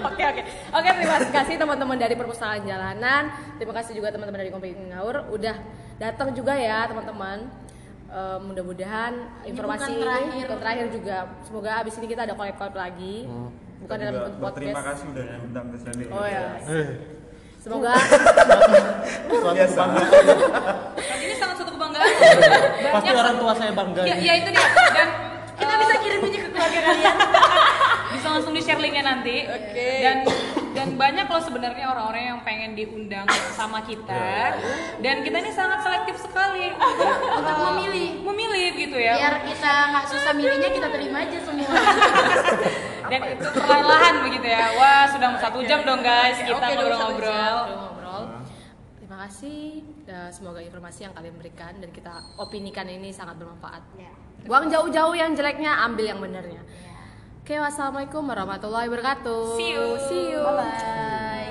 Oke 0.05 0.23
oke. 0.25 0.43
Oke 0.75 0.89
terima 0.97 1.17
kasih 1.21 1.55
teman-teman 1.61 1.97
dari 2.01 2.15
perpustakaan 2.17 2.65
jalanan. 2.65 3.29
Terima 3.61 3.75
kasih 3.77 3.93
juga 3.97 4.09
teman-teman 4.11 4.41
dari 4.41 4.51
di 4.51 4.85
ngawur. 4.91 5.29
Udah 5.31 5.57
datang 6.01 6.33
juga 6.33 6.57
ya 6.57 6.89
teman-teman. 6.89 7.47
Eh, 8.15 8.39
mudah-mudahan 8.39 9.13
Ini 9.43 9.51
informasi 9.51 9.91
bukan 9.91 9.99
ini 9.99 10.03
terakhir. 10.07 10.43
bukan 10.47 10.59
terakhir 10.63 10.87
juga. 10.95 11.17
Semoga 11.43 11.71
abis 11.83 11.95
ini 11.99 12.07
kita 12.07 12.23
ada 12.23 12.35
collab-collab 12.39 12.77
lagi 12.79 13.27
bukan 13.85 13.97
dalam 14.01 14.13
bentuk 14.17 14.53
Terima 14.57 14.73
podcast 14.73 14.87
kasih 14.89 15.07
udah 15.13 15.25
diundang 15.29 15.67
ke 15.69 15.77
sini 15.77 16.05
oh 16.09 16.25
ya 16.27 16.45
Eh, 16.65 16.89
semoga 17.61 17.93
biasa 19.55 19.83
ini 21.25 21.35
sangat 21.37 21.55
suatu 21.61 21.73
kebanggaan. 21.77 22.09
Pasti 22.93 23.11
orang 23.13 23.37
tua 23.39 23.53
saya 23.57 23.73
bangga. 23.73 24.03
Ya, 24.05 24.17
ini. 24.17 24.27
ya 24.29 24.35
itu 24.41 24.49
dia. 24.53 24.69
Dan 24.93 25.09
kita 25.55 25.73
bisa 25.81 25.95
kirim 26.03 26.21
ini 26.27 26.39
ke 26.41 26.49
keluarga 26.51 26.81
kalian 26.81 27.17
bisa 28.15 28.27
langsung 28.31 28.53
di 28.53 28.63
share 28.65 28.81
linknya 28.81 29.05
nanti. 29.05 29.37
Oke. 29.47 29.89
Dan 30.03 30.17
dan 30.75 30.99
banyak 30.99 31.27
loh 31.31 31.43
sebenarnya 31.43 31.87
orang-orang 31.87 32.23
yang 32.35 32.41
pengen 32.43 32.75
diundang 32.75 33.25
sama 33.55 33.87
kita. 33.87 34.59
Dan 34.99 35.23
kita 35.23 35.37
ini 35.39 35.53
sangat 35.55 35.87
selektif 35.87 36.19
sekali 36.19 36.75
untuk, 36.75 37.57
uh, 37.63 37.73
memilih 37.73 38.21
memilih 38.27 38.71
gitu 38.75 38.99
ya. 38.99 39.15
biar 39.15 39.37
kita 39.47 39.73
nggak 39.95 40.07
susah 40.11 40.33
milihnya 40.35 40.71
kita 40.75 40.89
terima 40.91 41.23
aja 41.23 41.39
semua 41.47 41.71
Dan 43.11 43.21
itu 43.37 43.47
perlahan-lahan 43.55 44.15
begitu 44.27 44.47
ya. 44.51 44.67
Wah 44.75 45.05
sudah 45.15 45.27
mau 45.31 45.41
satu 45.41 45.59
jam 45.63 45.87
dong 45.87 46.03
guys 46.03 46.43
kita 46.43 46.51
dong, 46.51 46.91
satu 46.91 47.15
ngobrol-ngobrol. 47.15 48.23
Terima 48.99 49.17
kasih. 49.31 49.85
Dan 50.05 50.29
semoga 50.35 50.61
informasi 50.61 51.07
yang 51.07 51.15
kalian 51.15 51.35
berikan 51.39 51.73
dan 51.79 51.89
kita 51.95 52.13
opinikan 52.37 52.91
ini 52.91 53.15
sangat 53.15 53.39
bermanfaat. 53.39 53.83
Ya. 53.97 54.11
Buang 54.45 54.69
jauh-jauh 54.69 55.15
yang 55.17 55.33
jeleknya, 55.33 55.73
ambil 55.87 56.05
yang 56.13 56.21
benernya. 56.21 56.61
Oke, 57.45 57.61
wassalamualaikum 57.61 58.25
warahmatullahi 58.25 58.89
wabarakatuh. 58.89 59.61
See 59.61 59.77
you. 59.77 60.01
See 60.09 60.33
you. 60.33 60.41
Bye 60.41 60.65
bye. 60.65 61.44